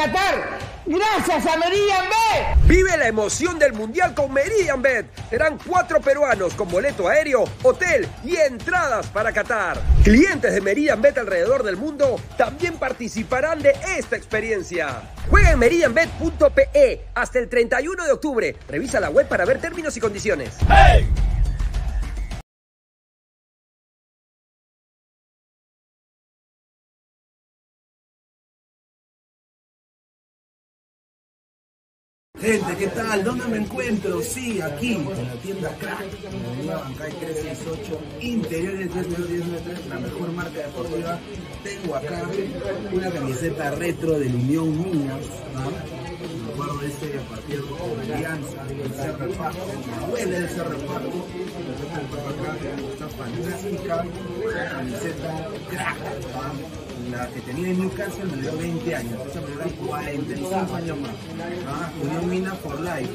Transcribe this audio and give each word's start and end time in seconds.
a 0.00 0.06
catar! 0.06 0.58
¡Gracias 0.86 1.46
a 1.46 1.56
Meridian 1.56 2.04
Bet! 2.04 2.68
Vive 2.68 2.96
la 2.96 3.08
emoción 3.08 3.58
del 3.58 3.72
Mundial 3.72 4.14
con 4.14 4.32
Meridian 4.32 4.82
Bet. 4.82 5.06
Serán 5.30 5.58
cuatro 5.58 6.00
peruanos 6.00 6.54
con 6.54 6.68
boleto 6.68 7.08
aéreo, 7.08 7.44
hotel 7.62 8.06
y 8.24 8.36
entradas 8.36 9.06
para 9.08 9.32
Qatar. 9.32 9.80
Clientes 10.04 10.52
de 10.52 10.60
Meridian 10.60 11.00
Bet 11.00 11.18
alrededor 11.18 11.62
del 11.62 11.76
mundo 11.76 12.20
también 12.36 12.78
participarán 12.78 13.62
de 13.62 13.74
esta 13.98 14.16
experiencia. 14.16 15.02
Juega 15.30 15.50
en 15.50 15.58
meridianbet.pe 15.58 17.06
hasta 17.14 17.38
el 17.38 17.48
31 17.48 18.04
de 18.04 18.12
octubre. 18.12 18.56
Revisa 18.68 19.00
la 19.00 19.10
web 19.10 19.26
para 19.26 19.44
ver 19.44 19.60
términos 19.60 19.96
y 19.96 20.00
condiciones. 20.00 20.56
Gente, 32.46 32.76
¿qué 32.76 32.86
tal? 32.86 33.24
¿Dónde 33.24 33.44
me 33.48 33.56
encuentro? 33.56 34.22
Sí, 34.22 34.60
aquí, 34.60 34.92
en 34.92 35.04
la 35.04 35.34
tienda 35.42 35.68
Crack, 35.80 36.06
en 36.60 36.66
la 36.68 36.76
Bancay 36.76 37.10
368, 37.10 38.00
interiores 38.20 38.88
303, 38.88 39.86
la 39.88 39.98
mejor 39.98 40.30
marca 40.30 40.58
deportiva. 40.60 41.18
Tengo 41.64 41.96
acá 41.96 42.22
una 42.92 43.10
camiseta 43.10 43.72
retro 43.72 44.20
del 44.20 44.32
Unión 44.32 44.80
Minas. 44.80 45.24
Ese 46.86 47.18
partido 47.28 47.66
con 47.66 47.98
Alianza, 47.98 48.62
ese 48.70 49.12
reparto, 49.12 49.58
me 49.66 50.06
duele 50.06 50.44
ese 50.44 50.62
reparto. 50.62 51.26
Está 52.92 53.08
fantástica, 53.08 54.04
camiseta 54.70 55.48
Crack, 55.68 55.96
la 57.10 57.28
que 57.30 57.40
tenía 57.40 57.70
en 57.70 57.80
Newcastle 57.80 58.24
me 58.26 58.40
dio 58.40 58.56
20 58.56 58.94
años, 58.94 59.26
esa 59.26 59.40
me 59.40 59.48
dio 59.48 59.76
45 59.84 60.76
años 60.76 61.00
más. 61.00 61.10
¿ah? 61.66 61.90
Unión 62.00 62.30
Mina 62.30 62.54
for 62.54 62.78
Life. 62.80 63.10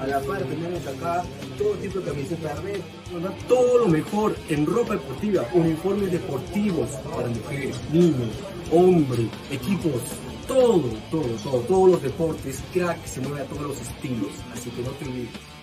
A 0.00 0.06
la 0.06 0.20
par 0.20 0.42
tenemos 0.42 0.86
acá 0.86 1.22
todo 1.56 1.74
tipo 1.74 2.00
de 2.00 2.10
camisetas 2.10 2.62
red, 2.62 2.80
todo 3.48 3.78
lo 3.78 3.88
mejor 3.88 4.36
en 4.50 4.66
ropa 4.66 4.94
deportiva, 4.94 5.48
uniformes 5.54 6.12
deportivos 6.12 6.90
para 7.10 7.28
mujeres, 7.28 7.76
niños, 7.90 8.28
hombres, 8.70 9.28
equipos, 9.50 10.02
todo, 10.46 10.82
todo, 11.10 11.28
todo, 11.42 11.60
todos 11.60 11.90
los 11.90 12.02
deportes, 12.02 12.62
crack 12.72 13.04
se 13.06 13.20
mueve 13.20 13.42
a 13.42 13.44
todos 13.46 13.62
los 13.62 13.80
estilos, 13.80 14.30
así 14.52 14.70
que 14.70 14.82
no 14.82 14.90
te 14.90 15.04
olvides. 15.04 15.53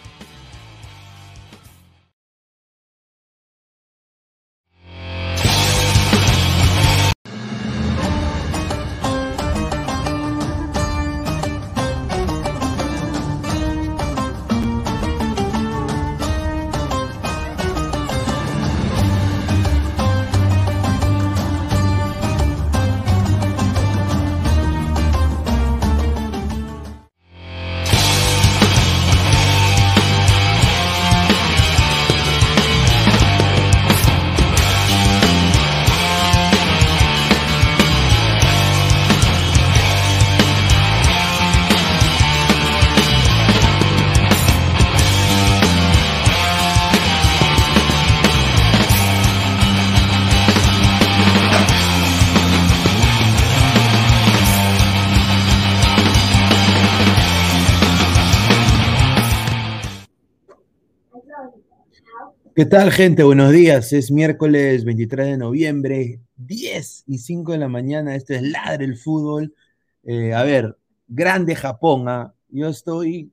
¿Qué 62.61 62.67
tal, 62.67 62.91
gente? 62.91 63.23
Buenos 63.23 63.51
días. 63.51 63.91
Es 63.91 64.11
miércoles 64.11 64.85
23 64.85 65.25
de 65.25 65.37
noviembre, 65.39 66.21
10 66.37 67.05
y 67.07 67.17
5 67.17 67.53
de 67.53 67.57
la 67.57 67.67
mañana. 67.67 68.15
Esto 68.15 68.35
es 68.35 68.43
Ladre 68.43 68.85
el 68.85 68.97
Fútbol. 68.97 69.55
Eh, 70.03 70.35
a 70.35 70.43
ver, 70.43 70.77
grande 71.07 71.55
Japón. 71.55 72.07
¿ah? 72.07 72.35
Yo 72.49 72.67
estoy 72.67 73.31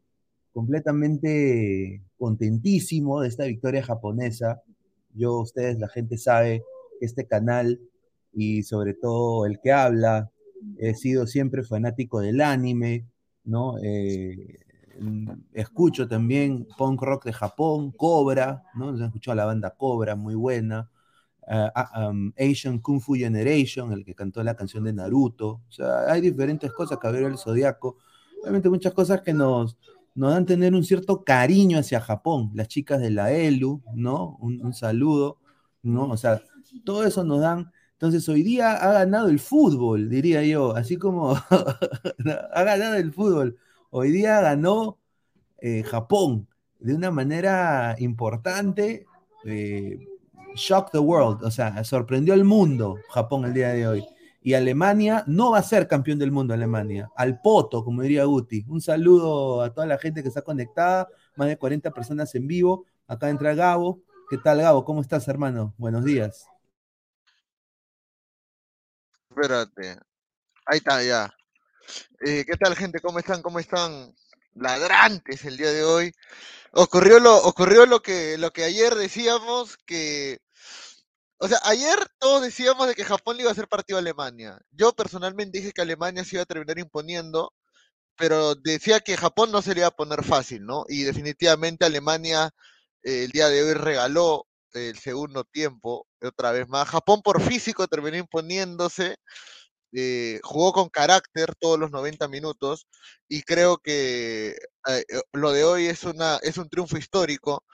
completamente 0.55 2.01
contentísimo 2.17 3.21
de 3.21 3.29
esta 3.29 3.45
victoria 3.45 3.83
japonesa. 3.83 4.63
Yo, 5.13 5.41
ustedes, 5.41 5.79
la 5.79 5.89
gente 5.89 6.17
sabe 6.17 6.63
que 6.99 7.05
este 7.05 7.27
canal 7.27 7.79
y 8.33 8.63
sobre 8.63 8.95
todo 8.95 9.45
el 9.45 9.61
que 9.61 9.73
habla, 9.73 10.31
he 10.79 10.95
sido 10.95 11.27
siempre 11.27 11.65
fanático 11.65 12.21
del 12.21 12.41
anime, 12.41 13.05
¿no? 13.45 13.77
Eh, 13.83 14.57
escucho 15.53 16.09
también 16.09 16.67
punk 16.77 17.03
rock 17.03 17.25
de 17.27 17.33
Japón, 17.33 17.93
Cobra, 17.93 18.65
¿no? 18.75 18.97
Se 18.97 19.03
han 19.03 19.09
escuchado 19.09 19.35
la 19.37 19.45
banda 19.47 19.71
Cobra, 19.77 20.17
muy 20.17 20.35
buena. 20.35 20.91
ah, 21.49 22.09
um, 22.11 22.33
Asian 22.39 22.79
Kung 22.81 23.01
Fu 23.01 23.15
Generation, 23.15 23.93
el 23.93 24.05
que 24.05 24.15
cantó 24.15 24.43
la 24.43 24.55
canción 24.57 24.85
de 24.85 24.93
Naruto. 24.93 25.63
O 25.69 25.73
sea, 25.73 26.11
hay 26.13 26.21
diferentes 26.21 26.73
cosas, 26.73 26.99
Caballero 26.99 27.29
del 27.29 27.39
Zodiaco. 27.39 27.97
Obviamente 28.43 28.69
muchas 28.69 28.93
cosas 28.95 29.23
que 29.23 29.33
nos, 29.33 29.77
nos 30.15 30.33
dan 30.33 30.47
tener 30.47 30.75
un 30.75 30.85
cierto 30.85 31.25
cariño 31.25 31.79
hacia 31.79 32.01
Japón. 32.01 32.51
Las 32.55 32.69
chicas 32.69 33.01
de 33.01 33.11
la 33.11 33.33
ELU, 33.33 33.83
¿no? 33.95 34.37
Un, 34.41 34.65
un 34.65 34.75
saludo, 34.75 35.39
¿no? 35.83 36.09
O 36.11 36.17
sea, 36.17 36.43
todo 36.85 37.05
eso 37.05 37.25
nos 37.25 37.41
dan. 37.41 37.71
Entonces, 37.93 38.29
hoy 38.29 38.43
día 38.43 38.73
ha 38.75 38.93
ganado 38.93 39.29
el 39.29 39.39
fútbol, 39.41 40.09
diría 40.09 40.43
yo, 40.45 40.75
así 40.77 40.97
como 40.99 41.35
ha 42.53 42.63
ganado 42.63 42.97
el 42.97 43.13
fútbol. 43.13 43.59
Hoy 43.91 44.11
día 44.11 44.41
ganó 44.41 44.99
eh, 45.61 45.83
Japón 45.85 46.49
de 46.79 46.95
una 46.95 47.11
manera 47.11 47.97
importante. 47.99 49.07
eh, 49.45 49.99
shock 50.57 50.91
the 50.93 50.99
world, 50.99 51.45
o 51.45 51.51
sea, 51.51 51.85
sorprendió 51.85 52.35
al 52.35 52.45
mundo 52.45 52.97
Japón 53.11 53.45
el 53.45 53.55
día 53.55 53.71
de 53.71 53.87
hoy. 53.89 54.07
Y 54.43 54.55
Alemania 54.55 55.25
no 55.27 55.53
va 55.53 55.59
a 55.59 55.63
ser 55.63 55.89
campeón 55.89 56.19
del 56.19 56.33
mundo, 56.33 56.55
Alemania. 56.55 57.11
Al 57.17 57.41
poto, 57.41 57.85
como 57.85 58.03
diría 58.03 58.25
Guti. 58.25 58.65
Un 58.69 58.81
saludo 58.81 59.63
a 59.63 59.73
toda 59.75 59.87
la 59.87 59.99
gente 59.99 60.23
que 60.23 60.29
está 60.29 60.43
conectada, 60.43 61.09
más 61.37 61.49
de 61.49 61.59
40 61.59 61.93
personas 61.93 62.35
en 62.35 62.47
vivo. 62.49 62.87
Acá 63.09 63.31
entra 63.31 63.55
Gabo. 63.55 64.01
¿Qué 64.31 64.39
tal, 64.39 64.61
Gabo? 64.63 64.85
¿Cómo 64.85 65.01
estás, 65.03 65.29
hermano? 65.29 65.75
Buenos 65.79 66.05
días. 66.05 66.47
Espérate. 69.31 69.99
Ahí 70.67 70.79
está, 70.79 71.03
ya. 71.03 71.31
Eh, 72.21 72.45
¿qué 72.47 72.57
tal, 72.57 72.77
gente? 72.77 73.01
¿Cómo 73.01 73.19
están? 73.19 73.43
¿Cómo 73.43 73.59
están? 73.59 74.15
Ladrantes 74.55 75.45
el 75.45 75.57
día 75.57 75.71
de 75.71 75.85
hoy. 75.85 76.13
Ocurrió 76.73 77.21
lo, 77.21 77.37
ocurrió 77.37 77.87
lo 77.87 78.03
que, 78.03 78.37
lo 78.39 78.51
que 78.53 78.65
ayer 78.65 78.95
decíamos 78.95 79.77
que. 79.87 80.39
O 81.39 81.47
sea, 81.49 81.59
ayer 81.65 81.97
todos 82.19 82.43
decíamos 82.43 82.89
de 82.89 82.95
que 82.95 83.05
Japón 83.05 83.37
le 83.37 83.43
iba 83.43 83.51
a 83.51 83.53
hacer 83.53 83.69
partido 83.69 83.99
a 83.99 84.01
Alemania. 84.01 84.59
Yo 84.73 84.93
personalmente 84.93 85.59
dije 85.59 85.73
que 85.73 85.83
Alemania 85.83 86.25
se 86.25 86.37
iba 86.37 86.43
a 86.43 86.47
terminar 86.47 86.79
imponiendo, 86.79 87.53
pero 88.17 88.55
decía 88.57 89.01
que 89.01 89.17
Japón 89.17 89.53
no 89.53 89.63
se 89.63 89.75
le 89.75 89.81
iba 89.81 89.89
a 89.89 89.97
poner 89.97 90.25
fácil, 90.25 90.65
¿no? 90.67 90.85
Y 90.89 91.05
definitivamente 91.05 91.85
Alemania 91.85 92.51
eh, 93.05 93.25
el 93.25 93.31
día 93.31 93.49
de 93.49 93.63
hoy 93.63 93.75
regaló 93.75 94.47
el 94.73 94.99
segundo 94.99 95.45
tiempo, 95.45 96.07
otra 96.23 96.53
vez 96.53 96.69
más. 96.69 96.89
Japón 96.89 97.23
por 97.23 97.41
físico 97.41 97.87
terminó 97.89 98.17
imponiéndose, 98.17 99.17
eh, 99.93 100.41
jugó 100.43 100.73
con 100.73 100.89
carácter 100.89 101.55
todos 101.59 101.79
los 101.79 101.91
90 101.91 102.29
minutos 102.29 102.87
y 103.29 103.43
creo 103.43 103.79
que 103.79 104.51
eh, 104.51 105.05
eh, 105.09 105.21
lo 105.33 105.53
de 105.53 105.65
hoy 105.65 105.87
es, 105.87 106.05
una, 106.05 106.39
es 106.43 106.59
un 106.59 106.69
triunfo 106.69 106.97
histórico. 106.99 107.65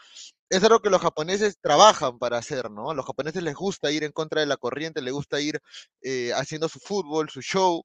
Es 0.50 0.62
algo 0.62 0.80
que 0.80 0.90
los 0.90 1.00
japoneses 1.02 1.58
trabajan 1.60 2.18
para 2.18 2.38
hacer, 2.38 2.70
¿no? 2.70 2.90
A 2.90 2.94
los 2.94 3.06
japoneses 3.06 3.42
les 3.42 3.54
gusta 3.54 3.90
ir 3.90 4.04
en 4.04 4.12
contra 4.12 4.40
de 4.40 4.46
la 4.46 4.56
corriente, 4.56 5.02
les 5.02 5.12
gusta 5.12 5.40
ir 5.40 5.60
eh, 6.02 6.32
haciendo 6.34 6.68
su 6.68 6.78
fútbol, 6.80 7.30
su 7.30 7.40
show, 7.42 7.84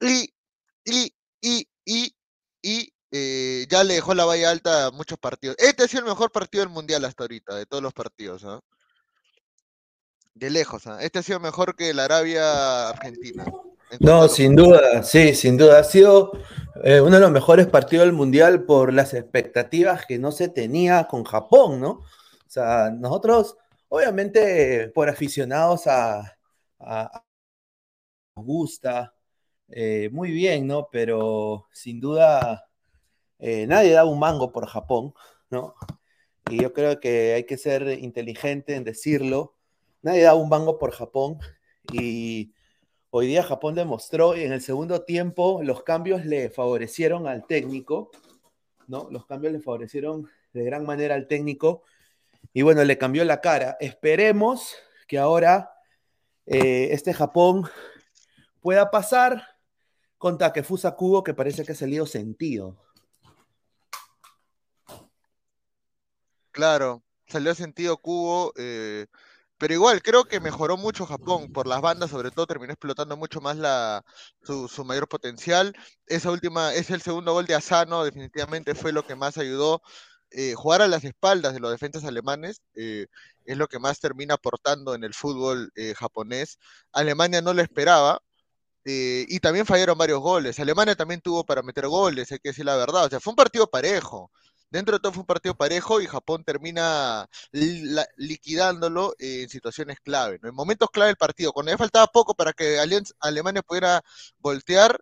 y, 0.00 0.32
y, 0.84 1.12
y, 1.40 1.68
y, 1.84 2.14
y 2.62 2.92
eh, 3.12 3.66
ya 3.70 3.84
le 3.84 3.94
dejó 3.94 4.14
la 4.14 4.24
valla 4.26 4.50
alta 4.50 4.86
a 4.86 4.90
muchos 4.90 5.18
partidos. 5.18 5.56
Este 5.58 5.84
ha 5.84 5.88
sido 5.88 6.00
el 6.04 6.08
mejor 6.10 6.30
partido 6.32 6.64
del 6.64 6.72
mundial 6.72 7.04
hasta 7.04 7.24
ahorita, 7.24 7.56
de 7.56 7.66
todos 7.66 7.82
los 7.82 7.92
partidos, 7.94 8.44
¿ah? 8.44 8.60
De 10.38 10.50
lejos, 10.50 10.86
¿ah? 10.86 10.98
Este 11.02 11.18
ha 11.18 11.22
sido 11.22 11.40
mejor 11.40 11.74
que 11.74 11.92
la 11.92 12.04
Arabia-Argentina. 12.04 13.44
en 13.90 13.98
No, 14.00 14.28
sin 14.28 14.54
duda, 14.54 15.02
sí, 15.02 15.34
sin 15.34 15.56
duda. 15.56 15.80
Ha 15.80 15.84
sido 15.84 16.32
eh, 16.84 17.00
uno 17.00 17.16
de 17.16 17.20
los 17.20 17.30
mejores 17.30 17.66
partidos 17.66 18.06
del 18.06 18.14
Mundial 18.14 18.64
por 18.64 18.92
las 18.92 19.14
expectativas 19.14 20.06
que 20.06 20.18
no 20.18 20.30
se 20.32 20.48
tenía 20.48 21.04
con 21.08 21.24
Japón, 21.24 21.80
¿no? 21.80 21.90
O 21.90 22.04
sea, 22.50 22.90
nosotros, 22.90 23.56
obviamente, 23.88 24.90
por 24.94 25.08
aficionados 25.08 25.86
a, 25.86 26.36
a- 26.80 27.24
gusta, 28.36 29.14
eh, 29.68 30.08
muy 30.12 30.30
bien, 30.32 30.66
¿no? 30.66 30.88
Pero 30.92 31.66
sin 31.72 32.00
duda 32.00 32.66
eh, 33.40 33.66
nadie 33.68 33.92
da 33.92 34.06
un 34.06 34.20
mango 34.20 34.52
por 34.52 34.66
Japón, 34.68 35.14
¿no? 35.50 35.74
Y 36.50 36.62
yo 36.62 36.74
creo 36.74 37.00
que 37.00 37.34
hay 37.34 37.46
que 37.46 37.58
ser 37.58 37.88
inteligente 38.00 38.76
en 38.76 38.84
decirlo. 38.84 39.56
Nadie 40.02 40.22
da 40.22 40.34
un 40.34 40.48
mango 40.48 40.78
por 40.78 40.92
Japón 40.92 41.38
y 41.92 42.54
hoy 43.10 43.26
día 43.26 43.42
Japón 43.42 43.74
demostró 43.74 44.34
en 44.34 44.52
el 44.52 44.60
segundo 44.60 45.02
tiempo 45.02 45.60
los 45.62 45.82
cambios 45.82 46.24
le 46.24 46.50
favorecieron 46.50 47.26
al 47.26 47.46
técnico, 47.46 48.10
¿no? 48.86 49.08
Los 49.10 49.26
cambios 49.26 49.52
le 49.52 49.60
favorecieron 49.60 50.28
de 50.52 50.64
gran 50.64 50.84
manera 50.86 51.14
al 51.14 51.26
técnico 51.26 51.82
y 52.52 52.62
bueno, 52.62 52.84
le 52.84 52.98
cambió 52.98 53.24
la 53.24 53.40
cara. 53.40 53.76
Esperemos 53.80 54.74
que 55.06 55.18
ahora 55.18 55.72
eh, 56.46 56.88
este 56.92 57.12
Japón 57.12 57.68
pueda 58.60 58.90
pasar 58.90 59.42
con 60.16 60.38
Takefusa 60.38 60.96
Kubo, 60.96 61.22
que 61.22 61.34
parece 61.34 61.64
que 61.64 61.72
ha 61.72 61.76
salido 61.76 62.06
sentido. 62.06 62.76
Claro, 66.50 67.02
salió 67.26 67.54
sentido 67.54 67.98
Kubo, 67.98 68.52
eh, 68.56 69.06
pero 69.58 69.74
igual 69.74 70.02
creo 70.02 70.24
que 70.24 70.40
mejoró 70.40 70.76
mucho 70.76 71.06
Japón 71.06 71.52
por 71.52 71.66
las 71.66 71.80
bandas, 71.80 72.10
sobre 72.10 72.30
todo 72.30 72.46
terminó 72.46 72.72
explotando 72.72 73.16
mucho 73.16 73.40
más 73.40 73.56
la, 73.56 74.04
su, 74.42 74.68
su 74.68 74.84
mayor 74.84 75.08
potencial. 75.08 75.74
Esa 76.06 76.30
última, 76.30 76.74
es 76.74 76.90
el 76.90 77.02
segundo 77.02 77.32
gol 77.32 77.46
de 77.46 77.54
Asano, 77.56 78.04
definitivamente 78.04 78.74
fue 78.74 78.92
lo 78.92 79.06
que 79.06 79.16
más 79.16 79.38
ayudó. 79.38 79.82
Eh, 80.30 80.54
jugar 80.54 80.82
a 80.82 80.88
las 80.88 81.04
espaldas 81.04 81.54
de 81.54 81.60
los 81.60 81.70
defensas 81.70 82.04
alemanes 82.04 82.60
eh, 82.74 83.06
es 83.46 83.56
lo 83.56 83.66
que 83.66 83.78
más 83.78 83.98
termina 83.98 84.34
aportando 84.34 84.94
en 84.94 85.02
el 85.04 85.14
fútbol 85.14 85.70
eh, 85.74 85.94
japonés. 85.94 86.58
Alemania 86.92 87.40
no 87.42 87.54
lo 87.54 87.62
esperaba 87.62 88.20
eh, 88.84 89.26
y 89.28 89.40
también 89.40 89.66
fallaron 89.66 89.98
varios 89.98 90.20
goles. 90.20 90.58
Alemania 90.60 90.96
también 90.96 91.20
tuvo 91.20 91.44
para 91.44 91.62
meter 91.62 91.86
goles, 91.88 92.32
hay 92.32 92.38
que 92.38 92.50
decir 92.50 92.64
la 92.64 92.76
verdad. 92.76 93.04
O 93.06 93.08
sea, 93.10 93.20
fue 93.20 93.32
un 93.32 93.36
partido 93.36 93.66
parejo. 93.70 94.30
Dentro 94.70 94.96
de 94.96 95.00
todo 95.00 95.12
fue 95.12 95.20
un 95.22 95.26
partido 95.26 95.54
parejo 95.54 96.00
y 96.00 96.06
Japón 96.06 96.44
termina 96.44 97.26
liquidándolo 98.16 99.14
eh, 99.18 99.42
en 99.42 99.48
situaciones 99.48 99.98
clave, 100.00 100.38
¿no? 100.42 100.48
En 100.50 100.54
momentos 100.54 100.90
clave 100.90 101.08
del 101.08 101.16
partido, 101.16 101.52
cuando 101.52 101.72
ya 101.72 101.78
faltaba 101.78 102.06
poco 102.08 102.34
para 102.34 102.52
que 102.52 102.78
Alemania 103.20 103.62
pudiera 103.62 104.02
voltear 104.38 105.00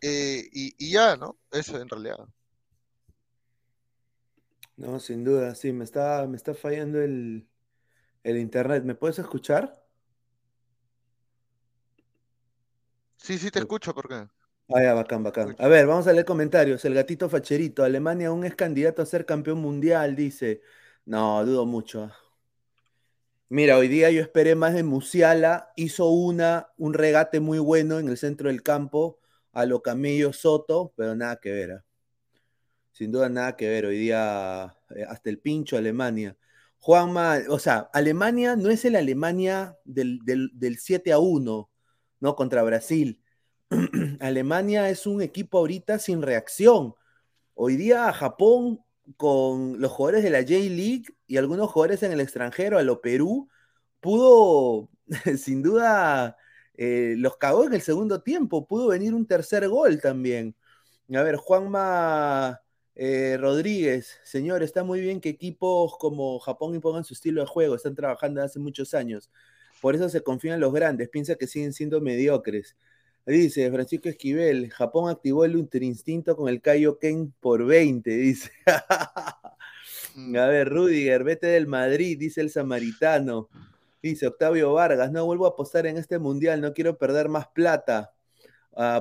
eh, 0.00 0.48
y, 0.52 0.74
y 0.78 0.92
ya, 0.92 1.16
¿no? 1.16 1.38
Eso 1.50 1.80
en 1.80 1.88
realidad. 1.88 2.26
No, 4.76 4.98
sin 5.00 5.24
duda, 5.24 5.54
sí, 5.54 5.72
me 5.72 5.84
está, 5.84 6.26
me 6.28 6.36
está 6.36 6.54
fallando 6.54 7.00
el, 7.02 7.48
el 8.24 8.38
internet. 8.38 8.84
¿Me 8.84 8.94
puedes 8.94 9.18
escuchar? 9.18 9.84
Sí, 13.16 13.38
sí 13.38 13.50
te 13.50 13.58
escucho, 13.58 13.94
¿por 13.94 14.08
qué? 14.08 14.28
Ah, 14.70 14.82
ya, 14.82 14.92
bacán, 14.94 15.22
bacán. 15.22 15.56
A 15.58 15.66
ver, 15.68 15.86
vamos 15.86 16.06
a 16.06 16.12
leer 16.12 16.26
comentarios. 16.26 16.84
El 16.84 16.94
gatito 16.94 17.28
facherito, 17.30 17.84
Alemania 17.84 18.28
aún 18.28 18.44
es 18.44 18.54
candidato 18.54 19.00
a 19.00 19.06
ser 19.06 19.24
campeón 19.24 19.58
mundial, 19.60 20.14
dice. 20.14 20.60
No, 21.06 21.44
dudo 21.46 21.64
mucho. 21.64 22.02
ah. 22.04 22.14
Mira, 23.50 23.76
hoy 23.78 23.88
día 23.88 24.10
yo 24.10 24.20
esperé 24.22 24.54
más 24.54 24.72
de 24.74 24.82
Musiala, 24.82 25.70
hizo 25.76 26.08
una, 26.10 26.68
un 26.78 26.94
regate 26.94 27.40
muy 27.40 27.58
bueno 27.58 27.98
en 27.98 28.08
el 28.08 28.16
centro 28.18 28.48
del 28.48 28.62
campo 28.62 29.18
a 29.52 29.64
lo 29.66 29.82
Camello 29.82 30.32
Soto, 30.32 30.92
pero 30.96 31.14
nada 31.14 31.36
que 31.40 31.52
ver. 31.52 31.72
ah. 31.72 31.84
Sin 32.92 33.12
duda 33.12 33.28
nada 33.28 33.56
que 33.56 33.68
ver. 33.68 33.86
Hoy 33.86 33.98
día 33.98 34.76
eh, 34.94 35.04
hasta 35.08 35.30
el 35.30 35.38
pincho 35.40 35.76
Alemania. 35.76 36.36
Juanma, 36.78 37.38
o 37.48 37.58
sea, 37.58 37.90
Alemania 37.92 38.56
no 38.56 38.70
es 38.70 38.84
el 38.84 38.96
Alemania 38.96 39.76
del, 39.84 40.20
del, 40.24 40.50
del 40.54 40.78
7 40.78 41.12
a 41.12 41.18
1, 41.18 41.70
¿no? 42.20 42.36
Contra 42.36 42.62
Brasil. 42.62 43.20
Alemania 44.20 44.88
es 44.88 45.06
un 45.06 45.22
equipo 45.22 45.58
ahorita 45.58 45.98
sin 45.98 46.22
reacción. 46.22 46.94
Hoy 47.54 47.76
día 47.76 48.12
Japón 48.12 48.80
con 49.16 49.80
los 49.80 49.92
jugadores 49.92 50.22
de 50.24 50.30
la 50.30 50.40
J-League 50.40 51.04
y 51.26 51.36
algunos 51.38 51.70
jugadores 51.70 52.02
en 52.02 52.12
el 52.12 52.20
extranjero, 52.20 52.78
a 52.78 52.82
lo 52.82 53.00
Perú, 53.00 53.48
pudo, 54.00 54.90
sin 55.38 55.62
duda, 55.62 56.36
eh, 56.74 57.14
los 57.18 57.36
cagó 57.36 57.66
en 57.66 57.74
el 57.74 57.82
segundo 57.82 58.22
tiempo, 58.22 58.66
pudo 58.66 58.88
venir 58.88 59.14
un 59.14 59.26
tercer 59.26 59.68
gol 59.68 60.00
también. 60.00 60.56
A 61.14 61.22
ver, 61.22 61.36
Juanma 61.36 62.60
eh, 62.94 63.36
Rodríguez, 63.38 64.18
señor, 64.24 64.62
está 64.62 64.84
muy 64.84 65.00
bien 65.00 65.20
que 65.20 65.30
equipos 65.30 65.96
como 65.98 66.38
Japón 66.40 66.74
impongan 66.74 67.04
su 67.04 67.14
estilo 67.14 67.40
de 67.42 67.46
juego, 67.46 67.74
están 67.74 67.94
trabajando 67.94 68.42
hace 68.42 68.58
muchos 68.58 68.94
años. 68.94 69.30
Por 69.80 69.94
eso 69.94 70.08
se 70.08 70.22
confían 70.22 70.60
los 70.60 70.72
grandes, 70.72 71.08
piensa 71.08 71.36
que 71.36 71.46
siguen 71.46 71.72
siendo 71.72 72.00
mediocres. 72.00 72.76
Dice 73.28 73.70
Francisco 73.70 74.08
Esquivel, 74.08 74.70
Japón 74.70 75.10
activó 75.10 75.44
el 75.44 75.68
instinto 75.82 76.34
con 76.34 76.48
el 76.48 76.62
Kaioken 76.62 77.34
por 77.40 77.64
20, 77.64 78.10
dice. 78.10 78.50
Mm. 80.14 80.36
A 80.36 80.46
ver, 80.46 80.68
Rudiger, 80.68 81.22
vete 81.22 81.46
del 81.46 81.66
Madrid, 81.68 82.18
dice 82.18 82.40
el 82.40 82.50
samaritano. 82.50 83.48
Dice 84.02 84.26
Octavio 84.26 84.72
Vargas, 84.72 85.12
no 85.12 85.24
vuelvo 85.24 85.46
a 85.46 85.50
apostar 85.50 85.86
en 85.86 85.96
este 85.96 86.18
mundial, 86.18 86.60
no 86.60 86.72
quiero 86.72 86.98
perder 86.98 87.28
más 87.28 87.46
plata. 87.48 88.12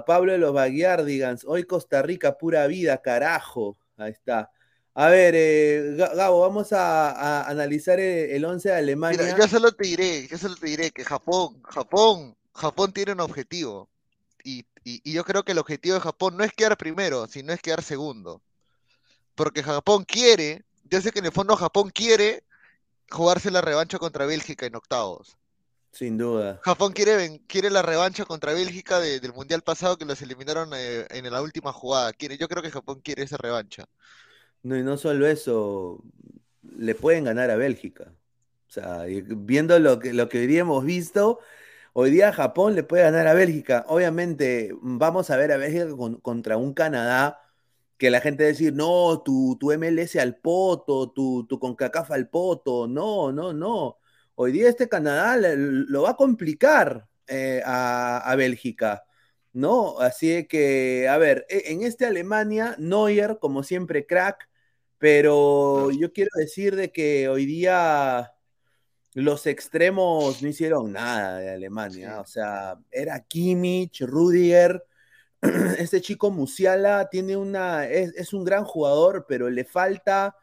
Pablo 0.05 0.31
de 0.31 0.38
los 0.38 0.53
Baguiardigans, 0.53 1.43
hoy 1.46 1.63
Costa 1.63 2.01
Rica, 2.01 2.38
pura 2.38 2.67
vida, 2.67 3.01
carajo. 3.01 3.77
Ahí 3.96 4.12
está. 4.12 4.51
A 4.93 5.10
ver, 5.10 5.34
eh, 5.36 5.96
Ga- 5.98 6.15
Gabo, 6.15 6.41
vamos 6.41 6.74
a, 6.74 7.12
a 7.12 7.50
analizar 7.50 8.00
el, 8.00 8.31
el 8.31 8.46
11 8.46 8.69
de 8.69 8.75
Alemania. 8.75 9.22
Mira, 9.24 9.38
yo 9.38 9.48
solo 9.48 9.72
te 9.72 9.88
diré, 9.88 10.27
yo 10.27 10.38
solo 10.38 10.55
te 10.55 10.67
diré 10.67 10.91
que 10.91 11.03
Japón, 11.03 11.62
Japón, 11.63 12.36
Japón 12.53 12.91
tiene 12.91 13.13
un 13.13 13.22
objetivo. 13.22 13.89
Y, 14.51 14.60
y- 14.84 15.01
y 15.04 15.13
yo 15.13 15.24
creo 15.25 15.44
que 15.44 15.51
el 15.54 15.58
objetivo 15.60 15.96
de 15.96 16.01
Japón 16.01 16.38
no 16.38 16.44
es 16.44 16.54
quedar 16.54 16.77
primero, 16.77 17.27
sino 17.27 17.54
es 17.54 17.62
quedar 17.62 17.84
segundo. 17.84 18.42
Porque 19.36 19.63
Japón 19.63 20.06
quiere, 20.06 20.66
yo 20.86 21.01
sé 21.01 21.12
que 21.12 21.20
en 21.20 21.25
el 21.27 21.34
fondo 21.34 21.56
Japón 21.58 21.92
quiere 21.92 22.44
jugarse 23.12 23.51
la 23.51 23.62
revancha 23.62 24.00
contra 24.00 24.25
Bélgica 24.27 24.66
en 24.68 24.75
octavos. 24.77 25.38
Sin 25.92 26.18
duda. 26.18 26.62
Japón 26.62 26.94
quiere, 26.94 27.42
quiere 27.48 27.72
la 27.72 27.82
revancha 27.82 28.24
contra 28.25 28.54
Bélgica 28.54 29.00
de- 29.00 29.20
del 29.20 29.34
Mundial 29.34 29.63
pasado 29.63 29.98
que 29.98 30.06
los 30.06 30.22
eliminaron 30.22 30.70
eh, 30.75 31.08
en 31.10 31.32
la 31.32 31.42
última 31.42 31.74
jugada. 31.74 32.13
Quiere, 32.13 32.38
yo 32.38 32.48
creo 32.48 32.62
que 32.62 32.70
Japón 32.72 33.01
quiere 33.04 33.24
esa 33.24 33.38
revancha. 33.38 33.86
No, 34.63 34.77
y 34.77 34.84
no 34.84 34.98
solo 34.98 35.27
eso, 35.27 36.04
le 36.63 36.96
pueden 36.96 37.24
ganar 37.25 37.50
a 37.51 37.56
Bélgica. 37.58 38.13
O 38.70 38.72
sea, 38.72 39.04
viendo 39.06 39.80
lo 39.80 40.00
que, 40.00 40.13
lo 40.13 40.27
que 40.30 40.39
hoy 40.39 40.48
día 40.48 40.62
hemos 40.62 40.84
visto, 40.86 41.39
hoy 42.00 42.12
día 42.12 42.32
Japón 42.32 42.75
le 42.75 42.84
puede 42.84 43.04
ganar 43.04 43.25
a 43.27 43.34
Bélgica. 43.34 43.84
Obviamente, 43.88 44.72
vamos 44.82 45.30
a 45.32 45.38
ver 45.38 45.51
a 45.51 45.58
Bélgica 45.58 45.88
con- 45.96 46.20
contra 46.22 46.58
un 46.58 46.74
Canadá 46.74 47.42
que 47.98 48.10
la 48.12 48.22
gente 48.22 48.44
va 48.44 48.50
a 48.50 48.51
decir, 48.54 48.74
no, 48.74 49.22
tu, 49.24 49.58
tu 49.60 49.72
MLS 49.72 50.20
al 50.20 50.36
poto, 50.38 51.10
tu, 51.12 51.46
tu 51.48 51.60
CONCACAF 51.60 52.12
al 52.12 52.30
poto. 52.30 52.88
No, 52.88 53.32
no, 53.32 53.54
no. 53.54 53.98
Hoy 54.36 54.51
día 54.51 54.70
este 54.70 54.88
Canadá 54.89 55.36
le- 55.38 55.56
lo 55.58 56.04
va 56.04 56.12
a 56.12 56.16
complicar 56.16 57.08
eh, 57.27 57.62
a, 57.66 58.20
a 58.20 58.36
Bélgica. 58.36 59.04
¿no? 59.54 60.00
Así 60.00 60.46
que, 60.48 61.08
a 61.10 61.18
ver, 61.18 61.46
e- 61.50 61.72
en 61.72 61.82
este 61.84 62.06
Alemania, 62.06 62.75
Neuer, 62.80 63.39
como 63.39 63.63
siempre, 63.63 64.06
crack, 64.06 64.48
pero 65.00 65.89
yo 65.92 66.12
quiero 66.13 66.30
decir 66.36 66.75
de 66.75 66.92
que 66.92 67.27
hoy 67.30 67.46
día 67.46 68.34
los 69.22 69.48
extremos 69.48 70.44
no 70.44 70.48
hicieron 70.48 70.92
nada 70.92 71.40
de 71.40 71.50
Alemania, 71.50 72.14
Sí. 72.16 72.20
o 72.22 72.26
sea, 72.26 72.80
era 72.92 73.20
Kimmich, 73.22 74.02
Rudiger, 74.02 74.86
este 75.80 76.02
chico 76.02 76.30
Musiala 76.30 77.10
tiene 77.10 77.36
una, 77.36 77.88
es, 77.88 78.14
es 78.16 78.34
un 78.34 78.44
gran 78.44 78.64
jugador, 78.64 79.26
pero 79.28 79.50
le 79.50 79.66
falta 79.66 80.36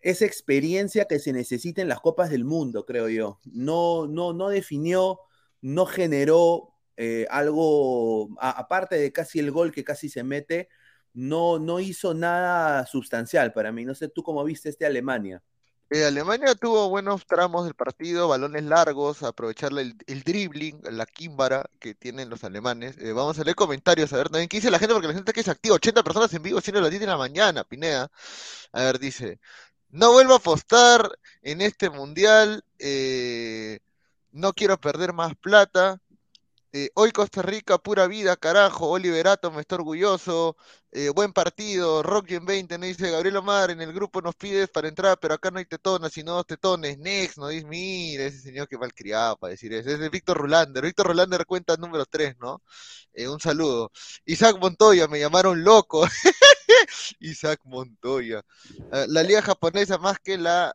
esa 0.00 0.24
experiencia 0.24 1.04
que 1.04 1.18
se 1.18 1.34
necesita 1.34 1.82
en 1.82 1.88
las 1.88 2.00
copas 2.00 2.30
del 2.30 2.44
mundo, 2.44 2.86
creo 2.86 3.08
yo. 3.10 3.40
No, 3.44 4.06
no, 4.06 4.32
no 4.32 4.48
definió, 4.48 5.20
no 5.60 5.84
generó 5.84 6.72
eh, 6.96 7.26
algo, 7.30 8.30
a- 8.40 8.52
aparte 8.58 8.96
de 8.96 9.12
casi 9.12 9.38
el 9.38 9.50
gol 9.50 9.70
que 9.70 9.84
casi 9.84 10.08
se 10.08 10.22
mete, 10.22 10.68
no, 11.12 11.58
no 11.58 11.78
hizo 11.78 12.14
nada 12.14 12.86
sustancial 12.86 13.52
para 13.52 13.70
mí. 13.70 13.84
No 13.84 13.94
sé 13.94 14.08
tú 14.08 14.22
cómo 14.22 14.44
viste 14.44 14.70
este 14.70 14.86
Alemania. 14.86 15.42
Eh, 15.90 16.04
Alemania 16.04 16.54
tuvo 16.54 16.90
buenos 16.90 17.24
tramos 17.26 17.64
del 17.64 17.74
partido, 17.74 18.28
balones 18.28 18.62
largos, 18.64 19.22
aprovechar 19.22 19.72
el, 19.72 19.96
el 20.06 20.22
dribbling, 20.22 20.82
la 20.90 21.06
químbara 21.06 21.64
que 21.78 21.94
tienen 21.94 22.28
los 22.28 22.44
alemanes. 22.44 22.98
Eh, 22.98 23.12
vamos 23.12 23.38
a 23.38 23.44
leer 23.44 23.56
comentarios, 23.56 24.12
a 24.12 24.18
ver 24.18 24.28
también 24.28 24.48
qué 24.50 24.58
dice 24.58 24.70
la 24.70 24.78
gente, 24.78 24.92
porque 24.92 25.08
la 25.08 25.14
gente 25.14 25.32
que 25.32 25.42
se 25.42 25.50
activa, 25.50 25.76
80 25.76 26.02
personas 26.02 26.32
en 26.34 26.42
vivo, 26.42 26.60
siendo 26.60 26.82
las 26.82 26.90
10 26.90 27.00
de 27.00 27.06
la 27.06 27.16
mañana, 27.16 27.64
Pineda. 27.64 28.10
A 28.72 28.82
ver, 28.82 28.98
dice, 28.98 29.40
no 29.90 30.12
vuelvo 30.12 30.34
a 30.34 30.36
apostar 30.38 31.10
en 31.42 31.62
este 31.62 31.90
mundial, 31.90 32.64
eh, 32.78 33.80
no 34.32 34.52
quiero 34.54 34.78
perder 34.80 35.12
más 35.14 35.34
plata. 35.36 36.00
Eh, 36.70 36.90
hoy 36.96 37.12
Costa 37.12 37.40
Rica, 37.40 37.78
pura 37.78 38.06
vida, 38.06 38.36
carajo. 38.36 38.88
Oliverato, 38.90 39.50
me 39.50 39.62
está 39.62 39.76
orgulloso. 39.76 40.54
Eh, 40.92 41.08
buen 41.08 41.32
partido. 41.32 42.02
Rocky 42.02 42.34
en 42.34 42.44
20, 42.44 42.76
nos 42.76 42.88
dice 42.88 43.10
Gabriel 43.10 43.38
Omar. 43.38 43.70
En 43.70 43.80
el 43.80 43.90
grupo 43.92 44.20
nos 44.20 44.34
pides 44.34 44.68
para 44.68 44.86
entrar, 44.88 45.18
pero 45.18 45.34
acá 45.34 45.50
no 45.50 45.58
hay 45.58 45.64
tetonas, 45.64 46.12
sino 46.12 46.34
dos 46.34 46.46
tetones. 46.46 46.98
Next, 46.98 47.38
nos 47.38 47.50
dice, 47.50 47.66
mira, 47.66 48.24
ese 48.24 48.40
señor 48.40 48.68
que 48.68 48.76
malcriado 48.76 49.36
para 49.38 49.52
decir 49.52 49.72
eso. 49.72 49.88
Es 49.90 49.98
de 49.98 50.10
Víctor 50.10 50.36
Rolander. 50.36 50.84
Víctor 50.84 51.06
Rolander 51.06 51.46
cuenta 51.46 51.74
número 51.76 52.04
3, 52.04 52.36
¿no? 52.38 52.62
Eh, 53.14 53.28
un 53.28 53.40
saludo. 53.40 53.90
Isaac 54.26 54.58
Montoya, 54.60 55.08
me 55.08 55.20
llamaron 55.20 55.64
loco. 55.64 56.06
Isaac 57.20 57.60
Montoya. 57.64 58.42
Ah, 58.92 59.06
la 59.08 59.22
liga 59.22 59.42
japonesa 59.42 59.98
más 59.98 60.18
que 60.20 60.36
la 60.38 60.74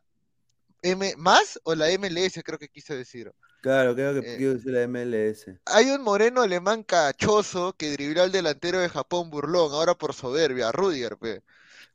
M, 0.82 1.14
¿más 1.16 1.58
o 1.64 1.74
la 1.74 1.88
MLS 1.98 2.42
creo 2.44 2.58
que 2.58 2.68
quise 2.68 2.94
decir? 2.96 3.32
Claro, 3.64 3.94
creo 3.94 4.12
que 4.12 4.20
Eh, 4.28 4.36
quiero 4.36 4.52
decir 4.52 4.72
la 4.72 4.82
MLS. 4.82 5.58
Hay 5.64 5.90
un 5.90 6.02
moreno 6.02 6.42
alemán 6.42 6.82
cachoso 6.82 7.72
que 7.72 7.90
dribló 7.92 8.22
al 8.22 8.30
delantero 8.30 8.78
de 8.80 8.90
Japón 8.90 9.30
burlón, 9.30 9.72
ahora 9.72 9.94
por 9.94 10.12
soberbia, 10.12 10.70
Rudiger, 10.70 11.16
pe. 11.16 11.42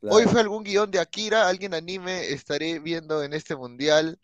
Hoy 0.02 0.24
fue 0.24 0.40
algún 0.40 0.64
guion 0.64 0.90
de 0.90 0.98
Akira, 0.98 1.48
alguien 1.48 1.74
anime 1.74 2.30
estaré 2.32 2.80
viendo 2.80 3.22
en 3.22 3.32
este 3.32 3.54
mundial. 3.54 4.18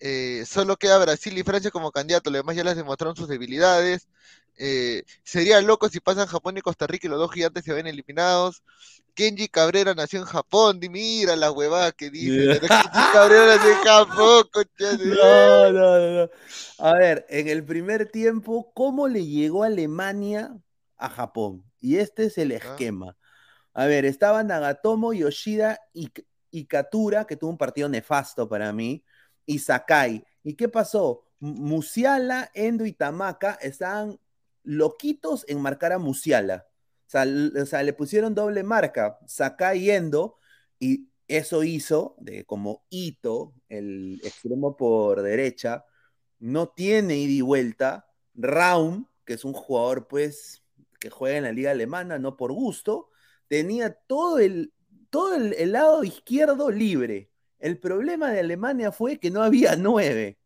Eh, 0.00 0.44
solo 0.46 0.76
queda 0.76 0.98
Brasil 0.98 1.38
y 1.38 1.44
Francia 1.44 1.70
como 1.70 1.92
candidato, 1.92 2.30
los 2.30 2.40
demás 2.40 2.56
ya 2.56 2.64
les 2.64 2.76
demostraron 2.76 3.16
sus 3.16 3.28
debilidades. 3.28 4.08
Eh, 4.58 5.04
sería 5.22 5.60
loco 5.60 5.88
si 5.88 6.00
pasan 6.00 6.26
Japón 6.26 6.58
y 6.58 6.60
Costa 6.60 6.86
Rica 6.86 7.06
y 7.06 7.10
los 7.10 7.18
dos 7.18 7.32
gigantes 7.32 7.64
se 7.64 7.72
ven 7.72 7.86
eliminados. 7.86 8.62
Kenji 9.14 9.48
Cabrera 9.48 9.94
nació 9.94 10.20
en 10.20 10.26
Japón, 10.26 10.80
mira 10.90 11.36
la 11.36 11.50
huevada 11.50 11.92
que 11.92 12.10
dice. 12.10 12.60
Kenji 12.60 13.12
Cabrera 13.12 13.56
nació 13.56 13.70
en 13.70 13.78
Japón, 13.84 14.44
concha 14.52 14.96
de- 14.96 15.16
No, 15.16 15.72
no, 15.72 16.24
no. 16.24 16.30
A 16.78 16.94
ver, 16.94 17.26
en 17.28 17.48
el 17.48 17.64
primer 17.64 18.06
tiempo, 18.10 18.72
¿cómo 18.74 19.08
le 19.08 19.24
llegó 19.26 19.64
Alemania 19.64 20.56
a 20.96 21.08
Japón? 21.08 21.64
Y 21.80 21.96
este 21.96 22.24
es 22.26 22.38
el 22.38 22.52
esquema. 22.52 23.16
A 23.74 23.86
ver, 23.86 24.04
estaban 24.04 24.48
Nagatomo, 24.48 25.12
Yoshida 25.12 25.80
y, 25.92 26.10
y 26.50 26.66
Katura, 26.66 27.26
que 27.26 27.36
tuvo 27.36 27.50
un 27.50 27.58
partido 27.58 27.88
nefasto 27.88 28.48
para 28.48 28.72
mí, 28.72 29.04
y 29.46 29.58
Sakai. 29.60 30.24
¿Y 30.42 30.54
qué 30.54 30.68
pasó? 30.68 31.24
Musiala, 31.40 32.50
Endo 32.54 32.86
y 32.86 32.92
Tamaka 32.92 33.54
estaban 33.60 34.18
loquitos 34.68 35.46
en 35.48 35.62
marcar 35.62 35.92
a 35.92 35.98
Musiala. 35.98 36.68
O 37.06 37.10
sea, 37.10 37.24
le 37.82 37.92
pusieron 37.94 38.34
doble 38.34 38.62
marca, 38.62 39.18
Sakai 39.26 39.78
y 39.78 39.90
Endo, 39.90 40.36
y 40.78 41.08
eso 41.26 41.64
hizo 41.64 42.16
de 42.18 42.44
como 42.44 42.84
Ito, 42.90 43.54
el 43.70 44.20
extremo 44.22 44.76
por 44.76 45.22
derecha, 45.22 45.86
no 46.38 46.68
tiene 46.68 47.16
ida 47.16 47.32
y 47.32 47.40
vuelta. 47.40 48.06
Raum, 48.34 49.06
que 49.24 49.32
es 49.34 49.44
un 49.46 49.54
jugador 49.54 50.06
pues 50.06 50.62
que 51.00 51.08
juega 51.08 51.38
en 51.38 51.44
la 51.44 51.52
liga 51.52 51.70
alemana, 51.70 52.18
no 52.18 52.36
por 52.36 52.52
gusto, 52.52 53.08
tenía 53.48 53.94
todo 53.94 54.38
el, 54.38 54.74
todo 55.08 55.34
el 55.34 55.72
lado 55.72 56.04
izquierdo 56.04 56.70
libre. 56.70 57.30
El 57.58 57.78
problema 57.78 58.30
de 58.30 58.40
Alemania 58.40 58.92
fue 58.92 59.18
que 59.18 59.30
no 59.30 59.42
había 59.42 59.76
nueve. 59.76 60.38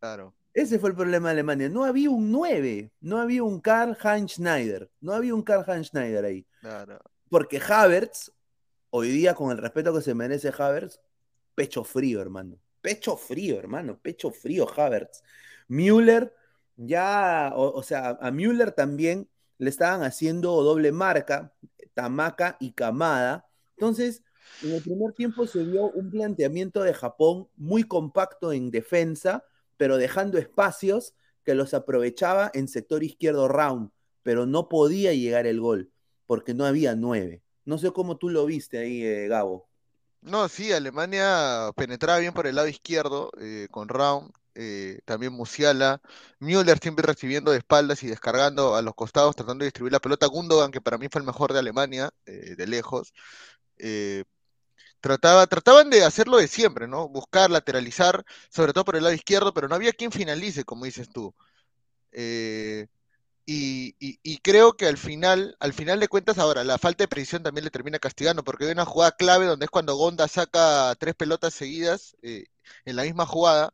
Claro. 0.00 0.34
Ese 0.54 0.78
fue 0.78 0.90
el 0.90 0.96
problema 0.96 1.28
de 1.28 1.32
Alemania. 1.32 1.68
No 1.68 1.84
había 1.84 2.10
un 2.10 2.30
9, 2.30 2.92
no 3.00 3.18
había 3.18 3.42
un 3.42 3.60
Karl-Heinz 3.60 4.34
Schneider, 4.34 4.90
no 5.00 5.12
había 5.12 5.34
un 5.34 5.42
Karl-Heinz 5.42 5.88
Schneider 5.88 6.24
ahí. 6.24 6.46
Porque 7.30 7.60
Havertz, 7.66 8.32
hoy 8.90 9.08
día, 9.08 9.34
con 9.34 9.50
el 9.50 9.58
respeto 9.58 9.94
que 9.94 10.02
se 10.02 10.14
merece 10.14 10.52
Havertz, 10.56 11.00
pecho 11.54 11.84
frío, 11.84 12.20
hermano. 12.20 12.58
Pecho 12.82 13.16
frío, 13.16 13.58
hermano. 13.58 13.98
Pecho 13.98 14.30
frío, 14.30 14.66
Havertz. 14.68 15.22
Müller, 15.68 16.34
ya, 16.76 17.52
o, 17.54 17.72
o 17.72 17.82
sea, 17.82 18.18
a 18.20 18.30
Müller 18.30 18.72
también 18.72 19.28
le 19.58 19.70
estaban 19.70 20.02
haciendo 20.02 20.62
doble 20.62 20.92
marca, 20.92 21.54
Tamaka 21.94 22.56
y 22.60 22.72
Kamada. 22.72 23.46
Entonces, 23.76 24.22
en 24.62 24.72
el 24.72 24.82
primer 24.82 25.12
tiempo 25.12 25.46
se 25.46 25.62
vio 25.62 25.90
un 25.90 26.10
planteamiento 26.10 26.82
de 26.82 26.92
Japón 26.92 27.48
muy 27.56 27.84
compacto 27.84 28.52
en 28.52 28.70
defensa, 28.70 29.44
pero 29.82 29.96
dejando 29.96 30.38
espacios 30.38 31.12
que 31.44 31.56
los 31.56 31.74
aprovechaba 31.74 32.52
en 32.54 32.68
sector 32.68 33.02
izquierdo 33.02 33.48
round, 33.48 33.90
pero 34.22 34.46
no 34.46 34.68
podía 34.68 35.12
llegar 35.12 35.44
el 35.48 35.58
gol 35.58 35.90
porque 36.24 36.54
no 36.54 36.64
había 36.64 36.94
nueve. 36.94 37.42
No 37.64 37.78
sé 37.78 37.90
cómo 37.90 38.16
tú 38.16 38.28
lo 38.28 38.46
viste 38.46 38.78
ahí, 38.78 39.02
eh, 39.02 39.26
Gabo. 39.26 39.68
No, 40.20 40.48
sí, 40.48 40.70
Alemania 40.70 41.72
penetraba 41.74 42.20
bien 42.20 42.32
por 42.32 42.46
el 42.46 42.54
lado 42.54 42.68
izquierdo 42.68 43.32
eh, 43.40 43.66
con 43.72 43.88
Raum, 43.88 44.30
eh, 44.54 45.00
también 45.04 45.32
Musiala, 45.32 46.00
Müller 46.38 46.78
siempre 46.78 47.04
recibiendo 47.04 47.50
de 47.50 47.58
espaldas 47.58 48.04
y 48.04 48.06
descargando 48.06 48.76
a 48.76 48.82
los 48.82 48.94
costados, 48.94 49.34
tratando 49.34 49.64
de 49.64 49.66
distribuir 49.66 49.94
la 49.94 49.98
pelota. 49.98 50.26
Gundogan, 50.26 50.70
que 50.70 50.80
para 50.80 50.96
mí 50.96 51.08
fue 51.10 51.22
el 51.22 51.26
mejor 51.26 51.52
de 51.52 51.58
Alemania, 51.58 52.10
eh, 52.24 52.54
de 52.56 52.66
lejos. 52.68 53.12
Trataba, 55.02 55.46
trataban 55.48 55.90
de 55.90 56.04
hacerlo 56.04 56.38
de 56.38 56.48
siempre, 56.48 56.88
¿no? 56.88 57.08
Buscar, 57.10 57.50
lateralizar, 57.50 58.24
sobre 58.50 58.74
todo 58.74 58.86
por 58.86 58.96
el 58.96 59.04
lado 59.04 59.14
izquierdo, 59.16 59.54
pero 59.54 59.68
no 59.68 59.76
había 59.76 59.92
quien 59.94 60.12
finalice, 60.12 60.64
como 60.64 60.86
dices 60.86 61.10
tú. 61.10 61.34
Eh, 62.12 62.86
y, 63.46 63.96
y- 64.00 64.20
y 64.22 64.38
creo 64.40 64.74
que 64.74 64.86
al 64.86 64.98
final, 64.98 65.56
al 65.60 65.72
final 65.74 66.00
de 66.00 66.08
cuentas, 66.08 66.38
ahora, 66.38 66.64
la 66.64 66.78
falta 66.78 67.04
de 67.04 67.08
precisión 67.08 67.42
también 67.42 67.64
le 67.64 67.70
termina 67.72 67.98
castigando, 68.00 68.44
porque 68.44 68.66
hay 68.66 68.72
una 68.72 68.86
jugada 68.86 69.12
clave 69.12 69.46
donde 69.46 69.66
es 69.66 69.70
cuando 69.70 69.96
Gonda 69.96 70.28
saca 70.28 70.94
tres 70.98 71.14
pelotas 71.16 71.54
seguidas 71.54 72.16
eh, 72.22 72.46
en 72.84 72.96
la 72.96 73.04
misma 73.04 73.26
jugada, 73.26 73.72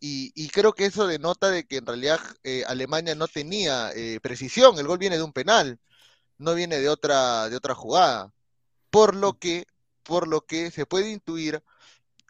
y, 0.00 0.32
y 0.34 0.48
creo 0.50 0.72
que 0.74 0.86
eso 0.86 1.06
denota 1.06 1.50
de 1.50 1.66
que 1.66 1.78
en 1.78 1.86
realidad 1.86 2.20
eh, 2.44 2.64
Alemania 2.66 3.14
no 3.14 3.26
tenía 3.28 3.90
eh, 3.94 4.20
precisión, 4.22 4.78
el 4.78 4.86
gol 4.86 4.98
viene 4.98 5.16
de 5.16 5.22
un 5.24 5.32
penal, 5.32 5.78
no 6.38 6.54
viene 6.54 6.78
de 6.80 6.88
otra, 6.90 7.48
de 7.50 7.56
otra 7.56 7.74
jugada, 7.74 8.32
por 8.90 9.16
lo 9.16 9.38
que, 9.38 9.66
por 10.08 10.26
lo 10.26 10.40
que 10.40 10.70
se 10.72 10.86
puede 10.86 11.10
intuir 11.10 11.62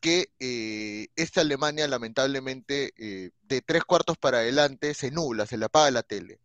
que 0.02 0.30
eh, 0.40 1.08
esta 1.16 1.40
Alemania 1.40 1.88
lamentablemente 1.88 2.92
eh, 2.98 3.30
de 3.42 3.62
tres 3.62 3.84
cuartos 3.84 4.18
para 4.18 4.38
adelante 4.38 4.92
se 4.94 5.10
nubla, 5.10 5.46
se 5.46 5.56
le 5.56 5.66
apaga 5.66 5.90
la 5.92 6.02
tele 6.02 6.40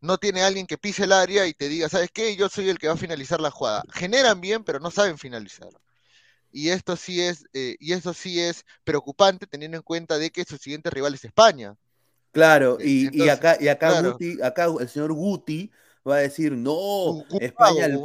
no 0.00 0.18
tiene 0.18 0.42
alguien 0.42 0.66
que 0.66 0.78
pise 0.78 1.04
el 1.04 1.12
área 1.12 1.46
y 1.46 1.54
te 1.54 1.68
diga, 1.68 1.88
¿sabes 1.88 2.10
qué? 2.12 2.36
Yo 2.36 2.48
soy 2.48 2.68
el 2.68 2.78
que 2.78 2.88
va 2.88 2.94
a 2.94 2.98
finalizar 2.98 3.40
la 3.40 3.50
jugada. 3.50 3.82
Generan 3.92 4.40
bien, 4.40 4.64
pero 4.64 4.78
no 4.78 4.90
saben 4.90 5.18
finalizar. 5.18 5.68
Y 6.52 6.70
esto 6.70 6.96
sí 6.96 7.20
es, 7.20 7.44
eh, 7.52 7.76
y 7.80 7.92
eso 7.92 8.14
sí 8.14 8.40
es 8.40 8.64
preocupante 8.84 9.46
teniendo 9.46 9.76
en 9.76 9.82
cuenta 9.82 10.18
de 10.18 10.30
que 10.30 10.44
su 10.44 10.56
siguiente 10.56 10.90
rival 10.90 11.14
es 11.14 11.24
España. 11.24 11.74
Claro, 12.32 12.78
y, 12.80 13.10
y 13.12 13.28
acá, 13.28 13.56
y 13.58 13.68
acá, 13.68 13.88
claro. 13.88 14.12
Guti, 14.12 14.40
acá 14.42 14.66
el 14.78 14.88
señor 14.88 15.12
Guti 15.12 15.70
va 16.06 16.16
a 16.16 16.20
decir, 16.20 16.52
no, 16.52 17.24
España 17.40 17.86
el, 17.86 18.00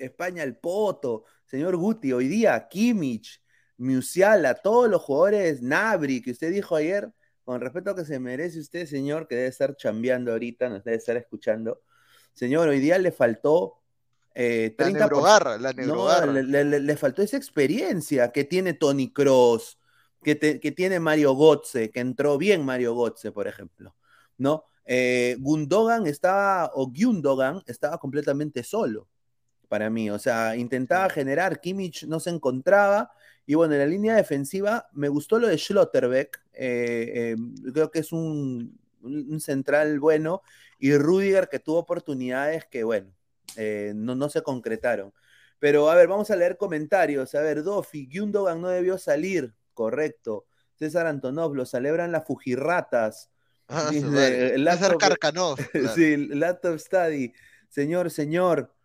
España 0.00 0.42
el 0.42 0.56
poto. 0.56 1.24
Señor 1.46 1.76
Guti, 1.76 2.12
hoy 2.12 2.28
día 2.28 2.66
Kimmich, 2.68 3.40
Musiala, 3.78 4.54
todos 4.54 4.88
los 4.90 5.02
jugadores, 5.02 5.62
Nabri, 5.62 6.20
que 6.22 6.32
usted 6.32 6.50
dijo 6.50 6.74
ayer, 6.76 7.12
con 7.44 7.60
respeto 7.60 7.94
que 7.94 8.04
se 8.04 8.18
merece 8.18 8.58
usted, 8.58 8.86
señor, 8.86 9.28
que 9.28 9.36
debe 9.36 9.48
estar 9.48 9.76
chambeando 9.76 10.32
ahorita, 10.32 10.68
nos 10.68 10.82
debe 10.82 10.96
estar 10.96 11.16
escuchando. 11.16 11.82
Señor, 12.34 12.68
hoy 12.68 12.80
día 12.80 12.98
le 12.98 13.12
faltó 13.12 13.74
eh, 14.34 14.74
La 14.76 14.86
30%. 14.86 14.98
neurogarra, 14.98 15.58
la 15.58 15.72
No, 15.72 16.32
le, 16.32 16.42
le- 16.42 16.64
le- 16.64 16.80
le 16.80 16.96
faltó 16.96 17.22
esa 17.22 17.36
experiencia 17.36 18.32
que 18.32 18.44
tiene 18.44 18.74
Tony 18.74 19.12
Cross, 19.12 19.78
que, 20.22 20.34
te- 20.34 20.58
que 20.58 20.72
tiene 20.72 20.98
Mario 20.98 21.34
Götze, 21.36 21.90
que 21.90 22.00
entró 22.00 22.36
bien 22.38 22.64
Mario 22.64 22.94
Götze, 22.96 23.30
por 23.30 23.46
ejemplo, 23.46 23.94
¿no? 24.38 24.64
Eh, 24.84 25.36
Gundogan 25.40 26.06
estaba, 26.06 26.70
o 26.74 26.90
Gundogan 26.90 27.62
estaba 27.66 27.98
completamente 27.98 28.62
solo 28.62 29.08
para 29.68 29.90
mí, 29.90 30.10
o 30.10 30.18
sea, 30.18 30.56
intentaba 30.56 31.08
generar, 31.10 31.60
Kimmich 31.60 32.04
no 32.04 32.20
se 32.20 32.30
encontraba, 32.30 33.10
y 33.46 33.54
bueno, 33.54 33.74
en 33.74 33.80
la 33.80 33.86
línea 33.86 34.16
defensiva 34.16 34.88
me 34.92 35.08
gustó 35.08 35.38
lo 35.38 35.48
de 35.48 35.58
Schlotterbeck, 35.58 36.40
eh, 36.52 37.12
eh, 37.14 37.36
creo 37.72 37.90
que 37.90 38.00
es 38.00 38.12
un, 38.12 38.78
central 39.38 40.00
bueno, 40.00 40.42
y 40.78 40.96
Rudiger 40.96 41.48
que 41.48 41.60
tuvo 41.60 41.78
oportunidades 41.78 42.64
que, 42.66 42.82
bueno, 42.82 43.12
eh, 43.56 43.92
no, 43.94 44.16
no 44.16 44.28
se 44.28 44.42
concretaron. 44.42 45.12
Pero 45.58 45.88
a 45.90 45.94
ver, 45.94 46.08
vamos 46.08 46.30
a 46.30 46.36
leer 46.36 46.56
comentarios. 46.56 47.34
A 47.34 47.40
ver, 47.40 47.62
Dofi, 47.62 48.08
Gundogan 48.12 48.60
no 48.60 48.68
debió 48.68 48.98
salir, 48.98 49.54
correcto. 49.74 50.46
César 50.74 51.06
Antonov, 51.06 51.54
lo 51.54 51.64
celebran 51.64 52.12
las 52.12 52.26
Fujirratas. 52.26 53.30
Ah, 53.68 53.88
Dice, 53.90 54.54
César 54.56 54.98
Carcanov, 54.98 55.56
claro. 55.72 55.94
Sí, 55.94 56.16
laptop 56.16 56.78
study. 56.78 57.32
Señor, 57.68 58.10
señor, 58.10 58.75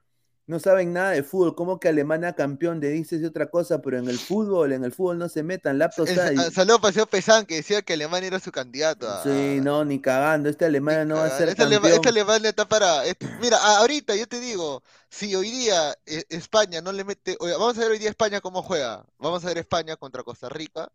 no 0.47 0.59
saben 0.59 0.91
nada 0.93 1.11
de 1.11 1.23
fútbol. 1.23 1.55
¿Cómo 1.55 1.79
que 1.79 1.87
Alemania 1.89 2.33
campeón 2.33 2.79
de 2.79 2.89
dices 2.89 3.21
y 3.21 3.25
otra 3.25 3.49
cosa? 3.49 3.81
Pero 3.81 3.99
en 3.99 4.09
el 4.09 4.17
fútbol, 4.19 4.73
en 4.73 4.83
el 4.83 4.91
fútbol 4.91 5.17
no 5.17 5.29
se 5.29 5.43
metan. 5.43 5.77
Laptop 5.79 6.07
El, 6.07 6.15
study. 6.19 6.35
sa- 6.37 6.51
saludo 6.51 6.81
paseo 6.81 7.05
Pesán 7.05 7.45
que 7.45 7.55
decía 7.55 7.81
que 7.81 7.93
Alemania 7.93 8.27
era 8.27 8.39
su 8.39 8.51
candidato. 8.51 9.07
a- 9.09 9.23
Sí, 9.23 9.59
no, 9.61 9.85
ni 9.85 9.99
cagando. 10.01 10.49
Este 10.49 10.65
Alemania 10.65 11.05
no 11.05 11.15
va 11.15 11.23
a 11.23 11.27
Ah, 11.27 11.37
ser 11.37 11.49
esta, 11.49 11.63
Alema- 11.63 11.81
campeón. 11.83 11.93
esta 11.95 12.09
Alemania 12.09 12.49
está 12.49 12.67
para. 12.67 13.05
es- 13.05 13.15
mira, 13.39 13.57
ahorita 13.77 14.15
yo 14.15 14.27
te 14.27 14.39
digo, 14.39 14.83
si 15.09 15.33
hoy 15.35 15.49
día 15.51 15.95
eh, 16.05 16.23
España 16.29 16.81
no 16.81 16.91
le 16.91 17.03
mete. 17.03 17.37
vamos 17.39 17.77
a 17.77 17.81
ver 17.81 17.91
hoy 17.91 17.99
día 17.99 18.09
España 18.09 18.41
cómo 18.41 18.61
juega. 18.63 19.05
Vamos 19.19 19.43
a 19.45 19.47
ver 19.47 19.57
España 19.59 19.95
contra 19.95 20.23
Costa 20.23 20.49
Rica. 20.49 20.91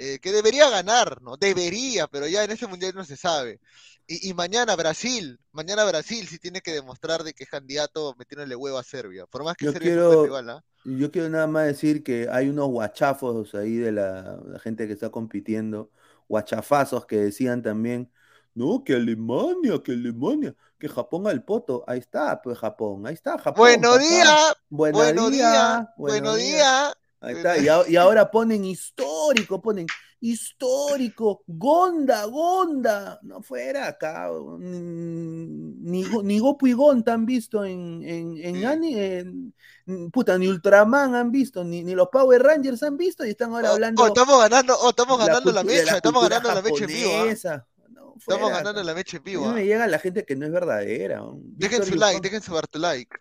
Eh, 0.00 0.18
que 0.20 0.32
debería 0.32 0.70
ganar, 0.70 1.20
¿no? 1.22 1.36
Debería, 1.36 2.06
pero 2.08 2.26
ya 2.28 2.44
en 2.44 2.50
ese 2.52 2.66
mundial 2.66 2.92
no 2.94 3.04
se 3.04 3.16
sabe. 3.16 3.60
Y, 4.06 4.30
y 4.30 4.34
mañana 4.34 4.76
Brasil, 4.76 5.38
mañana 5.52 5.84
Brasil 5.84 6.26
sí 6.28 6.38
tiene 6.38 6.60
que 6.62 6.72
demostrar 6.72 7.22
de 7.24 7.34
que 7.34 7.44
es 7.44 7.50
candidato 7.50 8.14
metiéndole 8.18 8.56
huevo 8.56 8.78
a 8.78 8.84
Serbia. 8.84 9.26
Por 9.26 9.44
más 9.44 9.56
que 9.56 9.66
Yo 9.66 9.72
Serbia 9.72 9.92
quiero- 9.92 10.22
rival, 10.22 10.50
¿ah? 10.50 10.64
Yo 10.84 11.10
quiero 11.10 11.28
nada 11.28 11.46
más 11.46 11.66
decir 11.66 12.02
que 12.02 12.28
hay 12.30 12.48
unos 12.48 12.68
guachafos 12.68 13.54
ahí 13.54 13.76
de 13.76 13.92
la, 13.92 14.40
la 14.46 14.58
gente 14.60 14.86
que 14.86 14.94
está 14.94 15.10
compitiendo, 15.10 15.90
guachafazos 16.28 17.06
que 17.06 17.18
decían 17.18 17.62
también, 17.62 18.10
no, 18.54 18.82
que 18.84 18.94
Alemania, 18.94 19.82
que 19.84 19.92
Alemania, 19.92 20.56
que 20.78 20.88
Japón 20.88 21.26
al 21.28 21.44
poto. 21.44 21.84
Ahí 21.86 21.98
está, 22.00 22.40
pues 22.42 22.58
Japón, 22.58 23.06
ahí 23.06 23.14
está 23.14 23.38
Japón. 23.38 23.86
Bueno 23.86 23.88
papá. 23.88 23.98
día, 23.98 24.54
Buena 24.70 25.12
bueno 25.12 25.30
día, 25.30 25.30
día, 25.30 25.92
buenos 25.96 26.32
bueno 26.32 26.36
días. 26.36 26.94
Día. 27.20 27.28
Ahí 27.28 27.34
está, 27.36 27.58
y, 27.58 27.68
a- 27.68 27.88
y 27.88 27.96
ahora 27.96 28.30
ponen 28.30 28.64
histórico, 28.64 29.60
ponen 29.60 29.86
histórico, 30.20 31.42
Gonda, 31.46 32.24
Gonda, 32.26 33.18
no 33.22 33.42
fuera 33.42 33.88
acá, 33.88 34.30
mm, 34.30 35.82
ni, 35.90 36.02
ni 36.24 36.38
Goku 36.38 36.66
y 36.66 36.72
Gonta 36.72 37.14
han 37.14 37.24
visto 37.26 37.64
en, 37.64 38.02
en, 38.04 38.36
en, 38.38 39.52
en- 39.86 40.10
puta, 40.10 40.38
ni 40.38 40.48
Ultraman 40.48 41.14
han 41.14 41.30
visto, 41.30 41.64
ni, 41.64 41.82
ni 41.82 41.94
los 41.94 42.08
Power 42.08 42.42
Rangers 42.42 42.82
han 42.82 42.96
visto, 42.96 43.24
y 43.24 43.30
están 43.30 43.52
ahora 43.54 43.70
Oh, 43.70 43.74
hablando 43.74 44.02
oh, 44.02 44.06
estamos 44.08 44.38
ganando, 44.40 44.74
oh, 44.78 44.90
estamos 44.90 45.18
ganando 45.18 45.52
la 45.52 45.64
mecha, 45.64 45.96
estamos 45.96 46.22
ganando 46.22 46.54
la 46.54 46.62
mecha 46.62 46.84
en 46.84 46.86
vivo, 46.88 47.10
¿ah? 47.14 47.66
No, 47.88 48.14
Estamos 48.18 48.50
ganando 48.50 48.82
la 48.82 48.94
mecha 48.94 49.16
en 49.16 49.24
vivo, 49.24 49.42
mí 49.44 49.48
¿ah? 49.48 49.52
me 49.54 49.64
llega 49.64 49.86
la 49.86 49.98
gente 49.98 50.24
que 50.24 50.36
no 50.36 50.46
es 50.46 50.52
verdadera. 50.52 51.22
Dejen 51.34 51.82
su 51.84 51.94
like, 51.94 52.20
dejen 52.20 52.42
su 52.42 52.56
harto 52.56 52.78
like. 52.78 53.16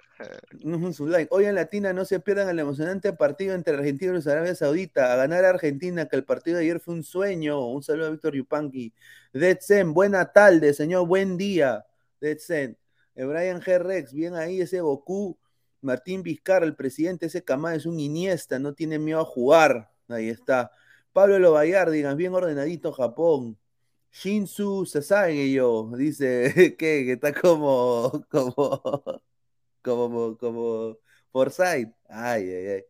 Hoy 1.30 1.46
en 1.46 1.56
Latina 1.56 1.94
no 1.94 2.04
se 2.04 2.20
pierdan 2.20 2.50
el 2.50 2.60
emocionante 2.60 3.14
partido 3.14 3.56
entre 3.56 3.76
Argentina 3.76 4.20
y 4.24 4.30
Arabia 4.30 4.56
Saudita. 4.56 5.14
A 5.14 5.16
ganar 5.16 5.46
a 5.46 5.50
Argentina, 5.50 6.08
que 6.08 6.18
el 6.18 6.26
partido 6.26 6.58
de 6.58 6.64
ayer 6.64 6.80
fue 6.80 6.96
un 6.96 7.04
sueño. 7.04 7.66
Un 7.68 7.84
saludo 7.84 8.08
a 8.08 8.10
Víctor 8.12 8.36
Yupanqui. 8.36 8.94
Detsen, 9.34 9.94
buena 9.94 10.32
tarde, 10.34 10.74
señor, 10.74 11.08
buen 11.08 11.38
día. 11.38 11.86
Detsen. 12.20 12.78
Eh, 13.16 13.26
Brian 13.26 13.62
G. 13.62 13.80
Rex, 13.80 14.14
bien 14.14 14.36
ahí 14.36 14.62
ese 14.62 14.82
Goku. 14.82 15.38
Martín 15.82 16.24
Vizcarra, 16.24 16.66
el 16.66 16.76
presidente, 16.76 17.28
ese 17.28 17.44
Camada 17.44 17.76
es 17.76 17.86
un 17.86 18.00
Iniesta, 18.00 18.60
no 18.60 18.74
tiene 18.74 19.00
miedo 19.00 19.22
a 19.22 19.26
jugar. 19.26 19.92
Ahí 20.10 20.30
está. 20.30 20.72
Pablo 21.14 21.40
Lobayar, 21.40 21.90
digan, 21.92 22.18
bien 22.18 22.34
ordenadito 22.34 22.92
Japón. 22.92 23.58
Shinsu 24.12 24.86
Sasage 24.86 25.52
yo, 25.52 25.92
dice 25.96 26.54
que, 26.78 27.06
que 27.06 27.14
está 27.14 27.34
como, 27.34 28.26
como, 28.30 29.22
como, 29.82 30.38
como 30.38 30.98
Forsyth. 31.32 31.94
Ay, 32.08 32.50
ay, 32.52 32.68
ay. 32.68 32.84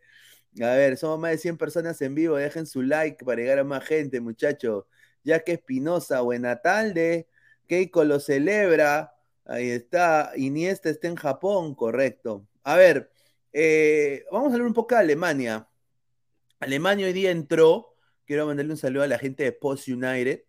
A 0.64 0.76
ver, 0.76 0.98
somos 0.98 1.20
más 1.20 1.32
de 1.32 1.38
100 1.38 1.58
personas 1.58 2.02
en 2.02 2.16
vivo. 2.16 2.36
Dejen 2.36 2.66
su 2.66 2.82
like 2.82 3.24
para 3.24 3.42
llegar 3.42 3.60
a 3.60 3.64
más 3.64 3.84
gente, 3.86 4.20
muchachos. 4.20 4.86
Que 5.24 5.54
Espinosa, 5.54 6.22
buena 6.22 6.62
tarde. 6.62 7.28
Keiko 7.68 8.04
lo 8.04 8.20
celebra. 8.20 9.14
Ahí 9.46 9.70
está. 9.70 10.32
Iniesta 10.36 10.90
está 10.90 11.08
en 11.08 11.16
Japón, 11.16 11.76
correcto. 11.76 12.48
A 12.64 12.76
ver, 12.78 13.12
eh, 13.54 14.26
vamos 14.32 14.50
a 14.50 14.54
hablar 14.54 14.68
un 14.68 14.74
poco 14.74 14.96
de 14.96 15.02
Alemania. 15.02 15.68
Alemania 16.60 17.06
hoy 17.08 17.14
día 17.14 17.32
entró. 17.32 17.96
Quiero 18.26 18.46
mandarle 18.46 18.74
un 18.74 18.78
saludo 18.78 19.04
a 19.04 19.08
la 19.08 19.20
gente 19.20 19.44
de 19.44 19.52
Post 19.52 19.88
United, 19.88 20.44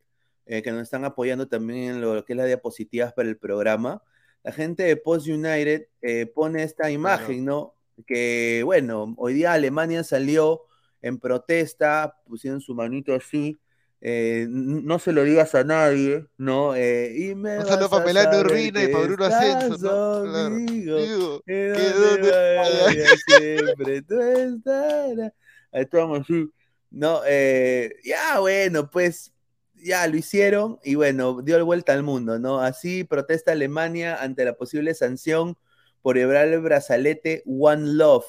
eh, 0.47 0.63
que 0.63 0.71
nos 0.73 0.83
están 0.83 1.05
apoyando 1.05 1.49
también 1.49 1.97
en 1.97 2.01
lo 2.01 2.25
que 2.25 2.33
es 2.33 2.37
las 2.37 2.47
diapositivas 2.47 3.13
para 3.13 3.29
el 3.29 3.39
programa 3.39 4.03
la 4.43 4.53
gente 4.53 4.85
de 4.85 4.97
Post 4.97 5.29
United 5.29 5.87
eh, 6.03 6.27
pone 6.27 6.63
esta 6.63 6.91
imagen, 6.91 7.45
¿no? 7.45 7.75
Que, 8.07 8.63
bueno, 8.65 9.15
hoy 9.19 9.35
día 9.35 9.53
Alemania 9.53 10.03
salió 10.05 10.63
en 11.03 11.19
protesta, 11.19 12.17
pusieron 12.27 12.61
su 12.61 12.75
manito 12.75 13.15
así, 13.15 13.61
eh, 14.03 14.47
no 14.49 14.99
se 14.99 15.13
lo 15.13 15.25
digas 15.25 15.55
a 15.55 15.63
nadie, 15.63 16.27
¿no? 16.39 16.75
Eh, 16.75 17.13
y 17.15 17.35
me 17.35 17.59
Un 17.59 17.67
saludo 17.67 17.91
para 17.91 18.41
Urbina 18.41 18.83
y 18.83 18.89
para 18.89 19.05
Bruno 19.05 19.25
estás 19.27 19.45
Ascenso, 19.45 20.23
¿no? 20.23 20.31
Claro. 20.31 20.55
conmigo, 20.55 20.97
Digo, 20.97 21.43
que 21.47 21.73
que 21.77 21.91
donde 21.91 22.31
donde 22.31 22.57
vaya 22.57 23.07
siempre 23.27 24.03
tú 24.03 24.21
estarás. 24.21 25.33
Ahí 25.73 25.83
estamos 25.83 26.21
así. 26.21 26.51
No, 26.91 27.21
eh, 27.27 27.95
ya 28.03 28.41
bueno, 28.41 28.91
pues 28.91 29.33
ya 29.83 30.07
lo 30.07 30.17
hicieron 30.17 30.79
y 30.85 30.95
bueno, 30.95 31.43
dio 31.43 31.65
vuelta 31.65 31.93
al 31.93 32.03
mundo, 32.03 32.39
¿no? 32.39 32.61
Así 32.61 33.05
protesta 33.05 33.53
Alemania 33.53 34.23
ante 34.23 34.45
la 34.45 34.55
posible 34.57 34.95
sanción 34.95 35.57
por 36.03 36.17
llevar 36.17 36.47
el 36.49 36.61
brazalete 36.61 37.43
One 37.47 37.95
Love. 37.95 38.27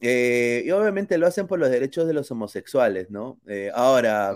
Eh, 0.00 0.62
y 0.66 0.70
obviamente 0.70 1.18
lo 1.18 1.26
hacen 1.26 1.46
por 1.48 1.58
los 1.58 1.70
derechos 1.70 2.06
de 2.06 2.12
los 2.14 2.30
homosexuales, 2.30 3.10
¿no? 3.10 3.40
Eh, 3.48 3.70
ahora, 3.74 4.32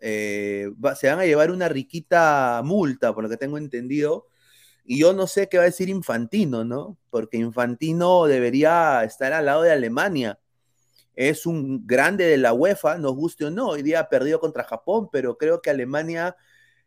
eh, 0.00 0.68
va- 0.84 0.94
se 0.94 1.08
van 1.08 1.20
a 1.20 1.26
llevar 1.26 1.50
una 1.50 1.68
riquita 1.68 2.60
multa, 2.64 3.14
por 3.14 3.24
lo 3.24 3.30
que 3.30 3.36
tengo 3.38 3.56
entendido. 3.58 4.26
Y 4.84 4.98
yo 5.00 5.12
no 5.14 5.26
sé 5.26 5.48
qué 5.48 5.58
va 5.58 5.64
a 5.64 5.66
decir 5.66 5.88
Infantino, 5.88 6.64
¿no? 6.64 6.98
Porque 7.10 7.38
Infantino 7.38 8.26
debería 8.26 9.04
estar 9.04 9.32
al 9.32 9.46
lado 9.46 9.62
de 9.62 9.72
Alemania. 9.72 10.38
Es 11.16 11.46
un 11.46 11.86
grande 11.86 12.26
de 12.26 12.36
la 12.36 12.52
UEFA, 12.52 12.98
nos 12.98 13.14
guste 13.16 13.46
o 13.46 13.50
no. 13.50 13.70
Hoy 13.70 13.82
día 13.82 14.00
ha 14.00 14.08
perdido 14.08 14.38
contra 14.38 14.64
Japón, 14.64 15.08
pero 15.10 15.38
creo 15.38 15.60
que 15.62 15.70
Alemania 15.70 16.36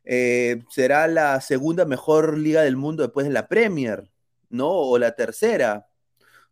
eh, 0.05 0.63
será 0.69 1.07
la 1.07 1.41
segunda 1.41 1.85
mejor 1.85 2.37
liga 2.37 2.61
del 2.61 2.77
mundo 2.77 3.03
después 3.03 3.27
de 3.27 3.33
la 3.33 3.47
Premier, 3.47 4.09
¿no? 4.49 4.69
O 4.69 4.97
la 4.97 5.15
tercera. 5.15 5.87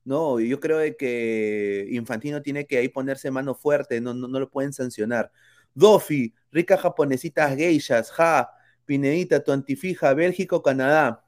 No, 0.03 0.39
yo 0.39 0.59
creo 0.59 0.79
que 0.97 1.87
Infantino 1.91 2.41
tiene 2.41 2.65
que 2.65 2.77
ahí 2.77 2.89
ponerse 2.89 3.29
mano 3.31 3.55
fuerte, 3.55 4.01
no, 4.01 4.13
no, 4.13 4.27
no 4.27 4.39
lo 4.39 4.49
pueden 4.49 4.73
sancionar. 4.73 5.31
Dofi, 5.73 6.33
ricas 6.51 6.79
japonesitas 6.81 7.55
geishas, 7.55 8.11
ja, 8.11 8.49
Pinedita, 8.85 9.43
tu 9.43 9.51
antifija, 9.51 10.13
Bélgica 10.13 10.61
Canadá. 10.63 11.23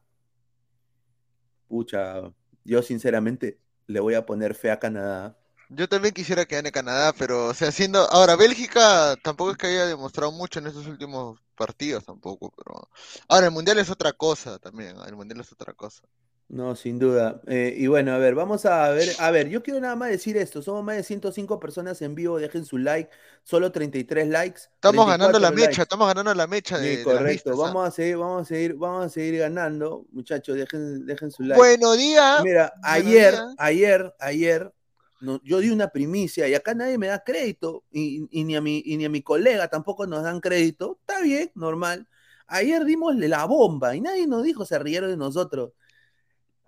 Pucha, 1.67 2.33
yo 2.63 2.81
sinceramente 2.81 3.59
le 3.85 3.99
voy 3.99 4.13
a 4.13 4.25
poner 4.25 4.55
fe 4.55 4.71
a 4.71 4.79
Canadá. 4.79 5.37
Yo 5.69 5.87
también 5.87 6.13
quisiera 6.13 6.45
que 6.45 6.55
gane 6.55 6.71
Canadá, 6.71 7.13
pero, 7.17 7.47
o 7.47 7.53
sea, 7.53 7.71
siendo. 7.71 7.99
Ahora, 8.11 8.35
Bélgica 8.35 9.15
tampoco 9.23 9.51
es 9.51 9.57
que 9.57 9.67
haya 9.67 9.85
demostrado 9.85 10.31
mucho 10.31 10.59
en 10.59 10.67
estos 10.67 10.87
últimos 10.87 11.39
partidos, 11.55 12.05
tampoco, 12.05 12.51
pero. 12.57 12.89
Ahora, 13.27 13.47
el 13.47 13.51
Mundial 13.51 13.77
es 13.77 13.89
otra 13.89 14.13
cosa 14.13 14.57
también, 14.57 14.95
el 15.07 15.15
Mundial 15.15 15.41
es 15.41 15.51
otra 15.51 15.73
cosa. 15.73 16.01
No, 16.49 16.75
sin 16.75 16.97
duda. 16.97 17.39
Eh, 17.45 17.75
y 17.77 17.85
bueno, 17.85 18.11
a 18.11 18.17
ver, 18.17 18.33
vamos 18.33 18.65
a 18.65 18.89
ver. 18.89 19.09
A 19.19 19.29
ver, 19.29 19.49
yo 19.49 19.61
quiero 19.61 19.79
nada 19.79 19.95
más 19.95 20.09
decir 20.09 20.35
esto. 20.35 20.63
Somos 20.63 20.83
más 20.83 20.95
de 20.95 21.03
105 21.03 21.59
personas 21.59 22.01
en 22.01 22.15
vivo. 22.15 22.39
Dejen 22.39 22.65
su 22.65 22.79
like. 22.79 23.11
Solo 23.43 23.71
33 23.71 24.27
likes. 24.29 24.61
Estamos 24.73 25.05
ganando 25.05 25.37
la 25.37 25.49
34 25.49 25.67
mecha, 25.67 25.81
estamos 25.83 26.07
ganando 26.07 26.33
la 26.33 26.47
mecha 26.47 26.79
de, 26.79 26.89
Sí, 26.89 26.95
de 26.97 27.03
correcto. 27.03 27.55
Vamos 27.55 27.87
a 27.87 27.91
seguir, 27.91 28.17
vamos 28.17 28.41
a 28.41 28.45
seguir, 28.45 28.73
vamos 28.73 29.05
a 29.05 29.09
seguir 29.09 29.37
ganando. 29.37 30.07
Muchachos, 30.11 30.57
dejen, 30.57 31.05
dejen 31.05 31.29
su 31.29 31.43
like. 31.43 31.55
Bueno 31.55 31.93
día. 31.93 32.39
Mira, 32.43 32.73
buenos 32.81 33.07
ayer, 33.07 33.33
días. 33.33 33.55
ayer, 33.59 34.15
ayer, 34.19 34.73
no, 35.21 35.41
yo 35.43 35.59
di 35.59 35.69
una 35.69 35.89
primicia 35.89 36.47
y 36.47 36.53
acá 36.53 36.73
nadie 36.73 36.97
me 36.97 37.07
da 37.07 37.23
crédito 37.23 37.83
y, 37.91 38.27
y 38.31 38.43
ni 38.43 38.55
a 38.55 38.61
mi, 38.61 38.81
y 38.85 38.97
ni 38.97 39.05
a 39.05 39.09
mi 39.09 39.21
colega 39.21 39.67
tampoco 39.67 40.07
nos 40.07 40.23
dan 40.23 40.39
crédito. 40.39 40.97
Está 41.01 41.21
bien, 41.21 41.51
normal. 41.55 42.07
Ayer 42.47 42.85
dimos 42.85 43.15
la 43.15 43.45
bomba 43.45 43.95
y 43.95 44.01
nadie 44.01 44.25
nos 44.27 44.43
dijo, 44.43 44.65
se 44.65 44.79
rieron 44.79 45.09
de 45.11 45.17
nosotros. 45.17 45.73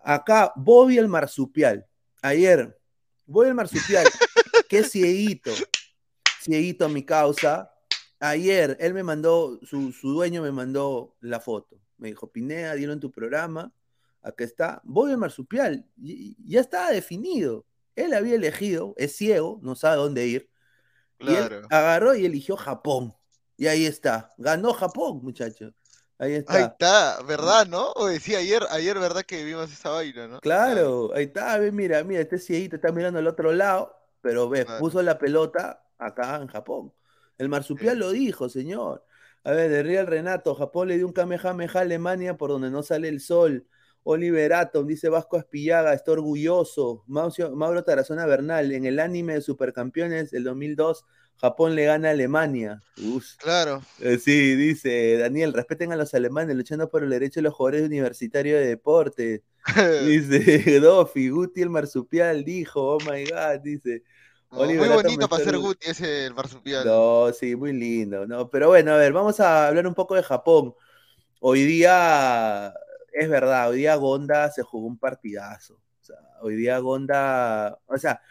Acá, 0.03 0.51
Bobby 0.55 0.97
el 0.97 1.07
marsupial. 1.07 1.87
Ayer, 2.21 2.77
Bobby 3.25 3.47
el 3.47 3.55
marsupial, 3.55 4.05
qué 4.69 4.83
cieguito, 4.83 5.51
cieguito 6.41 6.89
mi 6.89 7.03
causa. 7.03 7.71
Ayer, 8.19 8.77
él 8.79 8.93
me 8.93 9.03
mandó, 9.03 9.59
su, 9.63 9.91
su 9.91 10.11
dueño 10.11 10.43
me 10.43 10.51
mandó 10.51 11.15
la 11.21 11.39
foto. 11.39 11.79
Me 11.97 12.09
dijo, 12.09 12.31
Pineda, 12.31 12.75
dilo 12.75 12.93
en 12.93 12.99
tu 12.99 13.11
programa. 13.11 13.73
Acá 14.21 14.43
está. 14.43 14.81
Bobby 14.83 15.11
el 15.11 15.17
marsupial. 15.17 15.85
y 15.97 16.35
ya 16.45 16.59
estaba 16.59 16.91
definido. 16.91 17.65
Él 17.95 18.13
había 18.13 18.35
elegido, 18.35 18.93
es 18.97 19.15
ciego, 19.15 19.59
no 19.61 19.75
sabe 19.75 19.97
dónde 19.97 20.27
ir. 20.27 20.49
Y 21.19 21.35
él 21.35 21.47
Claro. 21.47 21.67
agarró 21.69 22.15
y 22.15 22.25
eligió 22.25 22.55
Japón. 22.57 23.13
Y 23.57 23.67
ahí 23.67 23.85
está. 23.85 24.31
Ganó 24.37 24.73
Japón, 24.73 25.19
muchachos. 25.21 25.73
Ahí 26.17 26.33
está. 26.33 26.53
Ahí 26.53 26.63
está, 26.63 27.21
¿verdad, 27.23 27.67
no? 27.67 27.91
Oye, 27.93 28.19
sí, 28.19 28.35
ayer, 28.35 28.63
ayer, 28.69 28.97
¿verdad 28.97 29.23
que 29.23 29.43
vimos 29.43 29.71
esa 29.71 29.89
vaina, 29.89 30.27
no? 30.27 30.39
Claro, 30.39 31.11
ahí 31.13 31.25
está, 31.25 31.57
ve, 31.57 31.71
mira, 31.71 32.03
mira, 32.03 32.21
este 32.21 32.37
cieguito 32.37 32.75
está 32.75 32.91
mirando 32.91 33.19
al 33.19 33.27
otro 33.27 33.51
lado, 33.53 33.95
pero 34.21 34.47
ve, 34.49 34.65
Claro. 34.65 34.79
puso 34.79 35.01
la 35.01 35.17
pelota 35.17 35.83
acá 35.97 36.35
en 36.37 36.47
Japón. 36.47 36.93
El 37.37 37.49
marsupial 37.49 37.93
Sí. 37.95 37.99
lo 37.99 38.11
dijo, 38.11 38.49
señor. 38.49 39.03
A 39.43 39.51
ver, 39.51 39.69
de 39.71 39.81
Real 39.81 40.05
Renato, 40.05 40.53
Japón 40.53 40.89
le 40.89 40.97
dio 40.97 41.07
un 41.07 41.13
Kamehameha 41.13 41.71
a 41.73 41.79
Alemania 41.81 42.37
por 42.37 42.51
donde 42.51 42.69
no 42.69 42.83
sale 42.83 43.09
el 43.09 43.19
sol. 43.19 43.65
Oliver 44.03 44.53
Atom, 44.53 44.87
dice 44.87 45.09
Vasco 45.09 45.37
Aspillaga, 45.37 45.93
está 45.93 46.11
orgulloso. 46.11 47.03
Mauro 47.07 47.83
Tarazona 47.83 48.25
Bernal, 48.25 48.71
en 48.71 48.85
el 48.85 48.99
anime 48.99 49.35
de 49.35 49.41
Supercampeones 49.41 50.31
del 50.31 50.43
2002, 50.43 51.05
Japón 51.41 51.75
le 51.75 51.85
gana 51.85 52.09
a 52.09 52.11
Alemania. 52.11 52.81
Uf. 53.03 53.35
Claro. 53.37 53.81
Eh, 53.99 54.19
Sí, 54.19 54.55
dice 54.55 55.17
Daniel, 55.17 55.53
respeten 55.53 55.91
a 55.91 55.95
los 55.95 56.13
alemanes 56.13 56.55
luchando 56.55 56.87
por 56.89 57.03
el 57.03 57.09
derecho 57.09 57.39
de 57.39 57.43
los 57.45 57.53
jugadores 57.55 57.83
universitarios 57.87 58.59
de 58.59 58.67
deporte. 58.67 59.43
Dice 60.05 60.79
Dofi, 60.79 61.29
Guti 61.29 61.61
el 61.61 61.69
marsupial 61.69 62.43
dijo, 62.43 62.95
oh 62.95 62.97
my 63.01 63.23
god, 63.25 63.59
dice. 63.63 64.03
muy 64.49 64.75
bonito 64.77 65.27
para 65.27 65.43
ser 65.43 65.57
Guti 65.57 65.89
ese 65.89 66.25
el 66.25 66.33
marsupial. 66.33 66.85
No, 66.85 67.31
sí, 67.33 67.55
muy 67.55 67.73
lindo, 67.73 68.25
¿no? 68.25 68.49
Pero 68.49 68.69
bueno, 68.69 68.93
a 68.93 68.97
ver, 68.97 69.13
vamos 69.13 69.39
a 69.39 69.67
hablar 69.67 69.85
un 69.85 69.93
poco 69.93 70.15
de 70.15 70.23
Japón. 70.23 70.73
Hoy 71.39 71.63
día, 71.63 72.71
es 73.11 73.29
verdad, 73.29 73.69
hoy 73.69 73.77
día 73.79 73.95
Gonda 73.95 74.49
se 74.51 74.63
jugó 74.63 74.87
un 74.87 74.97
partidazo. 74.97 75.75
O 75.75 76.03
sea, 76.03 76.17
hoy 76.41 76.55
día 76.55 76.79
Gonda, 76.79 77.77
o 77.85 77.97
sea, 77.97 78.21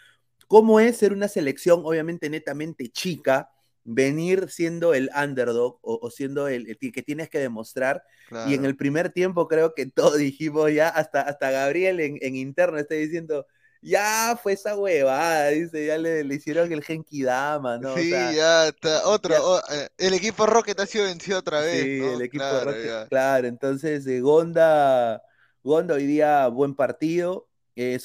¿cómo 0.49 0.81
es 0.81 0.97
ser 0.97 1.12
una 1.12 1.29
selección 1.29 1.83
obviamente 1.85 2.29
netamente 2.29 2.88
chica? 2.88 3.51
venir 3.85 4.49
siendo 4.51 4.95
el 4.95 5.11
underdog 5.16 5.79
o, 5.83 6.11
siendo 6.11 6.49
el, 6.49 6.77
que 6.79 7.03
tienes 7.03 7.29
que 7.29 7.38
demostrar. 7.38 8.05
Y 8.47 8.55
en 8.55 8.64
el 8.64 8.77
primer 8.77 9.11
tiempo 9.11 9.49
creo 9.49 9.75
que 9.75 9.87
todos 9.90 10.19
dijimos 10.19 10.73
ya, 10.73 10.88
hasta, 10.88 11.23
hasta 11.23 11.51
Gabriel 11.51 12.01
en, 12.01 12.37
interno 12.37 12.79
está 12.79 12.95
diciendo, 12.95 13.47
ya 13.83 14.38
fue 14.43 14.53
esa 14.53 14.77
huevada, 14.77 15.49
dice, 15.49 15.87
ya 15.87 15.99
le, 15.99 16.23
hicieron 16.35 16.73
el 16.73 16.83
Genki 16.83 17.23
Dama, 17.23 17.79
¿no? 17.79 17.97
Sí, 17.97 18.11
ya 18.11 18.69
está, 18.69 19.03
otro, 19.09 19.59
eh, 19.71 19.88
el 19.99 20.14
equipo 20.14 20.47
Rocket 20.47 20.79
ha 20.81 20.87
sido 20.87 21.05
vencido 21.05 21.38
otra 21.38 21.61
vez. 21.61 21.83
Sí, 21.83 22.01
el 22.01 22.23
equipo 22.23 22.45
Rocket, 22.64 23.09
claro, 23.09 23.47
entonces 23.47 24.07
eh, 24.07 24.21
Gonda, 24.21 25.23
Gonda 25.62 25.95
hoy 25.95 26.07
día 26.07 26.49
buen 26.49 26.75
partido, 26.75 27.51
eh, 27.83 27.99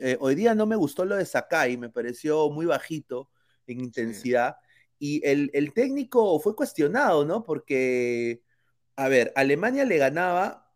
eh, 0.00 0.16
hoy 0.18 0.34
día 0.34 0.54
no 0.54 0.64
me 0.64 0.76
gustó 0.76 1.04
lo 1.04 1.16
de 1.16 1.26
Sakai, 1.26 1.76
me 1.76 1.90
pareció 1.90 2.48
muy 2.48 2.64
bajito 2.64 3.30
en 3.66 3.80
intensidad. 3.80 4.56
Y 4.98 5.26
el, 5.26 5.72
técnico 5.74 6.38
fue 6.40 6.56
cuestionado, 6.56 7.26
¿no? 7.26 7.42
Porque, 7.44 8.42
a 8.96 9.08
ver, 9.08 9.30
Alemania 9.36 9.84
le 9.84 9.98
ganaba 9.98 10.72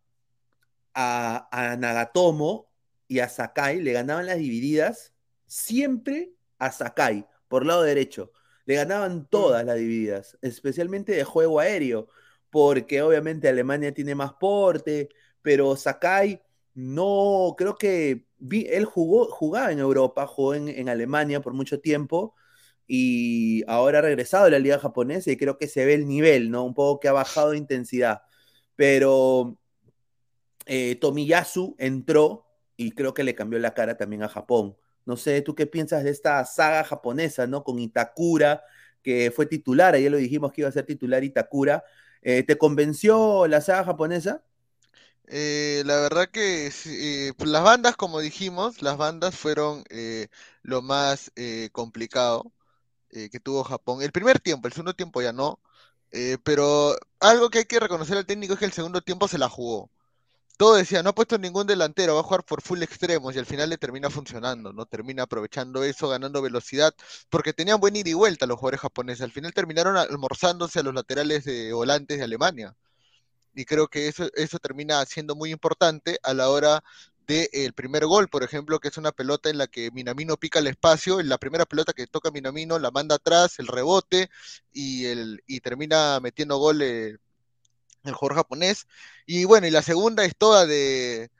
a, 0.94 1.76
Nagatomo 1.78 2.70
y 3.08 3.20
a 3.20 3.28
Sakai, 3.28 3.80
le 3.80 3.92
ganaban 3.92 4.26
las 4.26 4.38
divididas 4.38 5.14
siempre 5.46 6.32
a 6.58 6.72
Sakai, 6.72 7.26
por 7.48 7.66
lado 7.66 7.82
derecho. 7.82 8.32
Le 8.66 8.76
ganaban 8.76 9.28
todas 9.28 9.64
las 9.64 9.76
divididas, 9.76 10.38
especialmente 10.42 11.12
de 11.12 11.24
juego 11.24 11.60
aéreo, 11.60 12.08
porque 12.50 13.02
obviamente 13.02 13.48
Alemania 13.48 13.92
tiene 13.92 14.14
más 14.14 14.34
porte, 14.34 15.08
pero 15.42 15.76
Sakai 15.76 16.42
no, 16.74 17.54
creo 17.58 17.76
que 17.76 18.26
él 18.50 18.84
jugó, 18.84 19.26
jugaba 19.26 19.72
en 19.72 19.78
Europa, 19.78 20.26
jugó 20.26 20.54
en, 20.54 20.68
en 20.68 20.88
Alemania 20.88 21.40
por 21.40 21.52
mucho 21.54 21.80
tiempo, 21.80 22.34
y 22.86 23.62
ahora 23.66 23.98
ha 24.00 24.02
regresado 24.02 24.46
a 24.46 24.50
la 24.50 24.58
liga 24.58 24.78
japonesa 24.78 25.30
y 25.30 25.36
creo 25.36 25.58
que 25.58 25.68
se 25.68 25.84
ve 25.86 25.94
el 25.94 26.06
nivel, 26.06 26.50
¿no? 26.50 26.64
Un 26.64 26.74
poco 26.74 27.00
que 27.00 27.08
ha 27.08 27.12
bajado 27.12 27.50
de 27.50 27.58
intensidad. 27.58 28.22
Pero 28.76 29.58
eh, 30.66 30.96
Tomiyasu 30.96 31.76
entró 31.78 32.43
y 32.76 32.92
creo 32.92 33.14
que 33.14 33.24
le 33.24 33.34
cambió 33.34 33.58
la 33.58 33.74
cara 33.74 33.96
también 33.96 34.22
a 34.22 34.28
Japón. 34.28 34.76
No 35.06 35.16
sé, 35.16 35.42
¿tú 35.42 35.54
qué 35.54 35.66
piensas 35.66 36.04
de 36.04 36.10
esta 36.10 36.44
saga 36.44 36.84
japonesa, 36.84 37.46
¿no? 37.46 37.64
Con 37.64 37.78
Itakura, 37.78 38.62
que 39.02 39.30
fue 39.30 39.46
titular, 39.46 39.94
ayer 39.94 40.10
lo 40.10 40.16
dijimos 40.18 40.52
que 40.52 40.62
iba 40.62 40.68
a 40.68 40.72
ser 40.72 40.86
titular 40.86 41.22
Itakura. 41.24 41.84
Eh, 42.22 42.42
¿Te 42.42 42.56
convenció 42.56 43.46
la 43.46 43.60
saga 43.60 43.84
japonesa? 43.84 44.42
Eh, 45.26 45.82
la 45.86 46.00
verdad 46.00 46.28
que 46.30 46.70
pues, 47.36 47.50
las 47.50 47.62
bandas, 47.62 47.96
como 47.96 48.20
dijimos, 48.20 48.82
las 48.82 48.96
bandas 48.96 49.34
fueron 49.34 49.84
lo 50.62 50.82
más 50.82 51.32
complicado. 51.72 52.52
Eh, 53.14 53.30
que 53.30 53.38
tuvo 53.40 53.62
Japón. 53.64 54.02
El 54.02 54.10
primer 54.12 54.40
tiempo, 54.40 54.66
el 54.66 54.72
segundo 54.74 54.94
tiempo 54.94 55.22
ya 55.22 55.32
no. 55.32 55.60
Eh, 56.10 56.38
pero 56.44 56.96
algo 57.20 57.50
que 57.50 57.58
hay 57.60 57.64
que 57.66 57.80
reconocer 57.80 58.16
al 58.16 58.26
técnico 58.26 58.54
es 58.54 58.58
que 58.58 58.64
el 58.66 58.72
segundo 58.72 59.02
tiempo 59.02 59.28
se 59.28 59.38
la 59.38 59.48
jugó. 59.48 59.90
Todo 60.56 60.76
decía, 60.76 61.02
no 61.02 61.10
ha 61.10 61.14
puesto 61.14 61.36
ningún 61.36 61.66
delantero, 61.66 62.14
va 62.14 62.20
a 62.20 62.22
jugar 62.22 62.44
por 62.44 62.62
full 62.62 62.82
extremos 62.82 63.34
y 63.34 63.38
al 63.38 63.46
final 63.46 63.70
le 63.70 63.78
termina 63.78 64.08
funcionando, 64.08 64.72
¿no? 64.72 64.86
Termina 64.86 65.24
aprovechando 65.24 65.82
eso, 65.82 66.08
ganando 66.08 66.40
velocidad, 66.42 66.94
porque 67.28 67.52
tenían 67.52 67.80
buen 67.80 67.96
ida 67.96 68.10
y 68.10 68.14
vuelta 68.14 68.46
los 68.46 68.58
jugadores 68.58 68.80
japoneses. 68.80 69.22
Al 69.22 69.32
final 69.32 69.52
terminaron 69.52 69.96
almorzándose 69.96 70.78
a 70.78 70.82
los 70.84 70.94
laterales 70.94 71.44
de 71.44 71.72
volantes 71.72 72.18
de 72.18 72.24
Alemania. 72.24 72.76
Y 73.54 73.64
creo 73.64 73.88
que 73.88 74.08
eso, 74.08 74.28
eso 74.34 74.58
termina 74.58 75.04
siendo 75.06 75.36
muy 75.36 75.50
importante 75.52 76.18
a 76.22 76.34
la 76.34 76.50
hora 76.50 76.82
del 77.26 77.72
primer 77.72 78.06
gol, 78.06 78.28
por 78.28 78.42
ejemplo, 78.42 78.80
que 78.80 78.88
es 78.88 78.98
una 78.98 79.12
pelota 79.12 79.50
en 79.50 79.58
la 79.58 79.66
que 79.66 79.90
Minamino 79.92 80.36
pica 80.36 80.58
el 80.58 80.66
espacio, 80.66 81.20
en 81.20 81.28
la 81.28 81.38
primera 81.38 81.64
pelota 81.66 81.92
que 81.92 82.06
toca 82.06 82.30
Minamino 82.30 82.78
la 82.78 82.90
manda 82.90 83.16
atrás, 83.16 83.58
el 83.58 83.66
rebote 83.66 84.30
y, 84.72 85.06
el, 85.06 85.42
y 85.46 85.60
termina 85.60 86.20
metiendo 86.20 86.58
gol 86.58 86.82
el 88.04 88.14
jugador 88.14 88.36
japonés. 88.38 88.86
Y 89.26 89.44
bueno, 89.44 89.66
y 89.66 89.70
la 89.70 89.82
segunda 89.82 90.24
es 90.24 90.36
toda 90.36 90.66
de, 90.66 91.30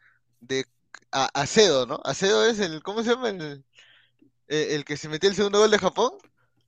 de 0.41 0.65
Acedo, 1.11 1.87
¿no? 1.87 2.01
Acedo 2.05 2.45
es 2.45 2.59
el, 2.59 2.83
¿cómo 2.83 3.03
se 3.03 3.11
llama? 3.11 3.29
El, 3.29 3.65
el 4.49 4.85
que 4.85 4.97
se 4.97 5.09
metió 5.09 5.29
el 5.31 5.37
segundo 5.37 5.61
gol 5.61 5.71
de 5.71 5.79
Japón. 5.79 6.13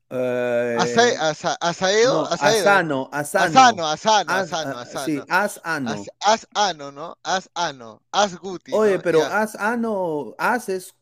Eh, 0.09 0.77
Asaedo, 0.79 1.21
Asano, 1.61 2.29
Asano. 2.31 3.09
Asano, 3.11 3.87
Asano, 3.89 4.33
Asano, 4.33 4.79
Asano. 4.79 5.05
Sí, 5.05 5.21
Asano. 5.29 6.05
Asano, 6.21 6.93
¿no? 6.93 7.19
Asano, 7.25 8.03
Asguti. 8.13 8.73
Oye, 8.73 9.01
pero 9.01 9.25
Asano, 9.25 10.35
As 10.39 10.69
es 10.69 10.95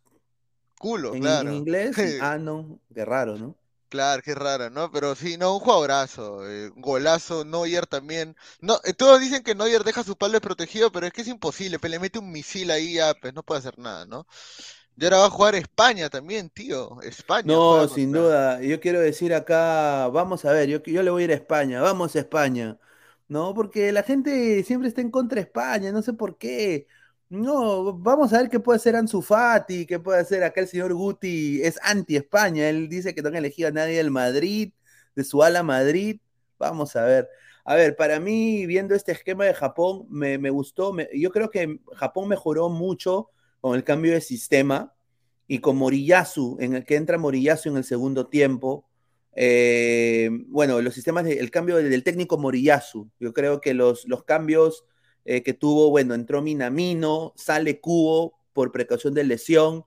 culo, 0.78 1.14
en, 1.14 1.20
claro. 1.20 1.50
En 1.50 1.56
inglés, 1.56 1.96
Ano, 2.22 2.80
qué 2.94 3.04
raro, 3.04 3.36
¿no? 3.36 3.56
Claro, 3.94 4.22
qué 4.22 4.34
raro, 4.34 4.70
¿no? 4.70 4.90
Pero 4.90 5.14
sí, 5.14 5.36
no, 5.38 5.54
un 5.54 5.60
jugadorazo, 5.60 6.44
eh, 6.50 6.68
golazo, 6.74 7.44
Neuer 7.44 7.86
también. 7.86 8.34
No, 8.60 8.80
eh, 8.82 8.92
todos 8.92 9.20
dicen 9.20 9.44
que 9.44 9.54
Neuer 9.54 9.84
deja 9.84 10.02
su 10.02 10.16
palo 10.16 10.32
desprotegido, 10.32 10.90
pero 10.90 11.06
es 11.06 11.12
que 11.12 11.20
es 11.22 11.28
imposible, 11.28 11.78
pues 11.78 11.92
le 11.92 12.00
mete 12.00 12.18
un 12.18 12.32
misil 12.32 12.72
ahí, 12.72 12.94
ya, 12.94 13.14
pues 13.14 13.32
no 13.34 13.44
puede 13.44 13.60
hacer 13.60 13.78
nada, 13.78 14.04
¿no? 14.04 14.26
Y 14.96 15.04
ahora 15.04 15.18
va 15.18 15.26
a 15.26 15.30
jugar 15.30 15.54
España 15.54 16.10
también, 16.10 16.50
tío. 16.50 17.00
España. 17.02 17.44
No, 17.46 17.86
sin 17.88 18.10
duda. 18.12 18.60
Yo 18.62 18.80
quiero 18.80 19.00
decir 19.00 19.34
acá, 19.34 20.08
vamos 20.08 20.44
a 20.44 20.52
ver, 20.52 20.68
yo, 20.68 20.82
yo 20.82 21.02
le 21.02 21.10
voy 21.10 21.22
a 21.22 21.24
ir 21.26 21.30
a 21.32 21.34
España, 21.34 21.80
vamos 21.82 22.16
a 22.16 22.20
España. 22.20 22.78
No, 23.28 23.54
porque 23.54 23.92
la 23.92 24.02
gente 24.02 24.62
siempre 24.64 24.88
está 24.88 25.00
en 25.02 25.10
contra 25.10 25.36
de 25.36 25.42
España, 25.42 25.92
no 25.92 26.02
sé 26.02 26.14
por 26.14 26.38
qué. 26.38 26.86
No, 27.34 27.92
vamos 27.94 28.32
a 28.32 28.38
ver 28.38 28.48
qué 28.48 28.60
puede 28.60 28.76
hacer 28.76 28.94
Ansu 28.94 29.20
Fati, 29.20 29.86
qué 29.86 29.98
puede 29.98 30.20
hacer 30.20 30.44
acá 30.44 30.60
el 30.60 30.68
señor 30.68 30.94
Guti, 30.94 31.60
es 31.62 31.80
anti-España, 31.82 32.68
él 32.68 32.88
dice 32.88 33.12
que 33.12 33.22
no 33.22 33.28
han 33.28 33.34
elegido 33.34 33.68
a 33.68 33.72
nadie 33.72 33.96
del 33.96 34.12
Madrid, 34.12 34.72
de 35.16 35.24
su 35.24 35.42
ala 35.42 35.64
Madrid, 35.64 36.20
vamos 36.60 36.94
a 36.94 37.04
ver. 37.04 37.28
A 37.64 37.74
ver, 37.74 37.96
para 37.96 38.20
mí, 38.20 38.66
viendo 38.66 38.94
este 38.94 39.10
esquema 39.10 39.46
de 39.46 39.54
Japón, 39.54 40.06
me, 40.10 40.38
gustó, 40.50 40.94
yo 41.12 41.30
creo 41.32 41.50
que 41.50 41.80
Japón 41.96 42.28
mejoró 42.28 42.68
mucho 42.68 43.30
con 43.60 43.74
el 43.74 43.82
cambio 43.82 44.12
de 44.12 44.20
sistema 44.20 44.94
y 45.48 45.58
con 45.58 45.76
Moriyasu, 45.76 46.56
en 46.60 46.74
el 46.74 46.84
que 46.84 46.94
entra 46.94 47.18
Moriyasu 47.18 47.68
en 47.70 47.78
el 47.78 47.84
segundo 47.84 48.28
tiempo. 48.28 48.86
Eh, 49.34 50.30
bueno, 50.46 50.80
los 50.80 50.94
sistemas, 50.94 51.26
el 51.26 51.50
cambio 51.50 51.78
del 51.78 52.04
técnico 52.04 52.38
Moriyasu, 52.38 53.10
yo 53.18 53.32
creo 53.34 53.60
que 53.60 53.74
los, 53.74 54.06
los 54.06 54.22
cambios 54.22 54.84
eh, 55.24 55.42
que 55.42 55.54
tuvo, 55.54 55.90
bueno, 55.90 56.14
entró 56.14 56.42
Minamino, 56.42 57.32
sale 57.36 57.80
Kubo 57.80 58.34
por 58.52 58.72
precaución 58.72 59.14
de 59.14 59.24
lesión, 59.24 59.84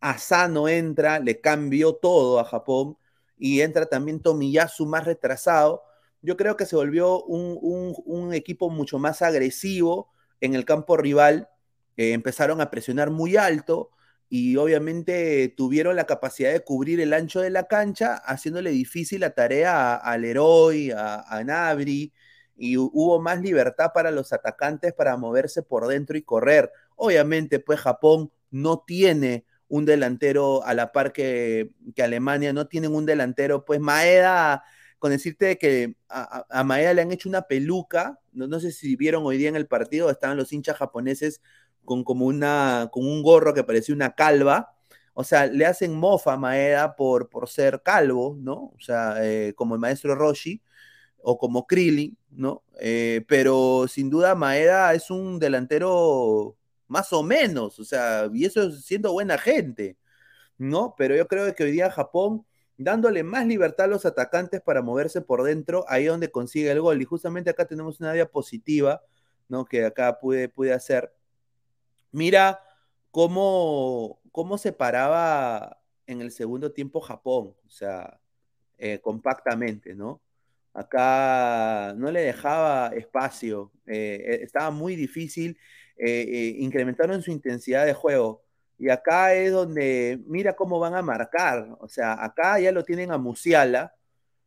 Asano 0.00 0.68
entra, 0.68 1.18
le 1.18 1.40
cambió 1.40 1.94
todo 1.94 2.40
a 2.40 2.44
Japón 2.44 2.96
y 3.38 3.60
entra 3.60 3.86
también 3.86 4.20
Tomiyasu 4.20 4.86
más 4.86 5.04
retrasado. 5.04 5.82
Yo 6.22 6.36
creo 6.36 6.56
que 6.56 6.66
se 6.66 6.76
volvió 6.76 7.22
un, 7.24 7.94
un 8.04 8.34
equipo 8.34 8.70
mucho 8.70 8.98
más 8.98 9.22
agresivo 9.22 10.10
en 10.40 10.54
el 10.54 10.64
campo 10.64 10.96
rival 10.96 11.48
empezaron 11.96 12.60
a 12.60 12.70
presionar 12.70 13.10
muy 13.10 13.36
alto 13.36 13.90
y 14.28 14.56
obviamente 14.56 15.52
tuvieron 15.56 15.96
la 15.96 16.06
capacidad 16.06 16.52
de 16.52 16.60
cubrir 16.60 17.00
el 17.00 17.12
ancho 17.12 17.40
de 17.40 17.50
la 17.50 17.66
cancha, 17.66 18.14
haciéndole 18.14 18.70
difícil 18.70 19.20
la 19.20 19.30
tarea 19.30 19.96
al 19.96 20.24
Heroi, 20.24 20.92
a, 20.92 21.20
a 21.22 21.44
Nabri, 21.44 22.12
y 22.60 22.76
hubo 22.76 23.18
más 23.22 23.40
libertad 23.40 23.92
para 23.94 24.10
los 24.10 24.34
atacantes 24.34 24.92
para 24.92 25.16
moverse 25.16 25.62
por 25.62 25.86
dentro 25.86 26.18
y 26.18 26.22
correr. 26.22 26.70
Obviamente, 26.94 27.58
pues 27.58 27.80
Japón 27.80 28.30
no 28.50 28.84
tiene 28.86 29.46
un 29.68 29.86
delantero 29.86 30.62
a 30.64 30.74
la 30.74 30.92
par 30.92 31.14
que, 31.14 31.70
Alemania, 31.96 32.52
no 32.52 32.66
tienen 32.66 32.94
un 32.94 33.06
delantero, 33.06 33.64
pues 33.64 33.80
Maeda, 33.80 34.62
con 34.98 35.10
decirte 35.10 35.56
que 35.56 35.96
a, 36.10 36.62
Maeda 36.62 36.92
le 36.92 37.00
han 37.00 37.12
hecho 37.12 37.30
una 37.30 37.42
peluca, 37.42 38.20
no, 38.32 38.46
no, 38.46 38.60
sé 38.60 38.72
si 38.72 38.94
vieron 38.94 39.24
hoy 39.24 39.38
día 39.38 39.48
en 39.48 39.56
el 39.56 39.66
partido, 39.66 40.10
estaban 40.10 40.36
los 40.36 40.52
hinchas 40.52 40.76
japoneses 40.76 41.40
con 41.86 42.04
como 42.04 42.26
una, 42.26 42.90
con 42.92 43.06
un 43.06 43.22
gorro 43.22 43.54
que 43.54 43.64
parecía 43.64 43.94
una 43.94 44.14
calva. 44.14 44.76
O 45.14 45.24
sea, 45.24 45.46
le 45.46 45.64
hacen 45.64 45.94
mofa 45.94 46.34
a 46.34 46.36
Maeda 46.36 46.94
por, 46.94 47.30
por 47.30 47.48
ser 47.48 47.82
calvo, 47.82 48.36
¿no? 48.38 48.72
O 48.76 48.80
sea, 48.80 49.14
eh, 49.24 49.54
como 49.56 49.74
el 49.74 49.80
maestro 49.80 50.14
Roshi 50.14 50.62
o 51.22 51.38
como 51.38 51.66
Krillin, 51.66 52.16
¿no? 52.30 52.62
Eh, 52.80 53.24
pero 53.28 53.86
sin 53.88 54.10
duda 54.10 54.34
Maeda 54.34 54.94
es 54.94 55.10
un 55.10 55.38
delantero 55.38 56.56
más 56.88 57.12
o 57.12 57.22
menos, 57.22 57.78
o 57.78 57.84
sea, 57.84 58.28
y 58.32 58.44
eso 58.44 58.70
siendo 58.72 59.12
buena 59.12 59.38
gente, 59.38 59.96
¿no? 60.58 60.94
Pero 60.98 61.16
yo 61.16 61.28
creo 61.28 61.54
que 61.54 61.64
hoy 61.64 61.72
día 61.72 61.90
Japón, 61.90 62.46
dándole 62.78 63.22
más 63.22 63.46
libertad 63.46 63.86
a 63.86 63.88
los 63.88 64.06
atacantes 64.06 64.60
para 64.62 64.82
moverse 64.82 65.20
por 65.20 65.42
dentro, 65.44 65.84
ahí 65.88 66.04
es 66.04 66.10
donde 66.10 66.30
consigue 66.30 66.70
el 66.70 66.80
gol. 66.80 67.00
Y 67.02 67.04
justamente 67.04 67.50
acá 67.50 67.66
tenemos 67.66 68.00
una 68.00 68.12
diapositiva, 68.12 69.02
¿no? 69.48 69.64
Que 69.66 69.84
acá 69.86 70.18
pude, 70.20 70.48
pude 70.48 70.72
hacer 70.72 71.12
Mira 72.12 72.60
cómo, 73.10 74.20
cómo 74.32 74.58
se 74.58 74.72
paraba 74.72 75.80
en 76.06 76.20
el 76.20 76.32
segundo 76.32 76.72
tiempo 76.72 77.00
Japón, 77.00 77.54
o 77.66 77.70
sea, 77.70 78.20
eh, 78.78 79.00
compactamente, 79.00 79.94
¿no? 79.94 80.20
Acá 80.72 81.94
no 81.96 82.10
le 82.10 82.20
dejaba 82.20 82.88
espacio, 82.94 83.72
eh, 83.86 84.40
estaba 84.42 84.70
muy 84.70 84.96
difícil, 84.96 85.58
incrementaron 85.96 87.22
su 87.22 87.30
intensidad 87.30 87.84
de 87.84 87.92
juego. 87.92 88.42
Y 88.78 88.88
acá 88.88 89.34
es 89.34 89.52
donde, 89.52 90.18
mira 90.26 90.54
cómo 90.54 90.78
van 90.78 90.94
a 90.94 91.02
marcar, 91.02 91.76
o 91.80 91.88
sea, 91.88 92.24
acá 92.24 92.58
ya 92.58 92.72
lo 92.72 92.82
tienen 92.84 93.12
a 93.12 93.18
Musiala, 93.18 93.94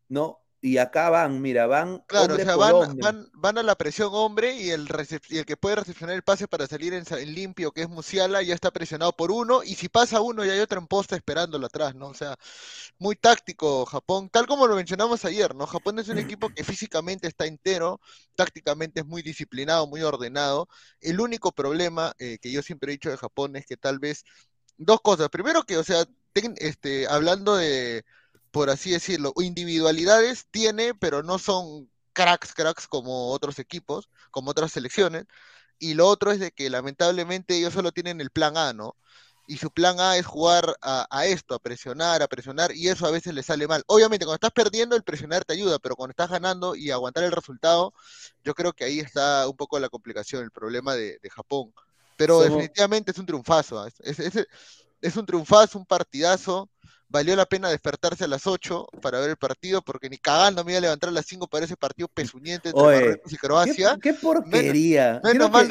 ¿no? 0.09 0.42
Y 0.65 0.77
acá 0.77 1.09
van, 1.09 1.41
mira, 1.41 1.67
van. 1.67 1.99
Claro, 2.07 2.35
o 2.35 2.37
sea, 2.37 2.55
van, 2.55 2.97
van, 2.97 3.27
van, 3.33 3.57
a 3.57 3.63
la 3.63 3.75
presión 3.75 4.11
hombre 4.13 4.55
y 4.55 4.69
el, 4.69 4.87
y 5.27 5.39
el 5.39 5.45
que 5.45 5.57
puede 5.57 5.75
recepcionar 5.75 6.15
el 6.15 6.23
pase 6.23 6.47
para 6.47 6.67
salir 6.67 6.93
en, 6.93 7.03
limpio, 7.35 7.73
que 7.73 7.81
es 7.81 7.89
Musiala, 7.89 8.41
ya 8.41 8.55
está 8.55 8.71
presionado 8.71 9.11
por 9.11 9.29
uno, 9.29 9.61
y 9.61 9.75
si 9.75 9.89
pasa 9.89 10.21
uno, 10.21 10.45
ya 10.45 10.53
hay 10.53 10.61
otro 10.61 10.79
en 10.79 10.87
posta 10.87 11.17
esperándolo 11.17 11.65
atrás, 11.65 11.95
¿no? 11.95 12.07
O 12.07 12.13
sea, 12.13 12.37
muy 12.97 13.17
táctico 13.17 13.85
Japón, 13.85 14.29
tal 14.29 14.47
como 14.47 14.65
lo 14.65 14.77
mencionamos 14.77 15.25
ayer, 15.25 15.53
¿no? 15.53 15.67
Japón 15.67 15.99
es 15.99 16.07
un 16.07 16.17
equipo 16.17 16.47
que 16.47 16.63
físicamente 16.63 17.27
está 17.27 17.45
entero, 17.45 17.99
tácticamente 18.33 19.01
es 19.01 19.05
muy 19.05 19.21
disciplinado, 19.21 19.85
muy 19.85 20.01
ordenado. 20.01 20.69
El 21.01 21.19
único 21.19 21.51
problema 21.51 22.13
eh, 22.19 22.37
que 22.41 22.53
yo 22.53 22.61
siempre 22.61 22.89
he 22.89 22.95
dicho 22.95 23.09
de 23.09 23.17
Japón 23.17 23.57
es 23.57 23.65
que 23.65 23.75
tal 23.75 23.99
vez. 23.99 24.23
Dos 24.75 25.01
cosas. 25.01 25.29
Primero 25.29 25.63
que, 25.63 25.77
o 25.77 25.83
sea, 25.83 26.03
este, 26.57 27.07
hablando 27.07 27.55
de 27.55 28.03
por 28.53 28.69
así 28.69 28.91
decirlo, 28.91 29.33
individualidades 29.37 30.45
tiene, 30.51 30.93
pero 30.93 31.23
no 31.23 31.39
son 31.39 31.89
cracks, 32.13 32.53
cracks 32.53 32.87
como 32.87 33.31
otros 33.31 33.57
equipos, 33.57 34.09
como 34.29 34.51
otras 34.51 34.71
selecciones. 34.71 35.25
Y 35.79 35.95
lo 35.95 36.07
otro 36.07 36.31
es 36.31 36.39
de 36.39 36.51
que 36.51 36.69
lamentablemente 36.69 37.57
ellos 37.57 37.73
solo 37.73 37.91
tienen 37.91 38.21
el 38.21 38.29
plan 38.29 38.55
A, 38.55 38.71
¿no? 38.71 38.95
Y 39.47 39.57
su 39.57 39.71
plan 39.71 39.99
A 39.99 40.17
es 40.17 40.27
jugar 40.27 40.77
a, 40.83 41.25
esto, 41.25 41.55
a 41.55 41.59
presionar, 41.59 42.21
a 42.21 42.27
presionar, 42.27 42.75
y 42.75 42.89
eso 42.89 43.07
a 43.07 43.11
veces 43.11 43.33
le 43.33 43.41
sale 43.41 43.67
mal. 43.67 43.83
Obviamente, 43.87 44.23
cuando 44.23 44.35
estás 44.35 44.51
perdiendo, 44.51 44.95
el 44.95 45.03
presionar 45.03 45.43
te 45.43 45.53
ayuda, 45.53 45.79
pero 45.79 45.95
cuando 45.95 46.11
estás 46.11 46.29
ganando 46.29 46.75
y 46.75 46.91
aguantar 46.91 47.23
el 47.23 47.31
resultado, 47.31 47.91
yo 48.43 48.53
creo 48.53 48.73
que 48.73 48.83
ahí 48.83 48.99
está 48.99 49.47
un 49.47 49.57
poco 49.57 49.79
la 49.79 49.89
complicación, 49.89 50.43
el 50.43 50.51
problema 50.51 50.93
de, 50.93 51.17
Japón. 51.31 51.73
Pero 52.17 52.41
definitivamente 52.41 53.09
es 53.09 53.17
un 53.17 53.25
triunfazo, 53.25 53.79
¿ah? 53.79 53.89
es, 54.01 54.47
es 55.01 55.17
un 55.17 55.25
triunfazo, 55.25 55.79
un 55.79 55.87
partidazo 55.87 56.69
valió 57.13 57.35
la 57.35 57.45
pena 57.45 57.69
despertarse 57.69 58.23
a 58.23 58.27
las 58.27 58.47
8 58.47 58.87
para 58.99 59.19
ver 59.19 59.29
el 59.29 59.37
partido, 59.37 59.83
porque 59.83 60.09
ni 60.09 60.17
cagando 60.17 60.65
me 60.65 60.71
iba 60.71 60.79
a 60.79 60.81
levantar 60.81 61.09
a 61.09 61.13
las 61.13 61.27
5 61.27 61.47
para 61.47 61.63
ese 61.63 61.77
partido 61.77 62.07
pesuñente 62.07 62.69
entre 62.69 62.83
Marruecos 62.83 63.31
y 63.31 63.37
Croacia. 63.37 63.97
¿Qué, 64.01 64.15
porquería? 64.15 65.21
Menos, 65.23 65.51
mal, 65.51 65.67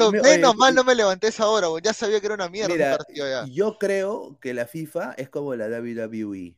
no, 0.73 0.83
me 0.85 0.95
levanté 0.95 1.27
esa 1.27 1.47
hora, 1.47 1.67
ya 1.83 1.93
sabía 1.93 2.21
que 2.21 2.27
era 2.27 2.35
una 2.35 2.47
mierda 2.47 2.73
el 2.73 2.97
partido 2.97 3.29
ya. 3.29 3.45
Yo 3.51 3.77
creo 3.77 4.39
que 4.39 4.53
la 4.53 4.65
FIFA 4.65 5.15
es 5.17 5.29
como 5.29 5.53
la 5.53 5.67
WWE. 5.67 6.55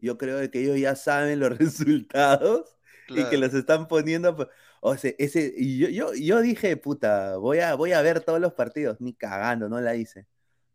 Yo 0.00 0.16
creo 0.16 0.48
que 0.48 0.62
ellos 0.62 0.78
ya 0.78 0.94
saben 0.94 1.40
los 1.40 1.50
resultados 1.58 2.76
y 3.08 3.24
que 3.24 3.38
los 3.38 3.52
están 3.52 3.88
poniendo. 3.88 4.48
O 4.80 4.96
sea, 4.96 5.12
ese, 5.18 5.52
y 5.56 5.78
yo, 5.78 5.88
yo, 5.88 6.14
yo 6.14 6.40
dije, 6.40 6.76
puta, 6.76 7.38
voy 7.38 7.58
a, 7.58 7.74
voy 7.74 7.90
a 7.90 8.02
ver 8.02 8.20
todos 8.20 8.40
los 8.40 8.52
partidos. 8.52 9.00
Ni 9.00 9.14
cagando, 9.14 9.68
no 9.68 9.80
la 9.80 9.96
hice. 9.96 10.28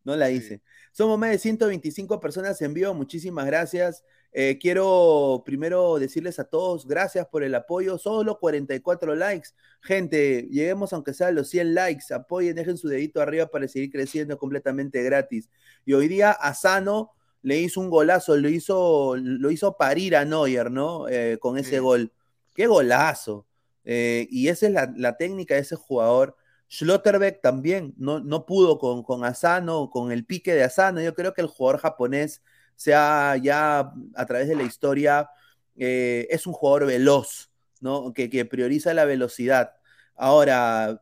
No 0.03 0.17
la 0.17 0.29
hice. 0.31 0.61
Somos 0.93 1.17
más 1.17 1.31
de 1.31 1.39
125 1.39 2.19
personas 2.19 2.61
en 2.61 2.75
vivo, 2.75 2.93
muchísimas 2.93 3.47
gracias. 3.47 4.03
Eh, 4.31 4.59
quiero 4.61 5.41
primero 5.43 5.97
decirles 5.97 6.37
a 6.37 6.43
todos, 6.43 6.87
gracias 6.87 7.25
por 7.25 7.41
el 7.41 7.55
apoyo, 7.55 7.97
solo 7.97 8.37
44 8.37 9.15
likes. 9.15 9.49
Gente, 9.81 10.47
lleguemos 10.51 10.93
aunque 10.93 11.15
sea 11.15 11.27
a 11.29 11.31
los 11.31 11.49
100 11.49 11.73
likes, 11.73 12.13
apoyen, 12.13 12.55
dejen 12.55 12.77
su 12.77 12.89
dedito 12.89 13.21
arriba 13.21 13.47
para 13.47 13.67
seguir 13.67 13.91
creciendo 13.91 14.37
completamente 14.37 15.01
gratis. 15.01 15.49
Y 15.83 15.93
hoy 15.93 16.07
día 16.07 16.29
Asano 16.29 17.11
le 17.41 17.57
hizo 17.57 17.81
un 17.81 17.89
golazo, 17.89 18.37
lo 18.37 18.47
hizo, 18.47 19.15
lo 19.17 19.49
hizo 19.49 19.75
parir 19.75 20.15
a 20.15 20.25
Neuer, 20.25 20.69
¿no? 20.69 21.09
Eh, 21.09 21.39
con 21.39 21.57
ese 21.57 21.79
gol. 21.79 22.13
¡Qué 22.53 22.67
golazo! 22.67 23.47
Eh, 23.83 24.27
y 24.29 24.47
esa 24.49 24.67
es 24.67 24.73
la, 24.73 24.93
la 24.95 25.17
técnica 25.17 25.55
de 25.55 25.61
ese 25.61 25.75
jugador. 25.75 26.35
Schlotterbeck 26.69 27.41
también 27.41 27.93
no, 27.97 28.19
no 28.19 28.45
pudo 28.45 28.79
con, 28.79 29.03
con 29.03 29.23
Asano, 29.25 29.89
con 29.89 30.11
el 30.11 30.25
pique 30.25 30.53
de 30.53 30.63
Asano. 30.63 31.01
Yo 31.01 31.13
creo 31.13 31.33
que 31.33 31.41
el 31.41 31.47
jugador 31.47 31.79
japonés 31.79 32.41
sea 32.75 33.37
ya 33.37 33.93
a 34.15 34.25
través 34.25 34.47
de 34.47 34.55
la 34.55 34.63
historia, 34.63 35.29
eh, 35.75 36.27
es 36.29 36.47
un 36.47 36.53
jugador 36.53 36.85
veloz, 36.87 37.51
¿no? 37.79 38.13
Que, 38.13 38.29
que, 38.29 38.45
prioriza 38.45 38.93
la 38.93 39.05
velocidad. 39.05 39.75
Ahora, 40.15 41.01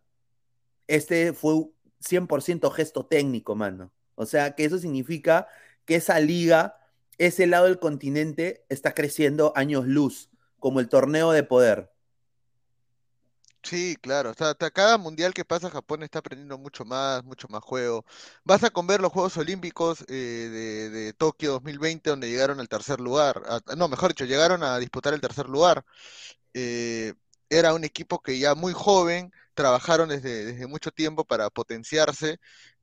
este 0.88 1.34
fue 1.34 1.66
100% 2.00 2.72
gesto 2.72 3.06
técnico, 3.06 3.56
mano. 3.56 3.94
O 4.16 4.26
sea, 4.26 4.56
que 4.56 4.66
eso 4.66 4.78
significa 4.78 5.48
que 5.86 5.96
esa 5.96 6.20
liga, 6.20 6.78
ese 7.18 7.48
lado 7.48 7.66
del 7.66 7.80
continente, 7.80 8.66
está 8.70 8.94
creciendo 8.94 9.54
años 9.56 9.88
luz, 9.88 10.30
como 10.60 10.80
el 10.80 10.90
torneo 10.90 11.32
de 11.32 11.44
poder. 11.44 11.91
Sí, 13.64 13.96
claro. 14.02 14.32
O 14.32 14.34
sea, 14.34 14.56
cada 14.56 14.98
mundial 14.98 15.34
que 15.34 15.46
pasa 15.46 15.70
Japón 15.70 16.02
está 16.04 16.20
aprendiendo 16.20 16.58
mucho 16.58 16.84
más, 16.84 17.24
mucho 17.24 17.48
más 17.48 17.64
juego. 17.64 18.06
Vas 18.44 18.64
a 18.64 18.72
ver 18.84 19.02
los 19.02 19.12
Juegos 19.12 19.38
Olímpicos 19.38 20.02
eh, 20.08 20.14
de, 20.52 20.90
de 20.90 21.14
Tokio 21.14 21.52
2020, 21.54 22.10
donde 22.10 22.30
llegaron 22.30 22.60
al 22.60 22.68
tercer 22.68 23.00
lugar. 23.00 23.42
no, 23.78 23.88
mejor 23.88 24.10
dicho, 24.12 24.26
llegaron 24.26 24.64
a 24.64 24.80
disputar 24.80 25.14
el 25.14 25.22
tercer 25.22 25.48
lugar. 25.48 25.86
Eh, 26.54 27.14
era 27.50 27.74
un 27.74 27.84
equipo 27.86 28.22
que 28.22 28.40
ya 28.40 28.56
muy 28.56 28.74
joven, 28.74 29.32
trabajaron 29.56 30.10
desde, 30.10 30.46
desde 30.46 30.68
mucho 30.68 30.92
tiempo 30.92 31.26
para 31.26 31.50
potenciarse 31.50 32.40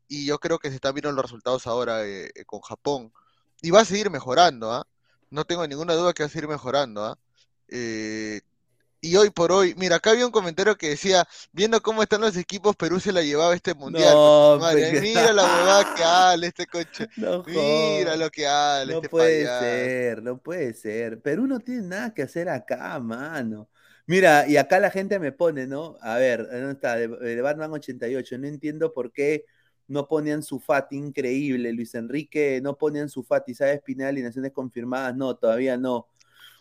y 0.09 0.27
yo 0.27 0.39
creo 0.41 0.59
que 0.59 0.71
se 0.71 0.77
están 0.77 0.95
viendo 0.95 1.13
los 1.13 1.25
resultados 1.25 1.67
ahora 1.67 2.07
eh, 2.07 2.33
con 2.47 2.61
Japón. 2.63 3.13
Y 3.63 3.71
va 3.73 3.81
a 3.83 3.85
seguir 3.87 4.11
mejorando, 4.11 4.73
¿ah? 4.73 4.87
No 5.31 5.45
tengo 5.47 5.67
ninguna 5.67 5.95
duda 5.95 6.13
que 6.15 6.25
va 6.25 6.29
a 6.29 6.31
seguir 6.31 6.49
mejorando, 6.49 7.05
¿ah? 7.05 7.19
Y 9.01 9.17
hoy 9.17 9.31
por 9.31 9.53
hoy, 9.53 9.75
mira, 9.77 9.97
acá 9.97 10.11
había 10.11 10.27
un 10.27 10.33
comentario 10.33 10.77
que 10.77 10.91
decía, 10.91 11.27
viendo 11.53 11.81
cómo 11.81 12.03
están 12.03 12.21
los 12.21 12.37
equipos, 12.37 12.75
Perú 12.77 12.99
se 12.99 13.13
la 13.13 13.23
llevaba 13.23 13.55
este 13.55 13.75
mundial. 13.75 14.15
mira 15.01 15.33
la 15.33 15.45
huevada 15.45 15.95
que 15.95 16.03
habla 16.03 16.47
este 16.47 16.67
coche. 16.67 17.09
mira 17.47 18.17
lo 18.17 18.31
que 18.31 18.47
habla. 18.47 18.93
No 18.93 18.99
este 18.99 19.09
puede 19.09 19.47
ser, 19.47 20.23
no 20.23 20.39
puede 20.39 20.75
ser. 20.75 21.21
Perú 21.21 21.47
no 21.47 21.61
tiene 21.61 21.83
nada 21.83 22.13
que 22.13 22.23
hacer 22.23 22.49
acá, 22.49 22.99
mano. 22.99 23.69
Mira, 24.09 24.49
y 24.49 24.57
acá 24.57 24.81
la 24.81 24.91
gente 24.91 25.19
me 25.19 25.33
pone, 25.33 25.67
¿no? 25.67 25.99
A 26.01 26.17
ver, 26.17 26.49
¿dónde 26.51 26.73
está? 26.73 26.97
De, 26.97 27.43
Batman 27.43 27.73
88. 27.73 28.39
No 28.39 28.47
entiendo 28.47 28.95
por 28.95 29.13
qué 29.13 29.45
no 29.87 30.09
ponían 30.09 30.43
su 30.43 30.59
FAT 30.59 30.95
increíble. 30.95 31.73
Luis 31.75 31.95
Enrique 31.95 32.61
no 32.63 32.79
ponían 32.79 33.11
su 33.11 33.23
FAT 33.23 33.51
y 33.51 33.55
sabe 33.55 33.75
Espinal 33.75 34.17
y 34.17 34.23
naciones 34.23 34.53
confirmadas. 34.53 35.15
No, 35.15 35.37
todavía 35.37 35.77
no. 35.77 36.09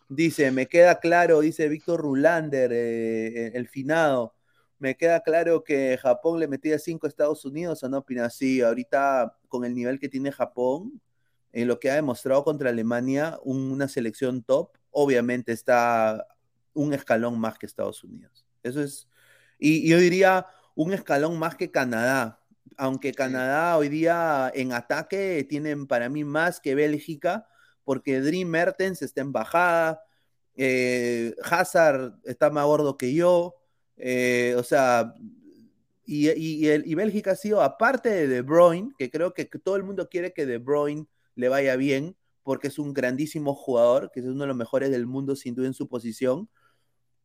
Dice, 0.09 0.51
me 0.51 0.67
queda 0.67 0.99
claro, 0.99 1.41
dice 1.41 1.67
Víctor 1.67 2.01
Rulander, 2.01 2.71
eh, 2.73 3.51
el 3.53 3.67
finado, 3.67 4.33
me 4.79 4.95
queda 4.95 5.21
claro 5.21 5.63
que 5.63 5.97
Japón 5.97 6.39
le 6.39 6.47
metía 6.47 6.77
cinco 6.79 7.07
a 7.07 7.09
Estados 7.09 7.45
Unidos 7.45 7.83
o 7.83 7.89
no 7.89 7.99
opina 7.99 8.25
así. 8.25 8.61
Ahorita, 8.61 9.35
con 9.47 9.65
el 9.65 9.73
nivel 9.73 9.99
que 9.99 10.09
tiene 10.09 10.31
Japón, 10.31 11.01
en 11.51 11.67
lo 11.67 11.79
que 11.79 11.89
ha 11.89 11.95
demostrado 11.95 12.43
contra 12.43 12.69
Alemania, 12.69 13.39
una 13.43 13.87
selección 13.87 14.43
top, 14.43 14.77
obviamente 14.91 15.51
está 15.51 16.27
un 16.73 16.93
escalón 16.93 17.39
más 17.39 17.57
que 17.57 17.65
Estados 17.65 18.03
Unidos. 18.03 18.45
Eso 18.63 18.81
es, 18.81 19.09
y, 19.57 19.89
yo 19.89 19.97
diría 19.97 20.47
un 20.75 20.93
escalón 20.93 21.39
más 21.39 21.55
que 21.55 21.71
Canadá, 21.71 22.39
aunque 22.77 23.13
Canadá 23.13 23.77
hoy 23.77 23.89
día 23.89 24.51
en 24.53 24.73
ataque 24.73 25.45
tienen 25.49 25.87
para 25.87 26.09
mí 26.09 26.23
más 26.23 26.59
que 26.59 26.75
Bélgica, 26.75 27.47
porque 27.87 28.19
Dream 28.19 28.49
Mertens 28.49 29.01
está 29.01 29.21
en 29.21 29.31
bajada, 29.31 30.03
eh, 30.57 31.33
Hazard 31.41 32.19
está 32.25 32.49
más 32.49 32.65
gordo 32.65 32.97
que 32.97 33.13
yo, 33.13 33.55
eh, 33.95 34.55
o 34.57 34.63
sea, 34.63 35.13
y, 36.03 36.27
y, 36.29 36.95
Bélgica 36.95 37.31
ha 37.31 37.35
sido, 37.37 37.61
aparte 37.61 38.09
de 38.09 38.27
De 38.27 38.41
Bruyne, 38.41 38.91
que 38.97 39.09
creo 39.09 39.33
que 39.33 39.45
todo 39.45 39.77
el 39.77 39.83
mundo 39.83 40.09
quiere 40.09 40.33
que 40.33 40.45
De 40.45 40.57
Bruyne 40.57 41.07
le 41.35 41.47
vaya 41.47 41.77
bien, 41.77 42.17
porque 42.43 42.67
es 42.67 42.77
un 42.77 42.93
grandísimo 42.93 43.55
jugador, 43.55 44.11
que 44.11 44.19
es 44.19 44.25
uno 44.25 44.41
de 44.41 44.47
los 44.47 44.57
mejores 44.57 44.91
del 44.91 45.07
mundo 45.07 45.37
sin 45.37 45.55
duda 45.55 45.67
en 45.67 45.73
su 45.73 45.87
posición, 45.87 46.49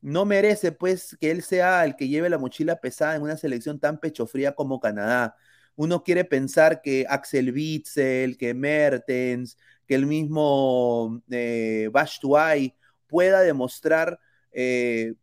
no 0.00 0.24
merece 0.24 0.70
pues 0.70 1.16
que 1.20 1.32
él 1.32 1.42
sea 1.42 1.84
el 1.84 1.96
que 1.96 2.06
lleve 2.06 2.30
la 2.30 2.38
mochila 2.38 2.76
pesada 2.76 3.16
en 3.16 3.22
una 3.22 3.36
selección 3.36 3.80
tan 3.80 3.98
pechofría 3.98 4.54
como 4.54 4.78
Canadá. 4.78 5.36
Uno 5.76 6.02
quiere 6.02 6.24
pensar 6.24 6.82
que 6.82 7.06
Axel 7.08 7.52
Witzel, 7.52 8.36
que 8.36 8.54
Mertens, 8.54 9.56
que 9.86 9.94
el 9.94 10.06
mismo 10.06 11.22
eh, 11.30 11.88
Bashtuay 11.92 12.74
pueda 13.06 13.40
demostrar 13.40 14.18
eh, 14.52 15.14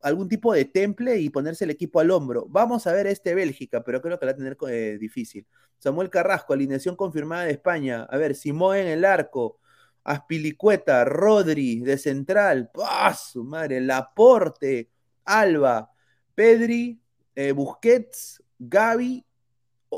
algún 0.00 0.28
tipo 0.28 0.52
de 0.52 0.64
temple 0.64 1.18
y 1.18 1.30
ponerse 1.30 1.64
el 1.64 1.70
equipo 1.70 2.00
al 2.00 2.10
hombro. 2.10 2.46
Vamos 2.48 2.86
a 2.86 2.92
ver 2.92 3.06
este 3.06 3.34
Bélgica, 3.34 3.82
pero 3.84 4.00
creo 4.00 4.18
que 4.18 4.26
la 4.26 4.32
va 4.32 4.34
a 4.34 4.36
tener 4.36 4.56
eh, 4.68 4.98
difícil. 4.98 5.46
Samuel 5.78 6.10
Carrasco, 6.10 6.52
alineación 6.52 6.96
confirmada 6.96 7.44
de 7.44 7.52
España. 7.52 8.06
A 8.10 8.16
ver, 8.16 8.34
Simón 8.34 8.76
en 8.76 8.88
el 8.88 9.04
arco, 9.04 9.58
Aspilicueta, 10.04 11.04
Rodri 11.04 11.80
de 11.80 11.98
central, 11.98 12.70
¡Pah, 12.72 13.14
su 13.14 13.44
madre! 13.44 13.80
Laporte, 13.80 14.90
Alba, 15.24 15.90
Pedri, 16.34 17.00
eh, 17.34 17.52
Busquets, 17.52 18.42
Gaby, 18.58 19.24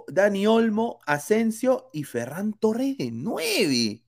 Dani 0.08 0.46
Olmo, 0.46 1.00
Asensio 1.06 1.90
y 1.92 2.04
Ferran 2.04 2.52
Torres 2.54 2.98
de 2.98 3.10
9. 3.12 4.02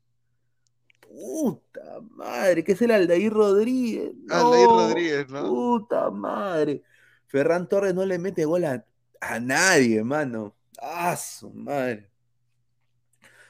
Puta 1.00 2.00
madre, 2.10 2.64
que 2.64 2.72
es 2.72 2.82
el 2.82 2.90
Aldair 2.90 3.32
Rodríguez. 3.32 4.12
Aldair 4.28 4.66
No, 4.66 4.88
Rodríguez, 4.88 5.28
¿no? 5.28 5.42
Puta 5.48 6.10
madre. 6.10 6.82
Ferran 7.26 7.68
Torres 7.68 7.94
no 7.94 8.04
le 8.04 8.18
mete 8.18 8.44
gol 8.44 8.64
a, 8.64 8.84
a 9.20 9.40
nadie, 9.40 10.02
mano. 10.02 10.56
Ah, 10.80 11.16
su 11.16 11.50
madre. 11.50 12.10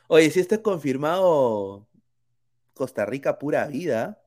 Oye, 0.08 0.30
si 0.30 0.40
esto 0.40 0.54
es 0.56 0.60
confirmado, 0.60 1.88
Costa 2.74 3.06
Rica 3.06 3.38
pura 3.38 3.66
vida. 3.68 4.23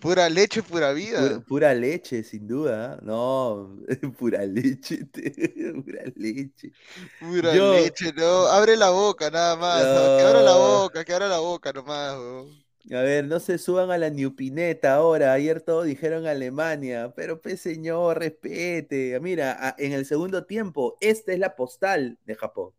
Pura 0.00 0.28
leche, 0.28 0.62
pura 0.62 0.92
vida. 0.92 1.40
pura 1.46 1.74
leche, 1.74 2.22
sin 2.24 2.46
duda. 2.46 2.98
No, 3.02 3.76
pura 4.18 4.44
leche, 4.46 5.04
pura 5.84 6.02
leche. 6.16 6.72
Pura 7.18 7.54
Yo- 7.54 7.72
leche, 7.74 8.12
no. 8.14 8.46
Abre 8.46 8.76
la 8.76 8.90
boca, 8.90 9.30
nada 9.30 9.56
más. 9.56 9.82
¿no? 9.84 10.16
Que 10.16 10.22
abra 10.24 10.42
la 10.42 10.56
boca, 10.56 11.04
que 11.04 11.12
abra 11.12 11.28
la 11.28 11.38
boca 11.40 11.72
nomás, 11.72 12.16
weón. 12.16 12.64
A 12.92 13.02
ver, 13.02 13.26
no 13.26 13.38
se 13.40 13.58
suban 13.58 13.90
a 13.90 13.98
la 13.98 14.08
Newpineta 14.08 14.94
ahora. 14.94 15.34
Ayer 15.34 15.60
todos 15.60 15.84
dijeron 15.84 16.26
Alemania, 16.26 17.12
pero 17.14 17.40
pues 17.40 17.60
señor, 17.60 18.18
respete. 18.18 19.18
Mira, 19.20 19.52
a- 19.68 19.74
en 19.78 19.92
el 19.92 20.06
segundo 20.06 20.44
tiempo, 20.46 20.96
esta 21.00 21.32
es 21.32 21.38
la 21.38 21.54
postal 21.56 22.18
de 22.24 22.34
Japón. 22.36 22.70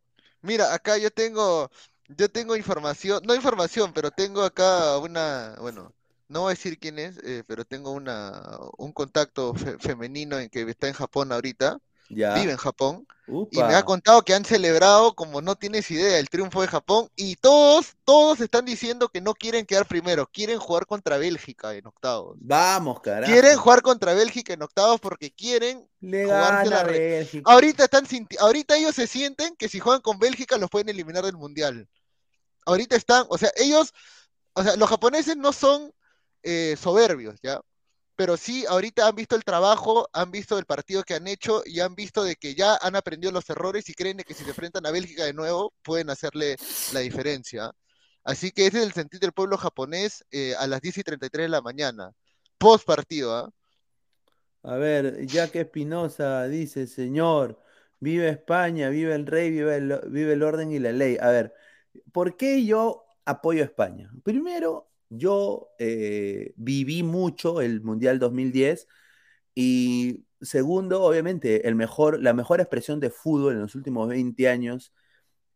Mira, 0.41 0.73
acá 0.73 0.97
yo 0.97 1.11
tengo, 1.11 1.69
yo 2.07 2.29
tengo 2.29 2.55
información, 2.55 3.21
no 3.27 3.35
información, 3.35 3.93
pero 3.93 4.09
tengo 4.09 4.41
acá 4.41 4.97
una, 4.97 5.55
bueno, 5.61 5.93
no 6.31 6.41
voy 6.41 6.51
a 6.51 6.55
decir 6.55 6.79
quién 6.79 6.97
es, 6.97 7.17
eh, 7.23 7.43
pero 7.45 7.65
tengo 7.65 7.91
una, 7.91 8.57
un 8.77 8.91
contacto 8.93 9.53
fe- 9.53 9.77
femenino 9.79 10.39
en 10.39 10.49
que 10.49 10.61
está 10.69 10.87
en 10.87 10.93
Japón 10.93 11.31
ahorita, 11.31 11.77
Ya. 12.09 12.33
vive 12.33 12.51
en 12.51 12.57
Japón, 12.57 13.05
y 13.51 13.57
me 13.59 13.75
ha 13.75 13.83
contado 13.85 14.21
que 14.23 14.33
han 14.33 14.43
celebrado, 14.43 15.13
como 15.13 15.41
no 15.41 15.55
tienes 15.55 15.89
idea, 15.91 16.19
el 16.19 16.29
triunfo 16.29 16.61
de 16.61 16.67
Japón, 16.67 17.07
y 17.15 17.35
todos, 17.37 17.93
todos 18.03 18.41
están 18.41 18.65
diciendo 18.65 19.07
que 19.07 19.21
no 19.21 19.33
quieren 19.33 19.65
quedar 19.65 19.85
primero, 19.85 20.27
quieren 20.27 20.59
jugar 20.59 20.85
contra 20.85 21.17
Bélgica 21.17 21.73
en 21.73 21.87
octavos. 21.87 22.37
Vamos, 22.41 22.99
carajo. 22.99 23.31
Quieren 23.31 23.57
jugar 23.57 23.81
contra 23.81 24.13
Bélgica 24.13 24.53
en 24.53 24.61
octavos 24.63 24.99
porque 24.99 25.31
quieren 25.31 25.87
Le 26.01 26.25
jugarse 26.25 26.69
la 26.69 26.83
Bélgica. 26.83 27.49
Ahorita 27.49 27.83
están 27.85 28.05
sinti- 28.05 28.37
ahorita 28.39 28.75
ellos 28.75 28.95
se 28.95 29.07
sienten 29.07 29.55
que 29.55 29.69
si 29.69 29.79
juegan 29.79 30.01
con 30.01 30.19
Bélgica 30.19 30.57
los 30.57 30.69
pueden 30.69 30.89
eliminar 30.89 31.23
del 31.23 31.37
mundial. 31.37 31.87
Ahorita 32.65 32.95
están, 32.97 33.25
o 33.29 33.37
sea, 33.37 33.51
ellos, 33.55 33.93
o 34.53 34.63
sea, 34.63 34.75
los 34.75 34.89
japoneses 34.89 35.37
no 35.37 35.53
son 35.53 35.93
eh, 36.43 36.75
soberbios, 36.79 37.39
¿ya? 37.41 37.59
Pero 38.15 38.37
sí, 38.37 38.65
ahorita 38.67 39.07
han 39.07 39.15
visto 39.15 39.35
el 39.35 39.43
trabajo, 39.43 40.07
han 40.13 40.31
visto 40.31 40.57
el 40.59 40.65
partido 40.65 41.03
que 41.03 41.15
han 41.15 41.27
hecho 41.27 41.63
y 41.65 41.79
han 41.79 41.95
visto 41.95 42.23
de 42.23 42.35
que 42.35 42.53
ya 42.55 42.77
han 42.81 42.95
aprendido 42.95 43.31
los 43.31 43.49
errores 43.49 43.89
y 43.89 43.93
creen 43.93 44.17
de 44.17 44.23
que 44.23 44.33
si 44.33 44.43
se 44.43 44.49
enfrentan 44.49 44.85
a 44.85 44.91
Bélgica 44.91 45.25
de 45.25 45.33
nuevo 45.33 45.73
pueden 45.81 46.09
hacerle 46.09 46.55
la 46.93 46.99
diferencia. 46.99 47.71
Así 48.23 48.51
que 48.51 48.67
ese 48.67 48.79
es 48.79 48.85
el 48.85 48.93
sentir 48.93 49.19
del 49.19 49.31
pueblo 49.31 49.57
japonés 49.57 50.23
eh, 50.31 50.53
a 50.59 50.67
las 50.67 50.81
10 50.81 50.99
y 50.99 51.03
33 51.03 51.45
de 51.45 51.49
la 51.49 51.61
mañana, 51.61 52.11
post 52.59 52.85
partido, 52.85 53.35
¿ah? 53.35 53.49
A 54.63 54.75
ver, 54.75 55.25
Jack 55.25 55.55
Espinosa 55.55 56.47
dice, 56.47 56.85
señor, 56.85 57.59
vive 57.99 58.29
España, 58.29 58.89
vive 58.89 59.15
el 59.15 59.25
rey, 59.25 59.49
vive 59.49 59.77
el, 59.77 59.99
vive 60.09 60.33
el 60.33 60.43
orden 60.43 60.71
y 60.71 60.79
la 60.79 60.91
ley. 60.91 61.17
A 61.19 61.29
ver, 61.29 61.53
¿por 62.11 62.37
qué 62.37 62.63
yo 62.65 63.05
apoyo 63.25 63.63
a 63.63 63.65
España? 63.65 64.11
Primero, 64.23 64.90
yo 65.11 65.69
eh, 65.79 66.53
viví 66.57 67.03
mucho 67.03 67.61
el 67.61 67.81
Mundial 67.83 68.19
2010 68.19 68.87
y 69.55 70.25
segundo, 70.41 71.03
obviamente, 71.03 71.67
el 71.67 71.75
mejor, 71.75 72.21
la 72.23 72.33
mejor 72.33 72.61
expresión 72.61 72.99
de 73.01 73.11
fútbol 73.11 73.53
en 73.55 73.61
los 73.61 73.75
últimos 73.75 74.09
20 74.09 74.49
años 74.49 74.93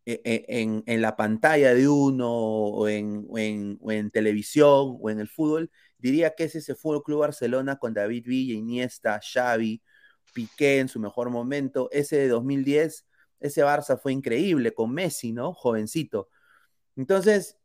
e- 0.06 0.22
e- 0.24 0.44
en, 0.86 1.02
la 1.02 1.16
pantalla 1.16 1.74
de 1.74 1.88
uno 1.88 2.30
o 2.32 2.88
en- 2.88 3.78
o 3.80 3.90
en 3.92 4.10
televisión 4.10 4.98
o 5.00 5.10
en 5.10 5.20
el 5.20 5.28
fútbol, 5.28 5.70
diría 5.98 6.34
que 6.34 6.44
es 6.44 6.54
ese 6.54 6.74
Fútbol 6.74 7.02
Club 7.02 7.20
Barcelona 7.20 7.76
con 7.78 7.94
David 7.94 8.24
Villa, 8.26 8.54
Iniesta, 8.54 9.20
Xavi, 9.22 9.82
Piqué 10.34 10.80
en 10.80 10.88
su 10.88 11.00
mejor 11.00 11.30
momento. 11.30 11.88
Ese 11.92 12.16
de 12.18 12.28
2010, 12.28 13.06
ese 13.40 13.64
Barça 13.64 13.98
fue 14.00 14.12
increíble 14.12 14.74
con 14.74 14.92
Messi, 14.92 15.32
¿no? 15.32 15.52
Jovencito. 15.54 16.28
Entonces, 16.96 17.56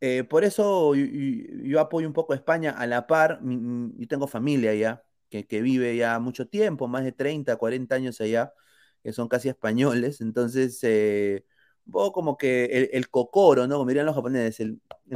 eh, 0.00 0.24
por 0.24 0.44
eso 0.44 0.94
yo, 0.94 1.04
yo- 1.06 1.64
yo 1.64 1.80
apoyo 1.80 2.06
un 2.06 2.12
poco 2.14 2.32
a 2.32 2.36
España 2.36 2.70
a 2.72 2.86
la 2.86 3.06
par. 3.06 3.40
yo 3.42 4.08
tengo 4.08 4.26
familia 4.28 4.74
ya, 4.74 5.04
que, 5.30 5.44
vive 5.62 5.96
ya 5.96 6.18
mucho 6.18 6.48
tiempo, 6.48 6.88
más 6.88 7.04
de 7.04 7.12
30, 7.12 7.56
40 7.56 7.94
años 7.96 8.20
allá, 8.20 8.52
que 9.02 9.12
son 9.12 9.28
casi 9.28 9.48
españoles. 9.48 10.20
Entonces, 10.20 10.78
eh, 10.82 11.44
un 11.86 11.92
poco 11.92 12.12
como 12.12 12.36
que 12.36 12.64
el, 12.66 12.90
el 12.92 13.08
cocoro, 13.10 13.66
¿no? 13.66 13.76
Como 13.78 13.88
dirían 13.88 14.06
los 14.06 14.14
japoneses, 14.14 14.72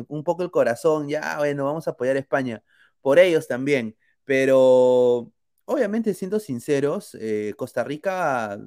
un 0.09 0.24
poco 0.24 0.43
el 0.43 0.51
corazón, 0.51 1.09
ya, 1.09 1.39
bueno, 1.39 1.64
vamos 1.64 1.87
a 1.89 1.93
apoyar 1.93 2.16
a 2.16 2.18
España. 2.20 2.62
Por 3.01 3.18
ellos 3.18 3.47
también. 3.49 3.97
Pero, 4.24 5.30
obviamente, 5.64 6.14
siendo 6.14 6.39
sinceros, 6.41 7.16
eh, 7.20 7.55
Costa 7.57 7.85
Rica 7.85 8.59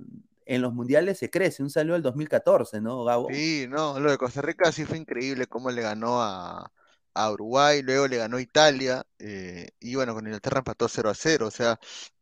en 0.45 0.61
los 0.61 0.73
mundiales 0.73 1.19
se 1.19 1.29
crece. 1.29 1.63
Un 1.63 1.69
saludo 1.69 1.95
al 1.95 2.01
2014, 2.03 2.81
¿no, 2.81 3.03
Gabo? 3.03 3.37
Sí, 3.37 3.65
no, 3.69 3.99
lo 3.99 4.11
de 4.11 4.17
Costa 4.19 4.41
Rica 4.41 4.71
sí 4.71 4.85
fue 4.85 4.97
increíble 4.99 5.47
cómo 5.47 5.71
le 5.71 5.81
ganó 5.81 6.21
a, 6.21 6.71
a 7.15 7.31
Uruguay, 7.31 7.81
luego 7.81 8.07
le 8.07 8.17
ganó 8.17 8.39
Italia, 8.39 9.03
eh, 9.17 9.69
y 9.79 9.95
bueno, 9.95 10.13
con 10.13 10.25
Inglaterra 10.27 10.59
empató 10.59 10.87
0 10.87 11.09
a 11.09 11.15
0. 11.15 11.47
O 11.47 11.51
sea, 11.51 11.79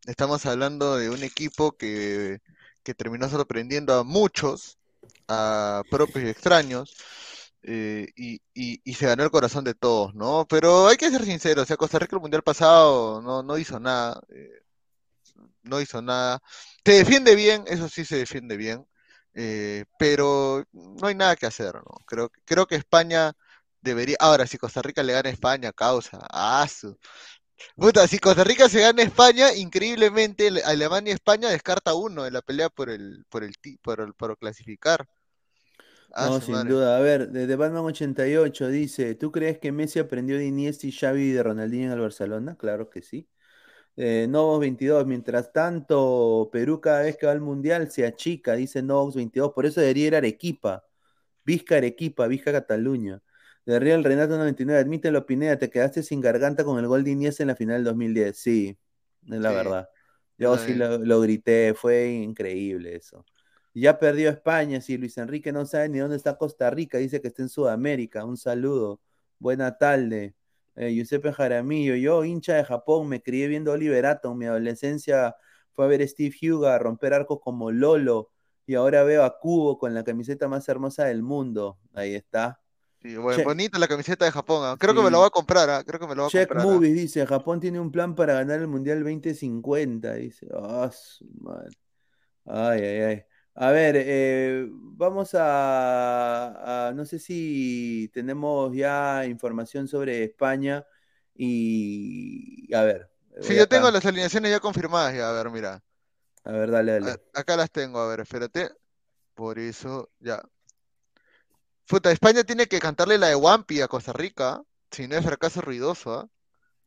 estamos 0.07 0.45
hablando 0.45 0.95
de 0.95 1.09
un 1.09 1.21
equipo 1.23 1.73
que, 1.75 2.39
que 2.83 2.93
terminó 2.93 3.27
sorprendiendo 3.27 3.93
a 3.99 4.03
muchos, 4.05 4.77
a 5.27 5.83
propios 5.89 6.23
y 6.23 6.29
extraños, 6.29 6.95
eh, 7.63 8.07
y, 8.15 8.41
y- 8.53 8.93
se 8.95 9.05
ganó 9.07 9.23
el 9.23 9.31
corazón 9.31 9.63
de 9.65 9.73
todos, 9.75 10.13
¿no? 10.15 10.45
Pero 10.49 10.87
hay 10.87 10.97
que 10.97 11.09
ser 11.11 11.23
sinceros, 11.25 11.63
o 11.63 11.65
sea, 11.67 11.77
Costa 11.77 11.99
Rica 11.99 12.15
el 12.15 12.21
mundial 12.21 12.43
pasado 12.43 13.21
no, 13.21 13.43
no 13.43 13.57
hizo 13.57 13.79
nada, 13.79 14.21
eh, 14.29 14.62
no 15.63 15.81
hizo 15.81 16.01
nada. 16.01 16.41
Se 16.85 16.93
defiende 16.93 17.35
bien, 17.35 17.63
eso 17.67 17.89
sí 17.89 18.05
se 18.05 18.17
defiende 18.17 18.57
bien, 18.57 18.85
eh, 19.33 19.85
pero 19.97 20.63
no 20.73 21.07
hay 21.07 21.15
nada 21.15 21.35
que 21.35 21.45
hacer, 21.45 21.75
¿no? 21.75 21.83
Creo, 22.05 22.31
creo 22.45 22.65
que 22.67 22.75
España 22.75 23.33
debería. 23.81 24.17
Ahora, 24.19 24.47
si 24.47 24.57
Costa 24.57 24.81
Rica 24.81 25.03
le 25.03 25.13
gana 25.13 25.29
a 25.29 25.31
España, 25.33 25.71
causa. 25.73 26.19
¡Ah, 26.31 26.67
su! 26.69 26.97
Puta, 27.77 28.07
si 28.07 28.19
Costa 28.19 28.43
Rica 28.43 28.69
se 28.69 28.81
gana 28.81 29.03
a 29.03 29.05
España, 29.05 29.53
increíblemente 29.55 30.51
le- 30.51 30.63
Alemania 30.63 31.11
y 31.11 31.15
España 31.15 31.49
descarta 31.49 31.93
uno 31.93 32.25
en 32.25 32.33
la 32.33 32.41
pelea 32.41 32.69
por 32.69 32.89
el, 32.89 33.25
por 33.29 33.43
el, 33.43 33.53
por 33.83 34.01
el- 34.01 34.13
por 34.15 34.37
clasificar. 34.39 35.07
Ah, 36.11 36.29
No, 36.29 36.39
sin 36.41 36.47
madre. 36.49 36.67
duda. 36.67 36.97
A 36.97 37.01
ver, 37.01 37.29
desde 37.31 37.55
Batman 37.55 37.85
88 37.85 38.67
dice, 38.69 39.13
¿tú 39.15 39.31
crees 39.31 39.59
que 39.59 39.71
Messi 39.71 39.99
aprendió 39.99 40.37
de 40.37 40.45
Iniesta 40.47 40.87
y 40.87 40.91
Xavi 40.91 41.21
y 41.23 41.31
de 41.33 41.43
Ronaldinho 41.43 41.85
en 41.87 41.91
el 41.93 41.99
Barcelona? 41.99 42.55
Claro 42.57 42.89
que 42.89 43.01
sí. 43.01 43.27
Eh, 43.95 44.27
Novos 44.29 44.59
22, 44.59 45.05
mientras 45.05 45.51
tanto, 45.53 46.49
Perú 46.51 46.81
cada 46.81 47.03
vez 47.03 47.15
que 47.17 47.27
va 47.27 47.31
al 47.31 47.41
Mundial 47.41 47.91
se 47.91 48.05
achica, 48.05 48.53
dice 48.55 48.81
Novos 48.81 49.15
22, 49.15 49.53
por 49.53 49.65
eso 49.67 49.81
debería 49.81 50.07
ir 50.07 50.15
a 50.15 50.17
Arequipa, 50.19 50.83
Vizca 51.45 51.77
Arequipa, 51.77 52.27
Vizca 52.27 52.51
Cataluña. 52.51 53.21
De 53.65 53.79
Real 53.79 54.03
Renato 54.03 54.37
99, 54.37 54.81
admítelo 54.81 55.25
Pineda, 55.25 55.57
te 55.59 55.69
quedaste 55.69 56.03
sin 56.03 56.21
garganta 56.21 56.63
con 56.65 56.79
el 56.79 56.87
gol 56.87 57.03
de 57.03 57.11
Iniesta 57.11 57.43
en 57.43 57.47
la 57.49 57.55
final 57.55 57.77
del 57.77 57.85
2010. 57.85 58.37
Sí, 58.37 58.77
es 59.29 59.39
la 59.39 59.51
Sí, 59.51 59.53
verdad. 59.53 59.89
yo 60.37 60.57
sí 60.57 60.73
lo 60.75 61.21
grité, 61.21 61.73
fue 61.75 62.09
increíble 62.11 62.95
eso. 62.95 63.25
Ya 63.73 63.99
perdió 63.99 64.29
España, 64.29 64.81
sí, 64.81 64.97
Luis 64.97 65.17
Enrique 65.17 65.51
no 65.51 65.65
sabe 65.65 65.89
ni 65.89 65.99
dónde 65.99 66.17
está 66.17 66.37
Costa 66.37 66.69
Rica, 66.69 66.97
dice 66.99 67.21
que 67.21 67.29
está 67.29 67.41
en 67.43 67.49
Sudamérica. 67.49 68.25
Un 68.25 68.37
saludo. 68.37 69.01
Buena 69.39 69.77
tarde. 69.77 70.35
Eh, 70.75 70.91
Giuseppe 70.93 71.31
Jaramillo, 71.31 71.95
yo, 71.95 72.23
hincha 72.23 72.55
de 72.55 72.63
Japón, 72.63 73.07
me 73.07 73.21
crié 73.21 73.47
viendo 73.47 73.71
Oliver 73.71 74.05
Atom. 74.05 74.37
Mi 74.37 74.45
adolescencia 74.45 75.35
fue 75.71 75.85
a 75.85 75.87
ver 75.87 76.07
Steve 76.07 76.35
Huga 76.41 76.77
romper 76.79 77.13
arcos 77.13 77.39
como 77.41 77.71
Lolo. 77.71 78.31
Y 78.65 78.75
ahora 78.75 79.03
veo 79.03 79.23
a 79.23 79.39
Kubo 79.39 79.77
con 79.77 79.93
la 79.93 80.03
camiseta 80.03 80.47
más 80.47 80.67
hermosa 80.69 81.05
del 81.05 81.21
mundo. 81.21 81.77
Ahí 81.93 82.15
está. 82.15 82.59
Sí, 83.01 83.17
bueno, 83.17 83.43
bonita 83.43 83.77
la 83.77 83.87
camiseta 83.89 84.23
de 84.23 84.31
Japón. 84.31 84.61
ah. 84.63 84.77
Creo 84.79 84.95
que 84.95 85.01
me 85.01 85.11
la 85.11 85.17
voy 85.17 85.27
a 85.27 85.29
comprar, 85.29 85.69
ah, 85.69 85.83
Creo 85.85 85.99
que 85.99 86.07
me 86.07 86.15
la 86.15 86.21
voy 86.21 86.27
a 86.27 86.31
Check 86.31 86.47
comprar. 86.47 86.65
ah. 86.67 86.71
Movies 86.71 86.93
dice, 86.93 87.25
Japón 87.25 87.59
tiene 87.59 87.79
un 87.79 87.91
plan 87.91 88.15
para 88.15 88.35
ganar 88.35 88.61
el 88.61 88.67
Mundial 88.67 89.03
2050. 89.03 90.13
Dice, 90.13 90.47
ah, 90.55 90.89
su 90.93 91.25
madre. 91.41 91.75
Ay, 92.45 92.81
ay, 92.81 93.01
ay. 93.01 93.23
A 93.55 93.71
ver, 93.71 93.95
eh, 93.97 94.67
vamos 94.71 95.35
a, 95.35 96.87
a- 96.89 96.93
no 96.93 97.05
sé 97.05 97.19
si 97.19 98.09
tenemos 98.13 98.75
ya 98.75 99.25
información 99.25 99.87
sobre 99.87 100.23
España 100.23 100.85
y, 101.35 102.73
a 102.73 102.83
ver, 102.83 103.11
Sí, 103.41 103.55
yo 103.55 103.67
acá. 103.67 103.67
tengo 103.67 103.91
las 103.91 104.03
alineaciones 104.07 104.49
ya 104.51 104.59
confirmadas. 104.59 105.13
Ya, 105.15 105.29
a 105.29 105.33
ver, 105.33 105.49
mira. 105.51 105.83
A 106.45 106.51
ver, 106.53 106.71
dale, 106.71 106.91
dale. 106.93 107.19
A- 107.33 107.39
acá 107.39 107.55
las 107.55 107.69
tengo, 107.71 107.99
a 107.99 108.07
ver, 108.07 108.21
espérate. 108.21 108.71
Por 109.35 109.59
eso, 109.59 110.11
ya. 110.19 110.41
Puta, 111.87 112.11
España 112.11 112.43
tiene 112.43 112.67
que 112.67 112.81
cantarle 112.81 113.17
la 113.17 113.27
de 113.27 113.35
Wampi 113.35 113.79
a 113.79 113.87
Costa 113.87 114.11
Rica. 114.11 114.61
Si 114.91 115.07
no 115.07 115.15
es 115.15 115.23
fracaso 115.23 115.61
ruidoso, 115.61 116.13
¿ah? 116.13 116.29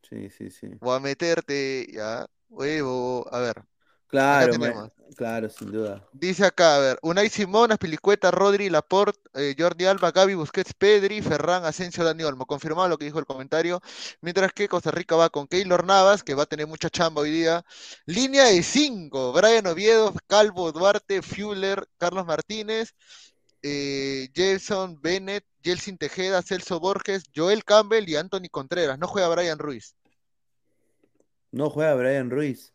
Sí, 0.01 0.29
sí, 0.29 0.49
sí. 0.49 0.67
Voy 0.79 0.95
a 0.97 0.99
meterte, 0.99 1.87
ya. 1.91 2.25
Huevo, 2.49 3.27
a 3.33 3.39
ver. 3.39 3.63
Claro, 4.07 4.89
claro, 5.17 5.49
sin 5.49 5.69
duda. 5.69 6.07
Dice 6.13 6.45
acá, 6.45 6.77
a 6.77 6.79
ver, 6.79 6.99
Unai 7.01 7.29
Simón, 7.29 7.73
Aspilicueta, 7.73 8.31
Rodri, 8.31 8.69
Laporte, 8.69 9.19
eh, 9.33 9.53
Jordi 9.57 9.85
Alba, 9.85 10.11
Gaby, 10.11 10.35
Busquets, 10.35 10.73
Pedri, 10.73 11.21
Ferran, 11.21 11.65
Asensio, 11.65 12.05
Dani 12.05 12.23
Olmo. 12.23 12.45
Confirmado 12.45 12.87
lo 12.87 12.97
que 12.97 13.03
dijo 13.03 13.19
el 13.19 13.25
comentario. 13.25 13.81
Mientras 14.21 14.53
que 14.53 14.69
Costa 14.69 14.91
Rica 14.91 15.17
va 15.17 15.29
con 15.29 15.47
Keylor 15.47 15.85
Navas, 15.85 16.23
que 16.23 16.35
va 16.35 16.43
a 16.43 16.45
tener 16.45 16.67
mucha 16.67 16.89
chamba 16.89 17.21
hoy 17.21 17.31
día. 17.31 17.65
Línea 18.05 18.45
de 18.45 18.63
5, 18.63 19.33
Brian 19.33 19.67
Oviedo, 19.67 20.13
Calvo, 20.27 20.71
Duarte, 20.71 21.21
Fuller, 21.21 21.85
Carlos 21.97 22.25
Martínez, 22.25 22.95
eh, 23.61 24.29
Jason 24.33 25.01
Bennett, 25.01 25.43
Jelsin 25.61 25.97
Tejeda, 25.97 26.41
Celso 26.41 26.79
Borges, 26.79 27.25
Joel 27.35 27.65
Campbell 27.65 28.07
y 28.07 28.15
Anthony 28.15 28.47
Contreras. 28.49 28.97
No 28.97 29.07
juega 29.07 29.27
Brian 29.27 29.59
Ruiz. 29.59 29.97
No 31.51 31.69
juega 31.69 31.93
Brian 31.95 32.29
Ruiz. 32.29 32.73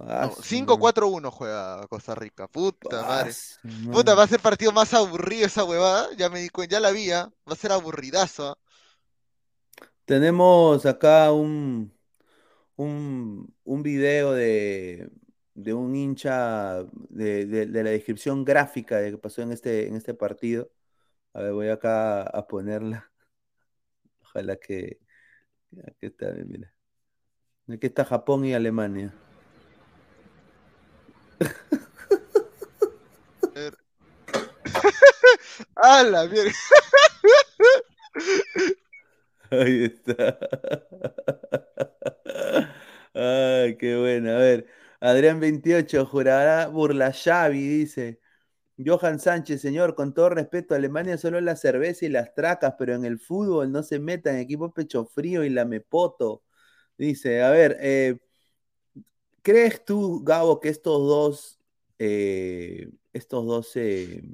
No, 0.00 0.06
Ah, 0.10 0.30
su 0.30 0.42
5-4-1 0.42 1.30
juega 1.30 1.86
Costa 1.88 2.14
Rica. 2.14 2.48
Puta 2.48 3.02
madre. 3.02 3.30
Ah, 3.64 3.68
madre. 3.68 3.92
Puta, 3.92 4.14
va 4.14 4.24
a 4.24 4.28
ser 4.28 4.40
partido 4.40 4.72
más 4.72 4.92
aburrido 4.94 5.46
esa 5.46 5.64
huevada. 5.64 6.08
Ya 6.16 6.28
me 6.30 6.40
di 6.40 6.48
cuenta, 6.48 6.72
ya 6.76 6.80
la 6.80 6.90
vi, 6.90 7.10
¿ah? 7.12 7.30
Va 7.48 7.52
a 7.52 7.56
ser 7.56 7.72
aburridazo. 7.72 8.58
Tenemos 10.04 10.84
acá 10.86 11.32
un, 11.32 11.92
un, 12.76 13.54
un 13.64 13.82
video 13.82 14.32
de, 14.32 15.10
de 15.54 15.74
un 15.74 15.94
hincha 15.96 16.84
de, 17.10 17.46
de- 17.46 17.66
de 17.66 17.84
la 17.84 17.90
descripción 17.90 18.44
gráfica 18.44 18.98
de 18.98 19.12
que 19.12 19.18
pasó 19.18 19.42
en 19.42 19.52
este, 19.52 19.88
en 19.88 19.96
este 19.96 20.14
partido. 20.14 20.70
A 21.34 21.42
ver, 21.42 21.52
voy 21.54 21.68
acá 21.68 22.22
a 22.24 22.46
ponerla. 22.48 23.12
Ojalá 24.22 24.56
que... 24.56 24.98
Aquí 25.88 26.06
está, 26.06 26.32
mira. 26.46 26.72
Aquí 27.68 27.86
está 27.86 28.04
Japón 28.04 28.44
y 28.46 28.54
Alemania. 28.54 29.14
¡Ah, 35.76 36.02
la 36.02 36.26
mierda! 36.26 36.52
Ahí 39.50 39.84
está. 39.84 40.38
Ay, 43.14 43.76
qué 43.76 43.96
bueno. 43.96 44.30
A 44.30 44.38
ver, 44.38 44.66
Adrián 45.00 45.40
28, 45.40 46.06
jurará 46.06 46.66
burla 46.68 47.12
Xavi, 47.12 47.60
dice. 47.68 48.20
Johan 48.84 49.20
Sánchez, 49.20 49.60
señor, 49.60 49.94
con 49.94 50.14
todo 50.14 50.30
respeto, 50.30 50.74
Alemania 50.74 51.18
solo 51.18 51.40
la 51.40 51.56
cerveza 51.56 52.06
y 52.06 52.08
las 52.10 52.34
tracas, 52.34 52.74
pero 52.78 52.94
en 52.94 53.04
el 53.04 53.20
fútbol 53.20 53.72
no 53.72 53.82
se 53.84 54.00
metan 54.00 54.36
equipos 54.38 54.72
pecho 54.74 55.06
frío 55.06 55.44
y 55.44 55.50
la 55.50 55.64
mepoto. 55.64 56.44
Dice, 56.98 57.42
a 57.42 57.50
ver, 57.50 57.76
eh, 57.80 58.18
¿crees 59.44 59.84
tú, 59.84 60.24
Gabo, 60.24 60.58
que 60.58 60.70
estos 60.70 60.98
dos, 61.06 61.60
eh, 61.98 62.90
estos 63.12 63.46
dos 63.46 63.76
eh, 63.76 64.24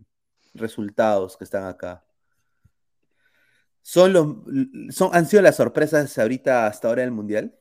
resultados 0.54 1.36
que 1.36 1.44
están 1.44 1.64
acá 1.64 2.02
son 3.82 4.12
los, 4.12 4.36
son, 4.94 5.10
han 5.12 5.26
sido 5.26 5.42
las 5.42 5.56
sorpresas 5.56 6.16
ahorita 6.16 6.66
hasta 6.66 6.88
ahora 6.88 7.02
del 7.02 7.10
Mundial? 7.10 7.54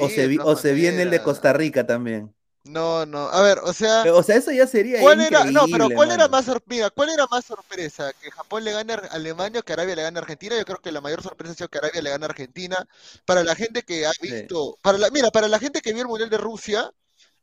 ¿O 0.00 0.08
se, 0.08 0.38
o 0.40 0.56
se 0.56 0.72
viene 0.72 1.02
el 1.02 1.10
de. 1.10 1.22
Costa 1.22 1.52
Rica 1.52 1.86
también? 1.86 2.33
No, 2.64 3.04
no. 3.04 3.28
A 3.28 3.42
ver, 3.42 3.58
o 3.62 3.72
sea, 3.74 4.04
O 4.10 4.22
sea, 4.22 4.36
eso 4.36 4.50
ya 4.50 4.66
sería 4.66 5.00
¿cuál 5.00 5.20
era? 5.20 5.44
No, 5.50 5.66
pero 5.70 5.90
¿cuál 5.90 6.10
era 6.12 6.28
más 6.28 6.46
sorpresa? 6.46 6.90
¿Cuál 6.90 7.10
era 7.10 7.26
más 7.30 7.44
sorpresa? 7.44 8.12
¿Que 8.14 8.30
Japón 8.30 8.64
le 8.64 8.72
gane 8.72 8.94
a 8.94 8.96
Alemania 9.10 9.60
o 9.60 9.62
que 9.62 9.74
Arabia 9.74 9.94
le 9.94 10.02
gane 10.02 10.18
a 10.18 10.22
Argentina? 10.22 10.56
Yo 10.56 10.64
creo 10.64 10.78
que 10.80 10.90
la 10.90 11.02
mayor 11.02 11.22
sorpresa 11.22 11.52
ha 11.52 11.56
sido 11.56 11.68
que 11.68 11.78
Arabia 11.78 12.00
le 12.00 12.10
gane 12.10 12.24
a 12.24 12.28
Argentina. 12.28 12.88
Para 13.26 13.44
la 13.44 13.54
gente 13.54 13.82
que 13.82 14.06
ha 14.06 14.12
Sí. 14.12 14.20
visto, 14.22 14.78
para 14.80 14.96
la, 14.96 15.10
mira, 15.10 15.30
para 15.30 15.48
la 15.48 15.58
gente 15.58 15.82
que 15.82 15.92
vio 15.92 16.02
el 16.02 16.08
Mundial 16.08 16.30
de 16.30 16.38
Rusia, 16.38 16.90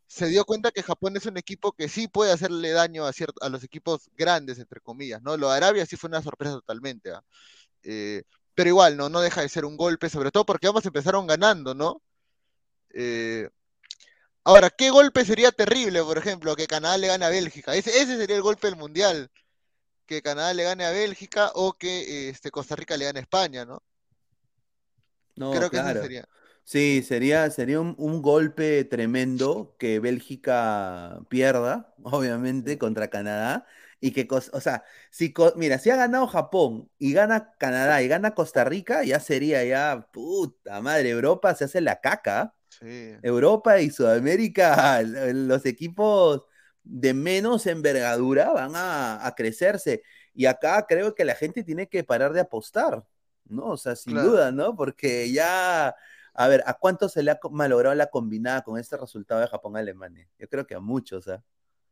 se 0.08 0.28
dio 0.28 0.46
cuenta 0.46 0.72
que 0.72 0.84
Japón 0.84 1.18
es 1.18 1.26
un 1.28 1.38
equipo 1.38 1.74
que 1.74 1.90
sí 1.90 2.08
puede 2.08 2.32
hacerle 2.34 2.72
daño 2.72 3.06
a, 3.06 3.14
ciert- 3.14 3.38
a 3.42 3.50
los 3.50 3.64
equipos 3.64 4.10
grandes, 4.18 4.60
entre 4.60 4.82
comillas, 4.82 5.22
¿no? 5.24 5.38
Lo 5.38 5.50
de 5.52 5.58
Arabia 5.58 5.86
sí 5.86 5.98
fue 5.98 6.10
una 6.10 6.22
sorpresa 6.24 6.56
totalmente, 6.56 7.12
¿ah? 7.12 7.24
Eh, 7.84 8.24
pero 8.56 8.70
igual, 8.70 8.98
¿no? 8.98 9.10
No 9.10 9.22
deja 9.22 9.42
de 9.42 9.50
ser 9.50 9.66
un 9.66 9.78
golpe, 9.78 10.10
sobre 10.10 10.32
todo 10.32 10.46
porque 10.46 10.68
ambos 10.68 10.86
empezaron 10.86 11.28
ganando, 11.28 11.76
¿no? 11.76 12.02
Eh, 12.94 13.50
ahora, 14.44 14.70
¿qué 14.70 14.89
golpe 14.89 15.26
sería 15.26 15.52
terrible, 15.52 16.04
por 16.04 16.18
ejemplo, 16.18 16.56
que 16.56 16.68
Canadá 16.68 16.98
le 16.98 17.08
gane 17.08 17.26
a 17.26 17.30
Bélgica? 17.30 17.76
Ese, 17.76 17.92
ese 18.02 18.18
sería 18.18 18.36
el 18.38 18.42
golpe 18.42 18.68
del 18.68 18.76
Mundial, 18.78 19.32
que 20.08 20.22
Canadá 20.24 20.54
le 20.56 20.64
gane 20.66 20.86
a 20.86 20.92
Bélgica 20.92 21.52
o 21.56 21.74
que 21.76 22.30
este, 22.30 22.52
Costa 22.52 22.76
Rica 22.78 22.98
le 22.98 23.06
gane 23.06 23.20
a 23.20 23.24
España, 23.24 23.66
¿no? 23.66 23.84
No, 25.36 25.50
Creo 25.50 25.70
que 25.70 25.78
ese 25.78 25.94
claro. 25.94 26.00
sería. 26.00 26.26
Sí, 26.64 27.02
sería, 27.04 27.50
sería 27.50 27.80
un, 27.82 27.96
un 27.98 28.22
golpe 28.22 28.84
tremendo 28.86 29.76
que 29.80 30.00
Bélgica 30.00 31.20
pierda, 31.30 31.94
obviamente, 32.04 32.78
contra 32.78 33.10
Canadá. 33.10 33.66
Y 34.00 34.12
que, 34.14 34.28
o 34.32 34.62
sea, 34.62 34.84
si, 35.12 35.34
mira, 35.58 35.78
si 35.80 35.89
ha 35.92 35.96
ganado 35.96 36.28
Japón 36.28 36.89
y 36.98 37.14
gana 37.14 37.54
Canadá 37.60 38.02
y 38.02 38.08
gana 38.08 38.34
Costa 38.36 38.64
Rica, 38.64 39.04
ya 39.04 39.20
sería 39.20 39.64
ya, 39.64 40.08
puta 40.12 40.82
madre, 40.82 41.10
Europa 41.12 41.54
se 41.56 41.66
hace 41.66 41.82
la 41.82 42.02
caca. 42.02 42.56
Sí. 42.82 43.18
Europa 43.22 43.80
y 43.82 43.90
Sudamérica, 43.92 45.02
los 45.04 45.66
equipos 45.66 46.46
de 46.84 47.14
menos 47.14 47.68
envergadura 47.68 48.52
van 48.52 48.76
a, 48.76 49.26
a 49.26 49.36
crecerse. 49.36 50.04
Y 50.34 50.46
acá 50.46 50.86
creo 50.88 51.14
que 51.16 51.26
la 51.26 51.36
gente 51.36 51.64
tiene 51.64 51.88
que 51.90 52.04
parar 52.04 52.34
de 52.34 52.42
apostar, 52.42 53.06
¿no? 53.46 53.66
O 53.68 53.78
sea, 53.78 53.96
sin 53.96 54.14
Claro. 54.14 54.22
duda, 54.22 54.52
¿no? 54.52 54.76
Porque 54.76 55.32
ya, 55.32 55.96
a 56.34 56.48
ver, 56.48 56.64
¿a 56.66 56.74
cuánto 56.76 57.10
se 57.10 57.24
le 57.24 57.32
ha 57.32 57.40
malogrado 57.52 57.96
la 57.96 58.08
combinada 58.10 58.64
con 58.64 58.80
este 58.80 58.98
resultado 58.98 59.42
de 59.42 59.48
Japón-Alemania? 59.48 60.28
Yo 60.40 60.48
creo 60.50 60.66
que 60.68 60.76
a 60.76 60.80
muchos, 60.80 61.28
¿ah? 61.28 61.44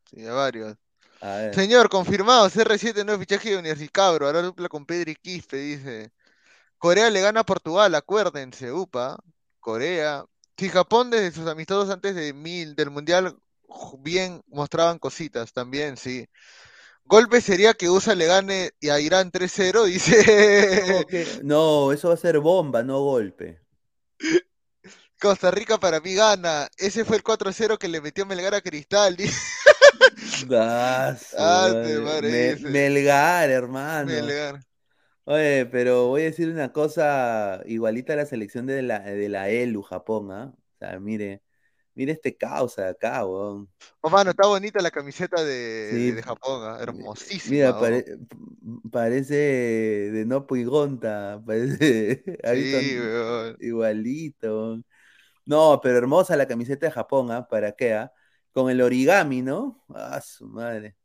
Sí, 0.05 0.25
a 0.25 0.33
varios. 0.33 0.75
A 1.21 1.37
ver. 1.37 1.61
Señor, 1.61 1.89
confirmado, 1.89 2.49
CR7 2.49 3.05
no 3.05 3.13
es 3.13 3.19
fichaje 3.19 3.51
de 3.51 3.57
Universicabro, 3.59 4.27
ahora 4.27 4.41
dupla 4.43 4.69
con 4.69 4.85
Pedri 4.85 5.15
Quispe, 5.15 5.57
dice. 5.57 6.13
Corea 6.77 7.09
le 7.11 7.21
gana 7.21 7.41
a 7.41 7.45
Portugal, 7.45 7.95
acuérdense, 7.95 8.71
upa. 8.73 9.17
Corea. 9.59 10.25
Si 10.59 10.67
Japón 10.67 11.09
desde 11.09 11.31
sus 11.31 11.47
amistosos 11.47 11.89
antes 11.89 12.15
de 12.15 12.33
mil, 12.33 12.75
del 12.75 12.89
Mundial 12.89 13.37
bien 13.99 14.41
mostraban 14.47 14.99
cositas 14.99 15.53
también, 15.53 15.95
sí. 15.95 16.27
Golpe 17.05 17.39
sería 17.39 17.73
que 17.73 17.89
USA 17.89 18.13
le 18.13 18.25
gane 18.25 18.71
y 18.81 18.89
a 18.89 18.99
Irán 18.99 19.31
3-0, 19.31 19.85
dice 19.85 21.05
No, 21.43 21.93
eso 21.93 22.09
va 22.09 22.15
a 22.15 22.17
ser 22.17 22.39
bomba, 22.39 22.83
no 22.83 22.99
golpe. 22.99 23.61
Costa 25.17 25.49
Rica 25.49 25.77
para 25.79 26.01
mí 26.01 26.13
gana. 26.13 26.67
Ese 26.77 27.05
fue 27.05 27.15
el 27.15 27.23
4-0 27.23 27.77
que 27.77 27.87
le 27.87 28.01
metió 28.01 28.25
Melgar 28.25 28.53
a 28.53 28.59
Cristal, 28.59 29.15
Ah, 31.37 31.73
madre. 32.03 32.57
te. 32.57 32.69
Melgar, 32.69 33.49
hermano. 33.49 34.11
Melgar. 34.11 34.59
Oye, 35.29 35.67
pero 35.67 36.07
voy 36.07 36.21
a 36.21 36.25
decir 36.25 36.49
una 36.49 36.73
cosa 36.73 37.61
igualita 37.67 38.13
a 38.13 38.15
la 38.15 38.25
selección 38.25 38.65
de 38.65 38.81
la, 38.81 38.99
de 39.01 39.29
la 39.29 39.47
ELU, 39.49 39.83
Japón, 39.83 40.31
¿ah? 40.31 40.51
O 40.55 40.77
sea, 40.79 40.99
mire, 40.99 41.43
mire 41.93 42.13
este 42.13 42.35
caos 42.35 42.77
de 42.77 42.87
acá, 42.87 43.23
weón. 43.27 43.69
Oh, 44.01 44.09
mano, 44.09 44.31
está 44.31 44.47
bonita 44.47 44.81
la 44.81 44.89
camiseta 44.89 45.43
de, 45.43 45.91
Sí, 45.91 46.11
de 46.13 46.23
Japón, 46.23 46.61
ah, 46.63 46.79
Hermosísima. 46.81 47.55
Mira, 47.55 47.79
pare- 47.79 48.05
parece 48.91 49.35
de 49.35 50.25
no 50.25 50.47
Puigonta, 50.47 51.39
parece 51.45 52.23
Sí, 52.43 52.97
weón. 52.99 53.57
igualito. 53.61 54.47
weón. 54.47 54.85
No, 55.45 55.79
pero 55.83 55.97
hermosa 55.99 56.35
la 56.37 56.47
camiseta 56.47 56.87
de 56.87 56.91
Japón, 56.91 57.31
¿ah? 57.31 57.47
¿Para 57.47 57.73
qué, 57.73 57.93
ah? 57.93 58.11
Con 58.51 58.71
el 58.71 58.81
origami, 58.81 59.43
¿no? 59.43 59.83
Ah, 59.93 60.21
su 60.21 60.47
madre. 60.47 60.95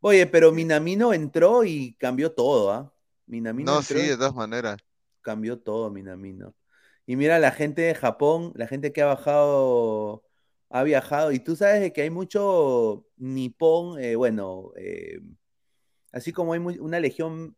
Oye, 0.00 0.26
pero 0.26 0.52
Minamino 0.52 1.14
entró 1.14 1.64
y 1.64 1.94
cambió 1.94 2.32
todo, 2.32 2.70
¿ah? 2.72 2.92
Minamino 3.26 3.72
No, 3.74 3.82
sí, 3.82 3.94
de 3.94 4.16
todas 4.16 4.34
maneras. 4.34 4.78
cambió 5.20 5.58
todo 5.60 5.90
Minamino. 5.90 6.54
Y 7.06 7.16
mira, 7.16 7.38
la 7.38 7.50
gente 7.52 7.82
de 7.82 7.94
Japón, 7.94 8.52
la 8.56 8.66
gente 8.66 8.92
que 8.92 9.02
ha 9.02 9.06
bajado, 9.06 10.24
ha 10.70 10.82
viajado, 10.84 11.32
y 11.32 11.40
tú 11.40 11.56
sabes 11.56 11.80
de 11.80 11.92
que 11.92 12.02
hay 12.02 12.10
mucho 12.10 13.06
nipón, 13.16 14.00
eh, 14.00 14.16
bueno, 14.16 14.72
eh, 14.76 15.20
así 16.12 16.32
como 16.32 16.52
hay 16.54 16.60
una 16.60 17.00
legión 17.00 17.56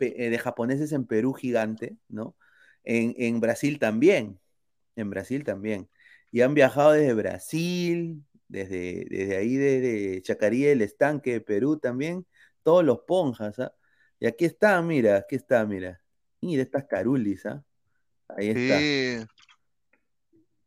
eh, 0.00 0.30
de 0.30 0.38
japoneses 0.38 0.92
en 0.92 1.06
Perú 1.06 1.34
gigante, 1.34 1.96
¿no? 2.08 2.36
En, 2.84 3.14
en 3.18 3.40
Brasil 3.40 3.78
también, 3.78 4.40
en 4.96 5.10
Brasil 5.10 5.44
también. 5.44 5.90
Y 6.32 6.42
han 6.42 6.54
viajado 6.54 6.92
desde 6.92 7.14
Brasil, 7.14 8.24
desde, 8.48 9.06
desde 9.10 9.36
ahí, 9.36 9.56
desde 9.56 10.22
Chacarí 10.22 10.62
del 10.62 10.82
Estanque 10.82 11.32
de 11.34 11.40
Perú 11.42 11.78
también, 11.78 12.26
todos 12.62 12.84
los 12.84 13.00
ponjas, 13.02 13.58
¿ah? 13.60 13.72
Y 14.20 14.26
aquí 14.26 14.44
está, 14.44 14.80
mira, 14.82 15.16
aquí 15.16 15.34
está, 15.36 15.64
mira. 15.64 16.00
Mira 16.42 16.62
estas 16.62 16.84
carulis, 16.84 17.44
¿ah? 17.46 17.62
Ahí 18.28 18.50
está, 18.50 18.78
Sí. 18.78 19.26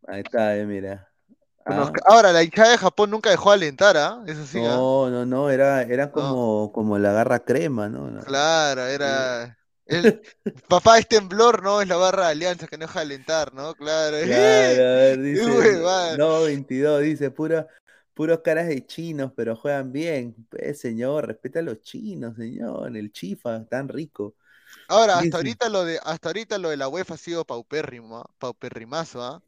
ahí 0.08 0.22
está, 0.22 0.58
eh, 0.58 0.66
mira. 0.66 1.10
Ah, 1.66 1.92
Ahora, 2.06 2.34
la 2.34 2.44
hinchada 2.44 2.72
de 2.72 2.78
Japón 2.78 3.10
nunca 3.12 3.30
dejó 3.30 3.52
de 3.52 3.56
alentar, 3.56 3.96
¿ah? 3.96 4.22
Eso 4.28 4.46
sí, 4.46 4.60
¿ah? 4.60 4.76
no, 4.76 5.10
no, 5.10 5.26
no, 5.26 5.50
era, 5.50 5.84
era 5.84 6.08
No. 6.08 6.12
como, 6.12 6.72
como 6.74 6.98
la 7.00 7.14
garra 7.14 7.40
crema, 7.40 7.88
¿no? 7.88 8.22
Claro, 8.26 8.86
era. 8.86 9.58
El 9.86 10.22
papá 10.68 10.98
es 10.98 11.08
temblor, 11.08 11.62
¿no? 11.62 11.82
Es 11.82 11.88
la 11.88 11.96
barra 11.98 12.26
de 12.26 12.32
alianza 12.32 12.68
que 12.68 12.78
no 12.78 12.86
deja 12.86 13.00
de 13.00 13.06
alentar, 13.06 13.54
¿no? 13.54 13.74
Claro. 13.76 14.18
Claro, 14.26 14.82
a 14.84 14.96
ver, 14.96 15.20
dice, 15.22 15.82
no, 16.18 16.42
22, 16.44 17.02
dice, 17.02 17.32
pura, 17.32 17.68
puros 18.14 18.40
caras 18.44 18.68
de 18.68 18.86
chinos, 18.86 19.32
pero 19.36 19.56
juegan 19.56 19.92
bien. 19.92 20.36
Pues, 20.50 20.80
señor, 20.80 21.28
respeta 21.28 21.60
a 21.60 21.64
los 21.64 21.82
chinos, 21.82 22.36
señor. 22.36 22.96
El 22.96 23.12
chifa, 23.12 23.66
tan 23.66 23.90
rico. 23.90 24.36
Ahora, 24.88 25.20
hasta 25.20 25.38
ahorita 25.38 25.70
lo 25.70 25.86
de, 25.86 26.00
hasta 26.04 26.30
ahorita 26.30 26.58
lo 26.58 26.70
de 26.70 26.78
la 26.78 26.88
UEFA 26.88 27.16
ha 27.16 27.18
sido 27.18 27.46
paupérrimo, 27.46 28.20
¿ah? 28.20 28.30
paupérrimazo, 28.40 29.24
¿ah? 29.24 29.42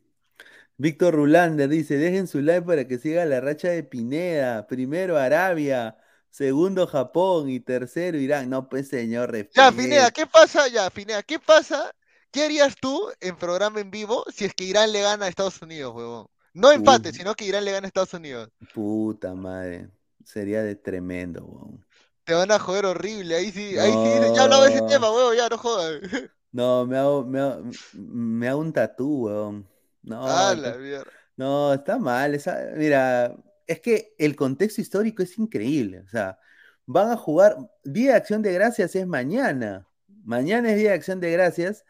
Víctor 0.78 1.14
Rulander 1.14 1.70
dice, 1.70 1.98
dejen 1.98 2.28
su 2.28 2.42
like 2.42 2.66
para 2.66 2.88
que 2.88 2.98
siga 2.98 3.24
la 3.26 3.40
racha 3.40 3.70
de 3.70 3.84
Pineda. 3.84 4.68
Primero 4.68 5.18
Arabia, 5.18 5.98
segundo 6.30 6.86
Japón 6.86 7.50
y 7.50 7.62
tercero 7.62 8.18
Irán. 8.18 8.50
No, 8.50 8.68
pues 8.68 8.90
señor, 8.90 9.32
Ya, 9.32 9.72
respete. 9.72 9.72
Pineda, 9.72 10.12
¿qué 10.12 10.28
pasa? 10.28 10.68
Ya, 10.68 10.90
Pineda, 10.90 11.24
¿qué 11.24 11.40
pasa? 11.40 11.92
¿Qué 12.30 12.44
harías 12.44 12.76
tú 12.76 13.10
en 13.22 13.38
programa 13.38 13.80
en 13.80 13.90
vivo 13.90 14.26
si 14.34 14.44
es 14.44 14.54
que 14.54 14.66
Irán 14.66 14.92
le 14.92 15.02
gana 15.02 15.26
a 15.26 15.30
Estados 15.30 15.62
Unidos, 15.62 15.96
huevón? 15.96 16.28
No 16.56 16.72
empate, 16.72 17.10
Uy. 17.10 17.16
sino 17.16 17.36
que 17.36 17.46
Irán 17.46 17.64
le 17.66 17.72
gana 17.72 17.86
a 17.86 17.88
Estados 17.90 18.14
Unidos. 18.14 18.50
Puta 18.74 19.36
madre. 19.36 19.90
Sería 20.24 20.64
de 20.64 20.76
tremendo, 20.76 21.46
weón. 21.46 21.86
Te 22.24 22.34
van 22.34 22.50
a 22.52 22.58
joder 22.58 22.86
horrible. 22.88 23.36
Ahí 23.36 23.52
sí, 23.52 23.78
ahí 23.78 23.92
sí 23.92 24.34
ya 24.36 24.44
hablaba 24.44 24.66
de 24.66 24.72
ese 24.74 24.82
tema, 24.88 25.12
huevón, 25.12 25.36
ya 25.38 25.48
no 25.50 25.58
jodas. 25.58 26.00
No, 26.52 26.86
me 26.88 26.98
hago, 26.98 27.26
me 27.26 27.42
hago, 27.42 27.64
me 27.94 28.48
hago 28.48 28.62
un 28.62 28.72
tatú, 28.72 29.26
weón. 29.26 29.68
No, 30.04 30.26
Ah, 30.26 30.54
está- 30.56 30.72
la 30.72 30.78
mierda. 30.78 31.12
no, 31.36 31.74
está 31.74 31.98
mal. 32.00 32.34
esa- 32.34 32.70
mira, 32.78 33.36
es 33.68 33.82
que 33.82 34.16
el 34.18 34.38
contexto 34.38 34.80
histórico 34.80 35.22
es 35.22 35.38
increíble. 35.38 36.00
O 36.00 36.08
sea, 36.08 36.40
van 36.86 37.12
a 37.12 37.18
jugar. 37.18 37.58
Día 37.84 38.12
de 38.12 38.18
Acción 38.18 38.42
de 38.42 38.54
Gracias 38.54 38.96
es 38.96 39.06
mañana. 39.06 39.86
Mañana 40.24 40.70
es 40.72 40.78
Día 40.78 40.92
de 40.92 40.96
Acción 40.96 41.20
de 41.20 41.30
Gracias. 41.32 41.84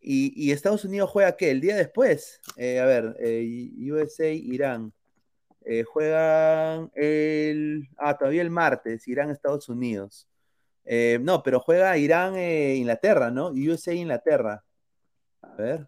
Y, 0.00 0.32
y 0.34 0.52
Estados 0.52 0.84
Unidos 0.84 1.10
juega 1.10 1.36
qué? 1.36 1.50
El 1.50 1.60
día 1.60 1.76
después. 1.76 2.40
Eh, 2.56 2.80
a 2.80 2.86
ver, 2.86 3.16
eh, 3.20 3.70
USA, 3.90 4.28
Irán. 4.30 4.92
Eh, 5.64 5.84
juegan 5.84 6.90
el. 6.94 7.88
Ah, 7.98 8.16
todavía 8.16 8.42
el 8.42 8.50
martes, 8.50 9.06
Irán, 9.06 9.30
Estados 9.30 9.68
Unidos. 9.68 10.26
Eh, 10.86 11.18
no, 11.20 11.42
pero 11.42 11.60
juega 11.60 11.96
Irán, 11.98 12.38
Inglaterra, 12.38 13.30
¿no? 13.30 13.48
USA, 13.48 13.92
Inglaterra. 13.92 14.64
A 15.42 15.54
ver. 15.54 15.86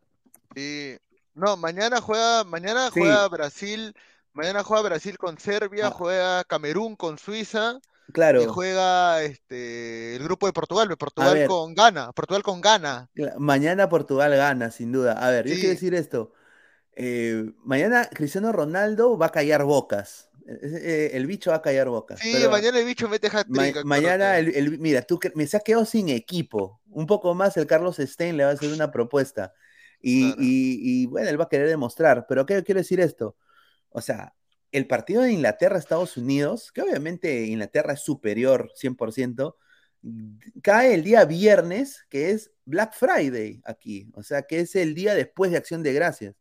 No, 1.34 1.56
mañana 1.56 2.00
juega, 2.02 2.44
mañana 2.44 2.90
Sí. 2.92 3.00
juega 3.00 3.26
Brasil, 3.28 3.94
mañana 4.34 4.62
juega 4.62 4.82
Brasil 4.82 5.16
con 5.16 5.38
Serbia, 5.38 5.86
Ah. 5.86 5.90
juega 5.90 6.44
Camerún 6.44 6.94
con 6.94 7.16
Suiza 7.16 7.80
Claro, 8.12 8.53
juega 8.53 9.22
este 9.22 10.16
el 10.16 10.22
grupo 10.24 10.46
de 10.46 10.53
Portugal, 10.53 10.94
Portugal 10.98 11.34
ver. 11.34 11.46
con 11.48 11.74
Ghana, 11.74 12.12
Portugal 12.12 12.42
con 12.42 12.61
Ghana. 12.61 13.11
mañana 13.38 13.88
Portugal 13.88 14.34
gana, 14.36 14.70
sin 14.70 14.92
duda. 14.92 15.12
A 15.14 15.30
ver, 15.30 15.46
yo 15.46 15.55
Sí. 15.55 15.61
quiero 15.61 15.74
decir 15.74 15.94
esto. 15.94 16.32
Eh, 16.94 17.53
mañana 17.64 18.07
Cristiano 18.12 18.53
Ronaldo 18.53 19.16
va 19.16 19.26
a 19.26 19.32
callar 19.32 19.64
bocas. 19.64 20.28
Eh, 20.46 20.59
eh, 20.62 21.11
el 21.14 21.26
bicho 21.26 21.50
va 21.50 21.59
a 21.59 21.62
callar 21.62 21.88
bocas. 21.88 22.18
Sí, 22.20 22.32
pero 22.34 22.50
mañana 22.50 22.78
el 22.80 22.84
bicho 22.84 23.09
mete 23.09 23.30
ma- 23.30 23.40
hat-trick, 23.40 23.84
mañana, 23.84 24.38
el, 24.38 24.55
el- 24.55 24.78
mira, 24.78 25.03
tú 25.03 25.18
que- 25.18 25.32
me 25.34 25.46
se 25.46 25.57
ha 25.57 25.61
quedado 25.61 25.84
sin 25.86 26.09
equipo. 26.09 26.80
Un 26.90 27.07
poco 27.07 27.32
más 27.34 27.57
el 27.57 27.66
Carlos 27.66 27.96
Stein 27.98 28.36
le 28.36 28.44
va 28.44 28.50
a 28.50 28.55
hacer 28.55 28.72
una 28.72 28.90
propuesta. 28.90 29.55
Y, 30.00 30.26
Claro. 30.32 30.42
y- 30.42 30.80
y, 31.03 31.07
bueno, 31.07 31.28
él 31.30 31.40
va 31.40 31.44
a 31.44 31.48
querer 31.48 31.68
demostrar. 31.68 32.26
Pero 32.28 32.44
¿qué 32.44 32.62
quiero 32.64 32.80
decir 32.80 33.00
esto? 33.00 33.36
O 33.90 34.00
sea, 34.00 34.34
el 34.73 34.87
partido 34.87 35.23
de 35.23 35.33
Inglaterra-Estados 35.33 36.16
Unidos, 36.16 36.73
que 36.73 36.83
obviamente 36.83 37.45
Inglaterra 37.47 37.93
es 37.93 38.01
superior 38.01 38.73
100%, 38.75 39.57
cae 40.62 40.95
el 40.95 41.05
día 41.05 41.25
viernes, 41.25 42.05
que 42.09 42.31
es 42.31 42.51
Black 42.64 42.95
Friday 42.95 43.61
aquí. 43.64 44.11
O 44.14 44.23
sea, 44.23 44.43
que 44.43 44.61
es 44.61 44.75
el 44.75 44.95
día 44.95 45.14
después 45.14 45.51
de 45.51 45.59
Acción 45.59 45.83
de 45.83 45.93
Gracias. 45.93 46.35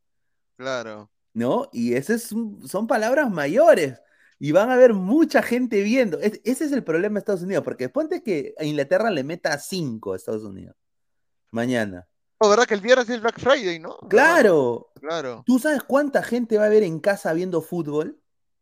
Claro. 0.57 1.11
¿no? 1.33 1.69
Y 1.71 1.93
ese 1.93 2.15
es 2.15 2.31
un- 2.33 2.67
son 2.67 2.87
palabras 2.87 3.29
mayores. 3.31 4.01
Y 4.37 4.51
van 4.51 4.69
a 4.69 4.73
haber 4.73 4.93
mucha 4.93 5.41
gente 5.41 5.81
viendo. 5.81 6.19
Es- 6.19 6.41
ese 6.43 6.65
es 6.65 6.71
el 6.71 6.83
problema 6.83 7.13
de 7.13 7.19
Estados 7.19 7.43
Unidos, 7.43 7.63
porque 7.63 7.87
ponte 7.89 8.21
que 8.23 8.53
a 8.57 8.65
Inglaterra 8.65 9.09
le 9.11 9.23
meta 9.23 9.57
5 9.57 10.13
a 10.13 10.17
Estados 10.17 10.43
Unidos. 10.43 10.75
Mañana. 11.51 12.07
Oh, 12.39 12.49
¿verdad 12.49 12.65
que 12.65 12.73
el 12.73 12.81
viernes 12.81 13.09
es 13.09 13.21
Black 13.21 13.39
Friday, 13.39 13.79
no? 13.79 13.97
Claro. 14.09 14.91
Claro. 14.99 15.43
¿Tú 15.45 15.59
sabes 15.59 15.83
cuánta 15.83 16.23
gente 16.23 16.57
va 16.57 16.65
a 16.65 16.69
ver 16.69 16.83
en 16.83 16.99
casa 16.99 17.33
viendo 17.33 17.61
fútbol? 17.61 18.20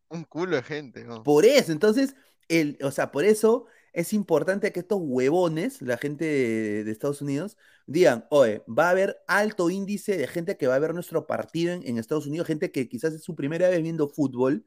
Un 0.10 0.24
culo 0.24 0.56
de 0.58 0.64
gente, 0.64 1.04
¿no? 1.06 1.24
Por 1.24 1.46
eso, 1.46 1.72
entonces, 1.72 2.16
el, 2.48 2.78
o 2.82 2.92
sea, 2.92 3.12
por 3.12 3.26
eso 3.26 3.66
es 3.94 4.14
importante 4.14 4.72
que 4.72 4.80
estos 4.82 5.00
huevones, 5.02 5.82
la 5.82 5.98
gente 5.98 6.26
de, 6.26 6.84
de 6.84 6.92
Estados 6.92 7.22
Unidos, 7.22 7.58
digan, 7.86 8.26
oye, 8.30 8.64
va 8.68 8.88
a 8.88 8.90
haber 8.92 9.18
alto 9.28 9.70
índice 9.70 10.18
de 10.18 10.28
gente 10.28 10.58
que 10.58 10.68
va 10.68 10.76
a 10.76 10.80
ver 10.80 10.94
nuestro 10.94 11.28
partido 11.28 11.74
en, 11.74 11.86
en 11.88 11.98
Estados 11.98 12.28
Unidos, 12.28 12.48
gente 12.48 12.72
que 12.72 12.88
quizás 12.90 13.14
es 13.14 13.24
su 13.24 13.36
primera 13.36 13.70
vez 13.70 13.82
viendo 13.82 14.08
fútbol, 14.10 14.66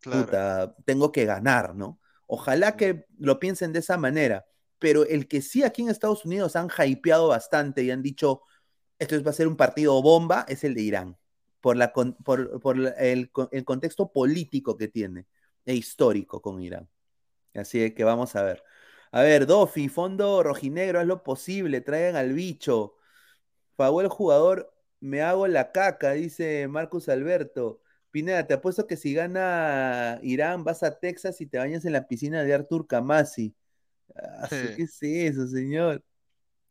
Claro. 0.00 0.26
puta, 0.26 0.76
tengo 0.84 1.12
que 1.12 1.24
ganar, 1.24 1.74
¿no? 1.76 2.00
Ojalá 2.26 2.76
que 2.76 3.06
lo 3.18 3.38
piensen 3.40 3.72
de 3.72 3.80
esa 3.80 3.96
manera, 3.98 4.46
pero 4.78 5.04
el 5.06 5.28
que 5.28 5.42
sí 5.42 5.62
aquí 5.64 5.82
en 5.82 5.90
Estados 5.90 6.24
Unidos 6.24 6.56
han 6.56 6.68
hypeado 6.86 7.28
bastante 7.28 7.82
y 7.84 7.90
han 7.90 8.02
dicho, 8.02 8.42
esto 8.98 9.22
va 9.22 9.30
a 9.30 9.34
ser 9.34 9.48
un 9.48 9.56
partido 9.56 10.00
bomba, 10.02 10.44
es 10.48 10.64
el 10.64 10.74
de 10.74 10.82
Irán, 10.82 11.18
por, 11.62 11.78
la, 11.78 11.94
por, 11.94 12.60
por 12.60 12.78
el, 12.98 13.32
el 13.52 13.64
contexto 13.66 14.12
político 14.12 14.76
que 14.76 14.88
tiene 14.88 15.26
e 15.66 15.74
histórico 15.76 16.42
con 16.42 16.62
Irán. 16.62 16.90
Así 17.54 17.92
que 17.94 18.04
vamos 18.04 18.36
a 18.36 18.42
ver. 18.44 18.64
A 19.12 19.22
ver, 19.22 19.46
Dofi, 19.46 19.88
fondo 19.88 20.42
rojinegro, 20.42 21.00
haz 21.00 21.06
lo 21.06 21.22
posible, 21.24 21.80
traigan 21.82 22.16
al 22.16 22.32
bicho. 22.34 22.96
Pagó 23.76 24.00
el 24.00 24.08
jugador, 24.08 24.74
me 25.00 25.22
hago 25.22 25.46
la 25.48 25.72
caca, 25.72 26.12
dice 26.12 26.68
Marcus 26.68 27.08
Alberto. 27.08 27.82
Pineda, 28.10 28.46
te 28.46 28.54
apuesto 28.54 28.86
que 28.86 28.96
si 28.96 29.14
gana 29.14 30.18
Irán, 30.22 30.64
vas 30.64 30.82
a 30.82 30.98
Texas 30.98 31.40
y 31.40 31.46
te 31.46 31.58
bañas 31.58 31.84
en 31.84 31.92
la 31.94 32.06
piscina 32.08 32.44
de 32.44 32.54
Artur 32.54 32.86
Kamasi. 32.86 33.54
Ah, 34.16 34.48
Sí. 34.50 34.56
¿Qué 34.76 34.82
es 34.84 35.02
eso, 35.02 35.46
señor? 35.48 36.04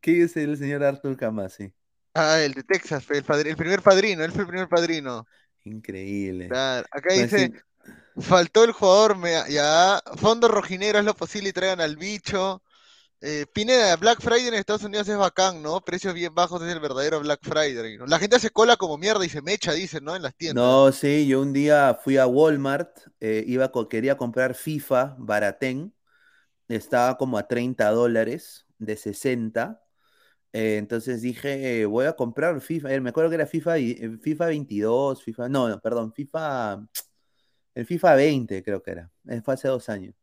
¿Qué 0.02 0.24
es 0.24 0.38
el 0.38 0.58
señor 0.58 0.84
Artur 0.84 1.18
Kamasi? 1.18 1.74
Ah, 2.14 2.40
el 2.42 2.54
de 2.54 2.64
Texas, 2.64 3.06
el, 3.10 3.24
primer 3.56 3.82
padrino, 3.82 4.24
él 4.24 4.32
fue 4.32 4.42
el 4.42 4.48
primer 4.48 4.68
padrino. 4.68 5.26
Increíble. 5.64 6.48
Claro. 6.48 6.86
Acá 6.92 7.14
dice, 7.14 7.52
faltó 8.20 8.64
el 8.64 8.74
jugador, 8.74 9.18
me, 9.18 9.32
ya, 9.50 10.02
fondo 10.18 10.48
rojinegro 10.48 11.00
es 11.00 11.06
lo 11.06 11.16
posible 11.16 11.50
y 11.50 11.54
traigan 11.54 11.82
al 11.82 11.98
bicho. 11.98 12.62
Eh, 13.22 13.46
Pineda, 13.54 13.96
Black 13.98 14.22
Friday 14.22 14.48
en 14.48 14.56
Estados 14.56 14.84
Unidos 14.84 15.08
es 15.10 15.18
bacán, 15.18 15.62
¿no? 15.62 15.82
Precios 15.82 16.14
bien 16.14 16.36
bajos 16.36 16.62
es 16.64 16.72
el 16.72 16.80
verdadero 16.80 17.20
Black 17.22 17.40
Friday, 17.44 17.98
¿no? 17.98 18.06
La 18.08 18.20
gente 18.20 18.36
hace 18.38 18.50
cola 18.50 18.78
como 18.78 18.98
mierda 18.98 19.26
y 19.26 19.30
se 19.30 19.42
mecha, 19.42 19.74
dicen, 19.74 20.04
¿no? 20.04 20.16
En 20.16 20.24
las 20.24 20.36
tiendas. 20.36 20.66
No, 20.66 20.92
sí, 20.92 21.28
yo 21.28 21.42
un 21.42 21.54
día 21.54 21.98
fui 22.04 22.18
a 22.18 22.28
Walmart, 22.28 22.90
eh, 23.20 23.44
iba, 23.48 23.72
co- 23.72 23.88
quería 23.88 24.18
comprar 24.18 24.56
FIFA 24.56 25.16
Baratén, 25.18 25.94
estaba 26.68 27.18
como 27.18 27.38
a 27.38 27.48
30 27.48 27.92
dólares 27.92 28.66
de 28.80 28.98
60, 28.98 29.82
eh, 30.54 30.78
entonces 30.78 31.22
dije, 31.22 31.86
voy 31.86 32.06
a 32.06 32.14
comprar 32.14 32.60
FIFA, 32.60 32.94
eh, 32.94 33.00
me 33.00 33.12
acuerdo 33.12 33.30
que 33.30 33.36
era 33.36 33.46
FIFA, 33.46 33.78
eh, 33.78 34.18
FIFA 34.22 34.48
22, 34.48 35.24
FIFA, 35.24 35.50
no, 35.50 35.70
no, 35.70 35.80
perdón, 35.80 36.12
FIFA, 36.14 36.86
el 37.74 37.86
FIFA 37.86 38.16
20 38.16 38.64
creo 38.64 38.84
que 38.84 38.92
era, 38.92 39.12
fue 39.44 39.54
hace 39.54 39.68
dos 39.70 39.88
años. 39.90 40.14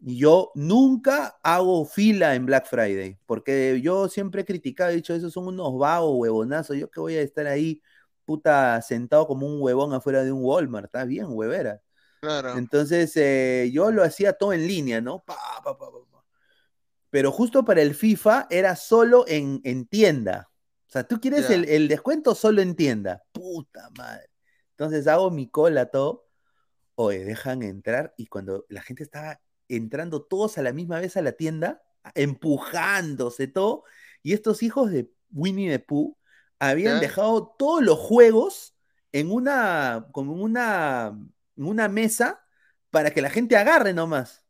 Y 0.00 0.16
yo 0.16 0.52
nunca 0.54 1.40
hago 1.42 1.84
fila 1.84 2.36
en 2.36 2.46
Black 2.46 2.66
Friday, 2.68 3.18
porque 3.26 3.80
yo 3.82 4.08
siempre 4.08 4.42
he 4.42 4.44
criticado, 4.44 4.90
he 4.90 4.96
dicho, 4.96 5.12
esos 5.12 5.32
son 5.32 5.48
unos 5.48 5.76
vagos, 5.76 6.18
huevonazos, 6.18 6.76
yo 6.76 6.88
que 6.88 7.00
voy 7.00 7.16
a 7.16 7.22
estar 7.22 7.48
ahí, 7.48 7.82
puta, 8.24 8.80
sentado 8.80 9.26
como 9.26 9.46
un 9.46 9.60
huevón 9.60 9.92
afuera 9.92 10.22
de 10.22 10.30
un 10.30 10.44
Walmart, 10.44 10.86
está 10.86 11.04
bien, 11.04 11.26
huevera. 11.30 11.82
Claro. 12.20 12.56
Entonces, 12.56 13.12
eh, 13.16 13.70
yo 13.72 13.90
lo 13.90 14.04
hacía 14.04 14.34
todo 14.34 14.52
en 14.52 14.68
línea, 14.68 15.00
¿no? 15.00 15.18
Pa, 15.24 15.36
pa, 15.64 15.76
pa, 15.76 15.90
pa. 15.90 16.17
Pero 17.10 17.32
justo 17.32 17.64
para 17.64 17.82
el 17.82 17.94
FIFA 17.94 18.46
era 18.50 18.76
solo 18.76 19.24
en, 19.26 19.60
en 19.64 19.86
tienda. 19.86 20.50
O 20.86 20.90
sea, 20.90 21.04
tú 21.04 21.20
quieres 21.20 21.50
el, 21.50 21.68
el 21.68 21.88
descuento 21.88 22.34
solo 22.34 22.62
en 22.62 22.74
tienda. 22.74 23.22
Puta 23.32 23.90
madre. 23.96 24.30
Entonces 24.70 25.06
hago 25.06 25.30
mi 25.30 25.48
cola 25.50 25.86
todo. 25.86 26.26
Oye, 26.94 27.24
dejan 27.24 27.62
entrar 27.62 28.14
y 28.16 28.26
cuando 28.26 28.64
la 28.68 28.82
gente 28.82 29.02
estaba 29.02 29.40
entrando 29.68 30.22
todos 30.22 30.58
a 30.58 30.62
la 30.62 30.72
misma 30.72 30.98
vez 31.00 31.16
a 31.16 31.22
la 31.22 31.32
tienda, 31.32 31.82
empujándose 32.14 33.48
todo, 33.48 33.84
y 34.22 34.32
estos 34.32 34.62
hijos 34.62 34.90
de 34.90 35.10
Winnie 35.30 35.70
the 35.70 35.78
Pooh 35.78 36.16
habían 36.58 37.00
dejado 37.00 37.54
todos 37.58 37.82
los 37.82 37.98
juegos 37.98 38.74
en 39.12 39.30
una, 39.30 40.08
como 40.12 40.34
una, 40.34 41.16
en 41.56 41.64
una 41.64 41.88
mesa 41.88 42.44
para 42.90 43.10
que 43.10 43.22
la 43.22 43.30
gente 43.30 43.56
agarre 43.56 43.92
nomás. 43.92 44.44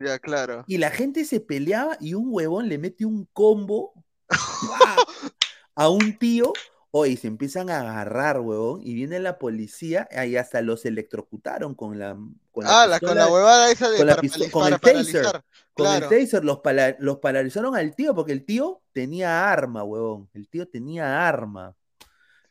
Ya, 0.00 0.18
claro. 0.18 0.64
Y 0.66 0.78
la 0.78 0.90
gente 0.90 1.24
se 1.24 1.40
peleaba 1.40 1.96
y 2.00 2.14
un 2.14 2.26
huevón 2.28 2.68
le 2.68 2.78
mete 2.78 3.04
un 3.04 3.24
combo 3.32 3.92
a 5.74 5.88
un 5.88 6.18
tío. 6.18 6.52
Oye, 6.90 7.16
se 7.18 7.26
empiezan 7.26 7.68
a 7.68 7.80
agarrar, 7.80 8.40
huevón, 8.40 8.80
y 8.82 8.94
viene 8.94 9.18
la 9.20 9.38
policía 9.38 10.08
y 10.26 10.36
hasta 10.36 10.62
los 10.62 10.86
electrocutaron 10.86 11.74
con 11.74 11.98
la, 11.98 12.16
con 12.50 12.64
la 12.64 12.82
Ah, 12.82 12.86
la, 12.86 12.98
con 12.98 13.14
la 13.14 13.28
huevada 13.30 13.70
esa 13.70 13.90
de 13.90 13.98
con 13.98 14.06
para, 14.06 14.22
con 14.50 14.62
para 14.80 14.98
el 14.98 15.04
taser. 15.06 15.42
con 15.74 15.86
el 15.94 16.08
taser 16.08 16.44
los, 16.44 16.60
pala- 16.60 16.96
los 16.98 17.18
paralizaron 17.18 17.76
al 17.76 17.94
tío 17.94 18.14
porque 18.14 18.32
el 18.32 18.46
tío 18.46 18.82
tenía 18.92 19.50
arma, 19.52 19.84
huevón. 19.84 20.30
El 20.32 20.48
tío 20.48 20.66
tenía 20.66 21.28
arma. 21.28 21.74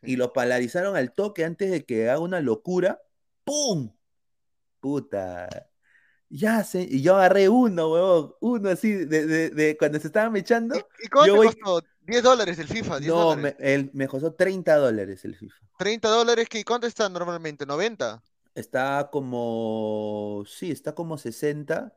Y 0.03 0.15
lo 0.17 0.31
paralizaron 0.33 0.95
al 0.95 1.13
toque 1.13 1.43
antes 1.43 1.71
de 1.71 1.83
que 1.83 2.07
haga 2.09 2.19
una 2.19 2.39
locura. 2.39 3.01
¡Pum! 3.43 3.91
puta. 4.79 5.49
Ya 6.29 6.63
sé, 6.63 6.85
y 6.89 7.01
yo 7.01 7.15
agarré 7.15 7.47
uno, 7.47 7.91
huevón, 7.91 8.33
uno 8.41 8.69
así, 8.69 8.91
de, 8.91 9.25
de, 9.25 9.49
de 9.49 9.77
cuando 9.77 9.99
se 9.99 10.07
estaban 10.07 10.35
echando. 10.35 10.75
¿Y, 10.75 11.05
y 11.05 11.07
cuánto 11.07 11.35
voy- 11.35 11.47
costó? 11.47 11.87
10 12.01 12.23
dólares 12.23 12.59
el 12.59 12.67
FIFA, 12.67 12.99
10 12.99 13.13
No, 13.13 13.35
me, 13.35 13.55
el- 13.59 13.91
me 13.93 14.07
costó 14.07 14.33
30 14.33 14.75
dólares 14.75 15.23
el 15.25 15.35
FIFA. 15.35 15.55
30 15.77 16.09
dólares, 16.09 16.47
¿qué? 16.49 16.65
¿cuánto 16.65 16.87
está 16.87 17.07
normalmente? 17.07 17.65
¿90? 17.65 18.21
Está 18.55 19.09
como, 19.11 20.43
sí, 20.47 20.71
está 20.71 20.93
como 20.95 21.17
60, 21.17 21.93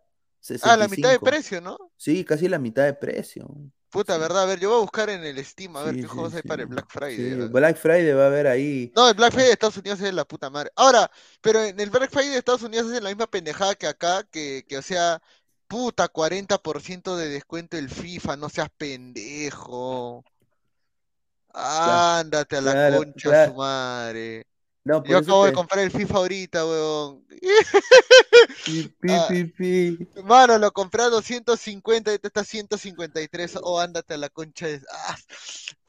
Ah, 0.62 0.76
la 0.76 0.88
mitad 0.88 1.08
de 1.10 1.18
65. 1.18 1.24
precio, 1.26 1.60
¿no? 1.60 1.78
Sí, 1.96 2.24
casi 2.24 2.48
la 2.48 2.58
mitad 2.58 2.84
de 2.84 2.94
precio. 2.94 3.48
Puta. 3.90 4.18
¿verdad? 4.18 4.42
A 4.44 4.46
ver, 4.46 4.60
yo 4.60 4.68
voy 4.70 4.78
a 4.78 4.80
buscar 4.82 5.10
en 5.10 5.24
el 5.24 5.44
Steam, 5.44 5.76
a 5.76 5.82
ver 5.82 5.94
Sí, 5.94 6.02
qué 6.02 6.08
sí, 6.08 6.08
juegos 6.08 6.34
hay 6.34 6.42
para 6.42 6.62
el. 6.62 6.68
Black 6.68 6.86
Friday. 6.88 7.48
Black 7.48 7.76
Friday 7.76 8.12
va 8.12 8.24
a 8.24 8.26
haber 8.26 8.46
ahí. 8.46 8.92
No, 8.94 9.08
el 9.08 9.14
Black 9.14 9.32
Friday 9.32 9.48
de 9.48 9.52
Estados 9.52 9.76
Unidos 9.76 10.00
es 10.00 10.12
la 10.14 10.24
puta 10.24 10.50
madre. 10.50 10.70
Ahora, 10.76 11.10
pero 11.40 11.62
en 11.62 11.78
el 11.78 11.90
Black 11.90 12.10
Friday 12.10 12.30
de 12.30 12.38
Estados 12.38 12.62
Unidos 12.62 12.86
hacen 12.90 13.04
la 13.04 13.10
misma 13.10 13.26
pendejada 13.28 13.74
que 13.74 13.86
acá, 13.86 14.24
que, 14.30 14.64
que 14.68 14.78
o 14.78 14.82
sea, 14.82 15.20
puta, 15.68 16.08
40% 16.08 17.16
de 17.16 17.28
descuento 17.28 17.76
el 17.76 17.88
FIFA, 17.90 18.36
no 18.36 18.48
seas 18.48 18.68
pendejo. 18.76 20.24
Ándate 21.52 22.56
a 22.56 22.60
la 22.60 22.72
claro, 22.72 22.98
concha 22.98 23.28
claro. 23.28 23.52
su 23.52 23.54
madre. 23.54 24.46
No, 24.84 25.02
Yo 25.02 25.18
acabo 25.18 25.44
de 25.46 25.52
comprar 25.52 25.80
el 25.84 25.90
FIFA 25.90 26.16
ahorita, 26.18 26.66
weón. 26.66 27.24
Pi, 28.64 28.76
pi, 29.00 29.12
Ah. 29.28 29.36
pi. 29.56 29.70
Mano, 30.24 30.58
lo 30.58 30.72
compré 30.72 31.02
a 31.04 31.08
250 31.10 32.12
y 32.14 32.18
te 32.18 32.28
está 32.28 32.44
153. 32.44 33.58
Oh, 33.62 33.80
ándate 33.80 34.14
a 34.14 34.18
la 34.18 34.28
concha 34.30 34.66
de... 34.68 34.80
Ah, 34.92 35.16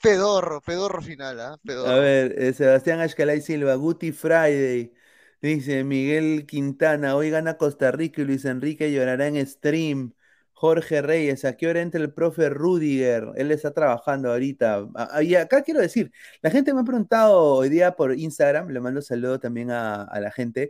pedorro, 0.01 0.61
pedorro 0.61 1.01
final, 1.01 1.39
¿ah? 1.41 1.57
A 1.83 1.95
Pedorro. 1.95 1.97
ver, 1.97 2.35
eh, 2.37 2.53
Sebastián 2.53 2.99
Ashcalay 2.99 3.41
Silva, 3.41 3.75
Guti 3.75 4.11
Friday. 4.11 4.93
Dice 5.41 5.83
Miguel 5.83 6.45
Quintana, 6.45 7.15
hoy 7.15 7.31
gana 7.31 7.57
Costa 7.57 7.91
Rica 7.91 8.21
y 8.21 8.25
Luis 8.25 8.45
Enrique 8.45 8.91
llorará 8.91 9.27
en 9.27 9.43
stream. 9.47 10.13
Jorge 10.61 11.01
Reyes, 11.01 11.43
¿a 11.43 11.57
qué 11.57 11.67
hora 11.67 11.81
entra 11.81 11.99
el 11.99 12.13
profe 12.13 12.47
Rudiger? 12.49 13.29
Él 13.35 13.49
está 13.51 13.71
trabajando 13.73 14.29
ahorita. 14.29 14.87
Ah, 14.93 15.09
ah, 15.13 15.23
Y 15.23 15.33
acá 15.35 15.63
quiero 15.63 15.79
decir, 15.81 16.11
la 16.43 16.51
gente 16.51 16.71
me 16.71 16.81
ha 16.81 16.83
preguntado 16.83 17.35
hoy 17.55 17.67
día 17.69 17.93
por 17.95 18.15
Instagram, 18.15 18.69
le 18.69 18.79
mando 18.79 19.01
saludo 19.01 19.39
también 19.39 19.71
a, 19.71 20.03
a 20.03 20.19
la 20.19 20.29
gente. 20.29 20.69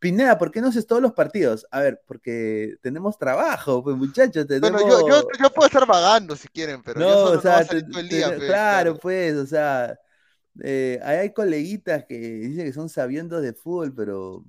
Pineda, 0.00 0.36
¿por 0.38 0.50
qué 0.50 0.60
no 0.60 0.66
haces 0.70 0.88
todos 0.88 1.00
los 1.00 1.12
partidos? 1.12 1.64
A 1.70 1.80
ver, 1.80 2.02
porque 2.04 2.74
tenemos 2.82 3.16
trabajo, 3.16 3.84
pues 3.84 3.96
muchachos, 3.96 4.44
tenemos... 4.48 4.82
Bueno, 4.82 5.00
yo, 5.00 5.08
yo, 5.08 5.28
yo 5.40 5.50
puedo 5.50 5.68
estar 5.68 5.86
vagando 5.86 6.34
si 6.34 6.48
quieren, 6.48 6.82
pero 6.82 6.98
yo 7.00 7.06
No, 7.06 7.14
solo 7.28 7.38
o 7.38 7.42
sea, 7.42 7.64
te- 7.64 7.82
todo 7.84 8.00
el 8.00 8.08
te- 8.08 8.16
día, 8.16 8.26
pues, 8.34 8.44
claro, 8.48 8.98
pues, 8.98 9.34
o 9.36 9.46
sea, 9.46 9.96
eh, 10.64 10.98
hay 11.04 11.32
coleguitas 11.32 12.04
que 12.06 12.18
dicen 12.18 12.64
que 12.66 12.72
son 12.72 12.88
sabiendos 12.88 13.40
de 13.42 13.52
fútbol, 13.54 13.94
pero 13.94 14.44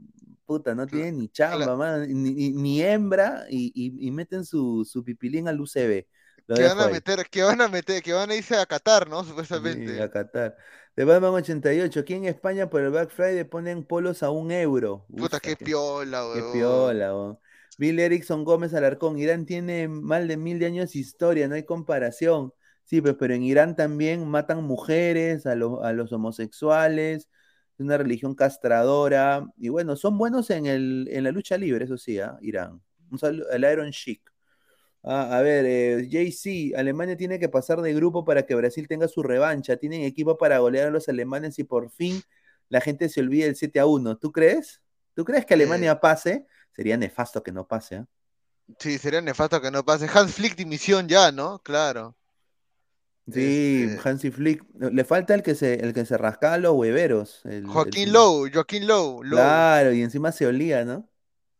puta, 0.57 0.75
no 0.75 0.85
tienen 0.87 1.17
ni 1.17 1.29
chamba, 1.29 1.65
cla- 1.65 1.77
man, 1.77 2.07
ni, 2.23 2.51
ni- 2.51 2.81
hembra, 2.81 3.45
y, 3.49 3.71
y- 3.75 4.07
y 4.07 4.11
meten 4.11 4.45
su, 4.45 4.85
su 4.85 5.03
pipilín 5.03 5.47
al 5.47 5.59
UCB. 5.61 6.05
Lo 6.47 6.55
que 6.55 6.63
van 6.63 6.79
a 6.79 6.85
ahí. 6.85 6.93
meter, 6.93 7.25
que 7.31 7.41
van 7.43 7.61
a 7.61 7.67
meter, 7.69 8.01
que 8.03 8.11
van 8.13 8.29
a 8.29 8.35
irse 8.35 8.55
a 8.55 8.65
Qatar, 8.65 9.07
¿no? 9.09 9.23
Sí, 9.23 9.29
Supuestamente. 9.29 10.01
a 10.01 10.09
Qatar. 10.11 10.55
De 10.95 11.05
Batman 11.05 11.33
88, 11.33 11.99
aquí 12.01 12.13
en 12.13 12.25
España 12.25 12.69
por 12.69 12.81
el 12.81 12.91
Black 12.91 13.09
Friday 13.09 13.43
ponen 13.45 13.83
polos 13.83 14.21
a 14.23 14.29
un 14.29 14.51
euro. 14.51 15.05
Puta, 15.09 15.37
Ufa, 15.37 15.39
qué 15.39 15.55
qué- 15.55 15.65
piola, 15.65 16.21
Qué 16.33 16.39
weón. 16.41 16.53
piola, 16.53 17.13
weón. 17.15 17.39
Bill 17.79 17.99
Erickson 17.99 18.43
Gómez 18.43 18.73
Alarcón. 18.75 19.17
Irán 19.17 19.45
tiene 19.47 19.87
más 19.87 20.27
de 20.27 20.37
mil 20.37 20.59
de 20.59 20.67
años 20.67 20.93
de 20.93 20.99
historia, 20.99 21.47
no 21.47 21.55
hay 21.55 21.63
comparación. 21.63 22.53
Sí, 22.83 23.01
pues, 23.01 23.15
pero 23.17 23.33
en 23.33 23.41
Irán 23.43 23.75
también 23.75 24.27
matan 24.27 24.63
mujeres, 24.63 25.45
a, 25.47 25.55
los- 25.55 25.81
a 25.83 25.93
los 25.93 26.11
homosexuales, 26.11 27.27
una 27.83 27.97
religión 27.97 28.35
castradora. 28.35 29.45
Y 29.57 29.69
bueno, 29.69 29.95
son 29.95 30.17
buenos 30.17 30.49
en, 30.49 30.65
el, 30.65 31.07
en 31.11 31.23
la 31.23 31.31
lucha 31.31 31.57
libre, 31.57 31.85
eso 31.85 31.97
sí, 31.97 32.19
¿ah? 32.19 32.37
Irán. 32.41 32.81
Un 33.11 33.19
saludo, 33.19 33.49
el 33.51 33.63
Iron 33.63 33.91
Chic. 33.91 34.21
Ah, 35.03 35.37
a 35.37 35.41
ver, 35.41 35.65
eh, 35.65 36.07
JC, 36.07 36.77
Alemania 36.77 37.17
tiene 37.17 37.37
que 37.37 37.49
pasar 37.49 37.81
de 37.81 37.93
grupo 37.93 38.23
para 38.23 38.45
que 38.45 38.55
Brasil 38.55 38.87
tenga 38.87 39.07
su 39.07 39.21
revancha. 39.21 39.75
Tienen 39.75 40.03
equipo 40.03 40.37
para 40.37 40.59
golear 40.59 40.87
a 40.87 40.91
los 40.91 41.09
alemanes 41.09 41.59
y 41.59 41.65
por 41.65 41.91
fin 41.91 42.21
la 42.69 42.79
gente 42.79 43.09
se 43.09 43.19
olvide 43.19 43.45
del 43.45 43.55
7 43.55 43.79
a 43.81 43.85
1. 43.85 44.17
¿Tú 44.17 44.31
crees? 44.31 44.81
¿Tú 45.13 45.25
crees 45.25 45.45
que 45.45 45.53
Eh, 45.53 45.57
Alemania 45.57 45.99
pase? 45.99 46.47
Sería 46.71 46.95
nefasto 46.97 47.43
que 47.43 47.51
no 47.51 47.67
pase. 47.67 47.97
¿ah? 47.97 48.07
Sí, 48.79 48.97
sería 48.97 49.21
nefasto 49.21 49.61
que 49.61 49.71
no 49.71 49.83
pase. 49.83 50.07
Hans 50.11 50.35
Flick 50.35 50.55
dimisión 50.55 51.07
ya, 51.07 51.31
¿no? 51.31 51.59
Claro. 51.59 52.15
Sí, 53.31 53.87
Este, 53.89 54.09
Hansi 54.09 54.31
Flick. 54.31 54.63
Le 54.79 55.03
falta 55.05 55.33
el 55.33 55.43
que 55.43 55.55
se, 55.55 55.75
el 55.75 55.93
que 55.93 56.05
se 56.05 56.17
rascaba 56.17 56.57
los 56.57 56.73
hueveros. 56.73 57.41
el- 57.45 57.51
el 57.53 57.67
Joaquín 57.67 58.05
señor. 58.05 58.13
Lowe, 58.13 58.51
Joaquín 58.51 58.87
Lowe, 58.87 59.23
Lowe. 59.23 59.29
Claro, 59.37 59.93
y 59.93 60.01
encima 60.01 60.31
se 60.31 60.45
olía, 60.45 60.83
¿no? 60.83 61.09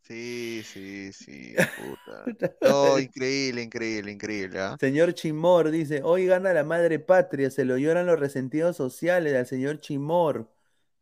Sí, 0.01 0.61
sí, 0.65 1.13
sí, 1.13 1.55
puta. 1.55 2.25
No, 2.61 2.99
increíble, 2.99 3.61
increíble, 3.61 4.11
increíble, 4.11 4.59
¿ah? 4.59 4.75
Señor 4.79 5.13
Chimor 5.13 5.71
dice, 5.71 6.01
hoy 6.03 6.25
gana 6.25 6.51
la 6.53 6.63
madre 6.65 6.99
patria, 6.99 7.49
se 7.49 7.63
lo 7.63 7.77
lloran 7.77 8.05
los 8.05 8.19
resentidos 8.19 8.75
sociales 8.75 9.33
al 9.33 9.45
señor 9.45 9.79
Chimor. 9.79 10.49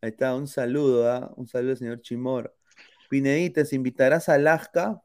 Ahí 0.02 0.12
está, 0.12 0.36
un 0.36 0.48
saludo, 0.48 1.12
¿ah? 1.12 1.34
Un 1.36 1.48
saludo, 1.48 1.76
señor 1.76 2.02
Chimor. 2.02 2.56
Pinedita, 3.10 3.66
¿se 3.66 3.76
invitarás 3.76 4.30
a 4.30 4.36
Alaska? 4.36 5.02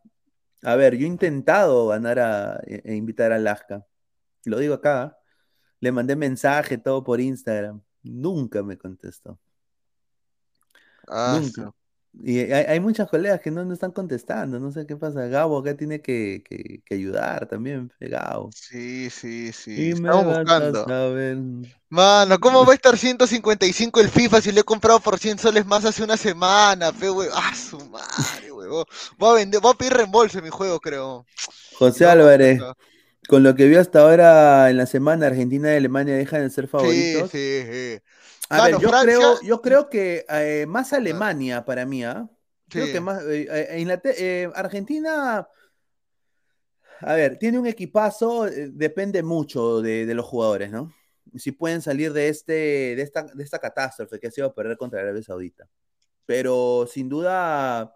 A 0.62 0.76
ver, 0.76 0.96
yo 0.96 1.06
he 1.06 1.08
intentado 1.08 1.88
ganar 1.88 2.18
a 2.18 2.60
e- 2.66 2.82
e 2.84 2.94
invitar 2.94 3.32
a 3.32 3.36
Alaska. 3.36 3.86
Lo 4.44 4.58
digo 4.58 4.74
acá. 4.74 5.02
¿ah? 5.02 5.18
Le 5.80 5.92
mandé 5.92 6.16
mensaje, 6.16 6.78
todo 6.78 7.04
por 7.04 7.20
Instagram. 7.20 7.80
Nunca 8.02 8.62
me 8.62 8.76
contestó. 8.78 9.38
Ah, 11.08 11.38
Nunca. 11.40 11.62
su- 11.62 11.74
Y 12.24 12.38
hay, 12.38 12.64
hay 12.64 12.80
muchas 12.80 13.10
colegas 13.10 13.40
que 13.42 13.50
no, 13.50 13.62
no 13.64 13.74
están 13.74 13.90
contestando. 13.92 14.58
No 14.58 14.72
sé 14.72 14.86
qué 14.86 14.96
pasa. 14.96 15.26
Gabo 15.26 15.58
acá 15.58 15.76
tiene 15.76 16.00
que, 16.00 16.42
que- 16.48 16.80
que 16.82 16.94
ayudar 16.94 17.46
también. 17.46 17.90
fe, 17.98 18.08
Gabo. 18.08 18.48
Sí, 18.54 19.10
sí, 19.10 19.52
sí. 19.52 19.90
Y 19.90 19.94
me 20.00 20.08
Estamos 20.08 20.34
a 20.34 20.38
buscando. 20.40 20.84
saber. 20.86 21.36
Mano, 21.90 22.38
¿cómo 22.40 22.64
va 22.64 22.72
a 22.72 22.74
estar 22.74 22.96
155 22.96 24.00
el 24.00 24.08
FIFA 24.08 24.40
si 24.40 24.50
lo 24.50 24.60
he 24.60 24.64
comprado 24.64 24.98
por 25.00 25.18
100 25.18 25.38
soles 25.38 25.66
más 25.66 25.84
hace 25.84 26.02
una 26.02 26.16
semana, 26.16 26.90
fe, 26.90 27.10
we- 27.10 27.28
Ah, 27.34 27.54
su 27.54 27.78
madre, 27.90 28.50
huevón. 28.50 28.86
Voy 29.18 29.30
a 29.30 29.34
vender, 29.34 29.60
voy 29.60 29.72
a 29.74 29.76
pedir 29.78 29.92
reembolso 29.92 30.38
en 30.38 30.44
mi 30.44 30.50
juego, 30.50 30.80
creo. 30.80 31.26
José 31.78 32.06
Álvarez. 32.06 32.58
Con 33.28 33.42
lo 33.42 33.54
que 33.54 33.66
vio 33.66 33.80
hasta 33.80 34.00
ahora 34.00 34.70
en 34.70 34.76
la 34.76 34.86
semana, 34.86 35.26
Argentina 35.26 35.72
y 35.72 35.76
Alemania 35.76 36.14
dejan 36.14 36.42
de 36.42 36.50
ser 36.50 36.64
Sí, 36.64 36.70
favoritos. 36.70 37.30
sí, 37.30 37.62
sí. 37.70 37.98
A 38.48 38.64
ver, 38.64 38.78
yo 38.78 38.88
Francia, 38.88 39.16
creo, 39.18 39.40
yo 39.42 39.60
creo 39.62 39.88
que 39.88 40.24
eh, 40.28 40.66
más 40.68 40.92
Alemania 40.92 41.64
para 41.64 41.84
mí, 41.86 42.04
¿ah? 42.04 42.28
Creo 42.68 42.86
sí. 42.86 42.92
que 42.92 43.00
más 43.00 43.22
eh, 43.24 43.46
eh, 43.50 44.00
eh, 44.18 44.50
Argentina, 44.54 45.48
a 47.00 47.14
ver, 47.14 47.38
tiene 47.38 47.58
un 47.58 47.66
equipazo, 47.66 48.46
eh, 48.46 48.70
depende 48.72 49.22
mucho 49.22 49.82
de, 49.82 50.06
de 50.06 50.14
los 50.14 50.24
jugadores, 50.26 50.70
¿no? 50.70 50.92
Si 51.36 51.52
pueden 51.52 51.82
salir 51.82 52.12
de 52.12 52.28
este, 52.28 52.52
de 52.52 53.02
esta, 53.02 53.24
de 53.24 53.42
esta 53.42 53.58
catástrofe 53.58 54.18
que 54.18 54.28
ha 54.28 54.30
sido 54.30 54.54
perder 54.54 54.76
contra 54.76 55.00
Arabia 55.00 55.22
Saudita. 55.22 55.68
Pero 56.26 56.86
sin 56.90 57.08
duda, 57.08 57.94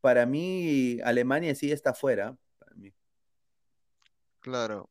para 0.00 0.26
mí, 0.26 0.98
Alemania 1.04 1.54
sí 1.54 1.72
está 1.72 1.94
fuera. 1.94 2.36
Claro. 4.40 4.90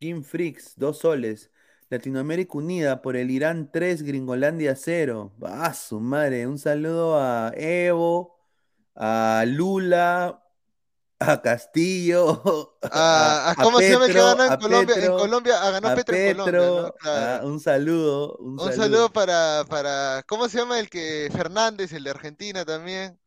Kim 0.00 0.22
Freaks, 0.22 0.74
dos 0.76 0.98
soles. 1.00 1.50
Latinoamérica 1.90 2.58
Unida 2.58 3.02
por 3.02 3.16
el 3.16 3.30
Irán 3.30 3.70
3, 3.72 4.02
Gringolandia 4.02 4.74
0. 4.76 5.32
Ah, 5.42 5.72
su 5.74 6.00
madre. 6.00 6.46
Un 6.46 6.58
saludo 6.58 7.18
a 7.20 7.52
Evo, 7.56 8.36
a 8.94 9.44
Lula, 9.46 10.42
a 11.20 11.42
Castillo, 11.42 12.78
a, 12.90 13.46
Ah, 13.46 13.56
a 13.56 13.56
¿cómo 13.56 13.82
se 13.82 13.92
llama 13.92 14.06
el 14.06 14.12
que 14.12 14.20
Petro, 14.20 14.22
ganó 14.22 14.44
en 14.44 14.52
a 14.52 14.58
Colombia? 14.58 14.96
En 15.00 15.16
Petro, 15.16 15.16
Colombia, 15.16 15.54
ah, 15.62 15.70
ganó 15.70 15.88
a 15.88 15.92
Petro 15.92 16.16
en 16.16 16.22
Colombia, 16.22 16.70
¿no? 16.70 16.84
Petro. 16.84 16.96
Claro. 16.98 17.40
Ah, 17.40 17.40
un 17.44 17.60
saludo, 17.60 18.36
un 18.38 18.58
Un 18.58 18.72
saludo. 18.72 18.72
saludo 18.72 19.12
para, 19.12 19.64
para, 19.68 20.22
¿cómo 20.26 20.48
se 20.48 20.58
llama 20.58 20.78
el 20.80 20.88
que 20.90 21.28
Fernández, 21.32 21.92
el 21.92 22.04
de 22.04 22.10
Argentina 22.10 22.64
también? 22.64 23.18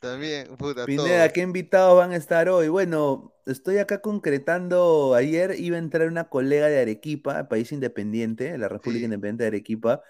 También, 0.00 0.56
puta, 0.56 0.84
Pineda, 0.84 1.28
todos. 1.28 1.32
¿qué 1.32 1.40
invitados 1.40 1.96
van 1.96 2.12
a 2.12 2.16
estar 2.16 2.48
hoy? 2.48 2.68
Bueno, 2.68 3.34
estoy 3.46 3.78
acá 3.78 4.00
concretando. 4.00 5.14
Ayer 5.14 5.54
iba 5.58 5.76
a 5.76 5.80
entrar 5.80 6.08
una 6.08 6.28
colega 6.28 6.68
de 6.68 6.80
Arequipa, 6.80 7.48
país 7.48 7.72
independiente, 7.72 8.56
la 8.58 8.68
República 8.68 9.00
Sí. 9.00 9.04
Independiente 9.04 9.44
de 9.44 9.48
Arequipa, 9.48 10.02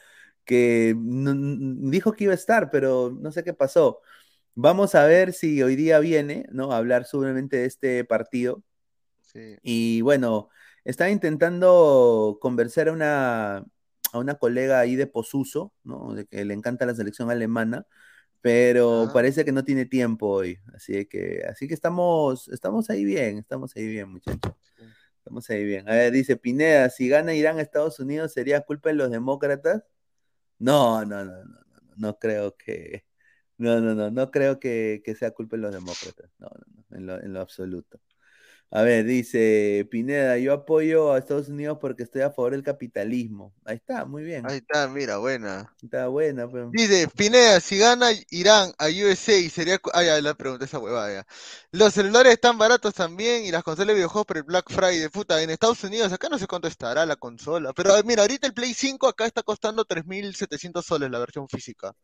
que 0.44 0.94
dijo 0.98 2.12
que 2.12 2.24
iba 2.24 2.32
a 2.32 2.36
estar, 2.36 2.70
pero 2.70 3.10
no 3.18 3.32
sé 3.32 3.44
qué 3.44 3.54
pasó. 3.54 4.00
Vamos 4.54 4.94
a 4.94 5.06
ver 5.06 5.32
si 5.32 5.62
hoy 5.62 5.76
día 5.76 5.98
viene, 6.00 6.46
¿no? 6.52 6.72
A 6.72 6.78
hablar 6.78 7.04
solamente 7.06 7.58
de 7.58 7.66
este 7.66 8.04
partido. 8.04 8.62
Sí. 9.22 9.58
Y 9.62 10.00
bueno, 10.02 10.48
estaba 10.84 11.10
intentando 11.10 12.38
convencer 12.40 12.88
a 12.88 12.92
una, 12.92 13.56
a 14.12 14.18
una 14.18 14.36
colega 14.36 14.80
ahí 14.80 14.96
de 14.96 15.06
Posuso, 15.06 15.72
¿no? 15.84 16.14
De 16.14 16.26
que 16.26 16.44
le 16.44 16.54
encanta 16.54 16.86
la 16.86 16.94
selección 16.94 17.30
alemana, 17.30 17.86
pero 18.46 19.10
parece 19.12 19.44
que 19.44 19.50
no 19.50 19.64
tiene 19.64 19.86
tiempo 19.86 20.28
hoy. 20.28 20.60
Así 20.72 21.04
que, 21.06 21.44
así 21.50 21.66
que 21.66 21.74
estamos, 21.74 22.46
estamos 22.46 22.88
ahí 22.90 23.04
bien, 23.04 23.38
estamos 23.38 23.74
ahí 23.74 23.88
bien, 23.88 24.08
muchachos. 24.08 24.54
Estamos 25.18 25.50
ahí 25.50 25.64
bien. 25.64 25.88
A 25.88 25.94
ver, 25.94 26.12
dice 26.12 26.36
Pineda, 26.36 26.88
si 26.88 27.08
gana 27.08 27.34
Irán 27.34 27.58
a 27.58 27.62
Estados 27.62 27.98
Unidos, 27.98 28.32
¿sería 28.32 28.60
culpa 28.60 28.90
de 28.90 28.94
los 28.94 29.10
demócratas? 29.10 29.82
No, 30.60 31.04
no, 31.04 31.24
no, 31.24 31.32
no, 31.32 31.44
no, 31.44 31.60
no, 31.82 31.92
no 31.96 32.18
creo 32.20 32.56
que, 32.56 33.04
No, 33.58 33.80
no, 33.80 33.96
no, 33.96 34.12
no 34.12 34.30
creo 34.30 34.60
que, 34.60 35.02
que 35.04 35.16
sea 35.16 35.32
culpa 35.32 35.56
de 35.56 35.62
los 35.62 35.74
demócratas. 35.74 36.30
No, 36.38 36.46
no, 36.46 36.84
no, 36.88 36.96
en 36.96 37.06
lo, 37.06 37.20
en 37.20 37.32
lo 37.32 37.40
absoluto. 37.40 37.98
A 38.70 38.82
ver, 38.82 39.04
dice 39.04 39.86
Pineda, 39.90 40.38
yo 40.38 40.52
apoyo 40.52 41.12
a 41.12 41.18
Estados 41.18 41.48
Unidos 41.48 41.78
porque 41.80 42.02
estoy 42.02 42.22
a 42.22 42.30
favor 42.30 42.50
del 42.50 42.64
capitalismo. 42.64 43.54
Ahí 43.64 43.76
está, 43.76 44.04
muy 44.04 44.24
bien. 44.24 44.44
Ahí 44.44 44.56
está, 44.56 44.88
mira, 44.88 45.18
buena. 45.18 45.72
Está 45.80 46.08
buena. 46.08 46.48
Pues. 46.48 46.72
Dice, 46.72 47.08
Pineda, 47.16 47.60
si 47.60 47.78
gana 47.78 48.08
Irán 48.30 48.72
a 48.78 48.86
USA, 48.86 49.48
sería... 49.48 49.78
Ah, 49.94 50.02
ya, 50.02 50.20
la 50.20 50.34
pregunta 50.34 50.64
esa 50.64 50.80
huevada, 50.80 51.12
ya. 51.12 51.26
Los 51.70 51.94
celulares 51.94 52.32
están 52.32 52.58
baratos 52.58 52.92
también 52.92 53.44
y 53.44 53.52
las 53.52 53.62
consolas 53.62 53.88
de 53.88 53.94
videojuegos 53.94 54.26
por 54.26 54.36
el 54.38 54.42
Black 54.42 54.68
Friday. 54.68 55.08
Puta, 55.10 55.40
en 55.40 55.50
Estados 55.50 55.84
Unidos, 55.84 56.12
acá 56.12 56.28
no 56.28 56.36
sé 56.36 56.48
cuánto 56.48 56.66
estará 56.66 57.06
la 57.06 57.16
consola. 57.16 57.72
Pero 57.72 57.94
mira, 58.04 58.22
ahorita 58.22 58.48
el 58.48 58.52
Play 58.52 58.74
5 58.74 59.06
acá 59.06 59.26
está 59.26 59.44
costando 59.44 59.84
3.700 59.84 60.82
soles 60.82 61.08
la 61.08 61.20
versión 61.20 61.48
física. 61.48 61.94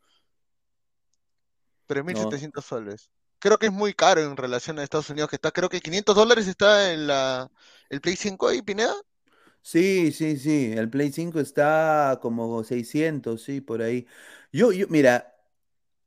3.700 1.88 2.62
soles. 2.62 3.10
Creo 3.42 3.58
que 3.58 3.66
es 3.66 3.72
muy 3.72 3.92
caro 3.92 4.20
en 4.22 4.36
relación 4.36 4.78
a 4.78 4.84
Estados 4.84 5.10
Unidos, 5.10 5.28
que 5.28 5.36
está, 5.36 5.50
creo 5.50 5.68
que 5.68 5.80
500 5.80 6.14
dólares 6.14 6.46
está 6.46 6.92
en 6.92 7.08
la, 7.08 7.50
el 7.90 8.00
Play 8.00 8.14
5 8.16 8.48
ahí, 8.48 8.62
Pineda. 8.62 8.94
Sí, 9.62 10.12
sí, 10.12 10.36
sí, 10.38 10.72
el 10.76 10.90
Play 10.90 11.12
5 11.12 11.38
está 11.40 12.18
como 12.20 12.64
600, 12.64 13.42
sí, 13.42 13.60
por 13.60 13.82
ahí. 13.82 14.06
Yo, 14.52 14.72
yo, 14.72 14.86
mira, 14.88 15.34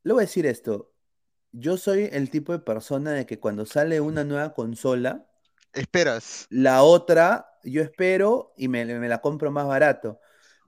le 0.04 0.14
voy 0.14 0.24
a 0.24 0.28
decir 0.28 0.46
esto. 0.48 0.94
Yo 1.52 1.78
soy 1.78 2.10
el 2.12 2.30
tipo 2.32 2.54
de 2.54 2.60
persona 2.60 3.12
de 3.14 3.26
que 3.26 3.40
cuando 3.40 3.66
sale 3.66 4.02
una 4.02 4.24
nueva 4.26 4.54
consola, 4.54 5.28
Esperas. 5.74 6.50
la 6.50 6.84
otra, 6.84 7.60
yo 7.64 7.82
espero 7.82 8.54
y 8.58 8.68
me, 8.68 8.86
me 8.86 9.10
la 9.10 9.22
compro 9.22 9.52
más 9.52 9.68
barato. 9.68 10.20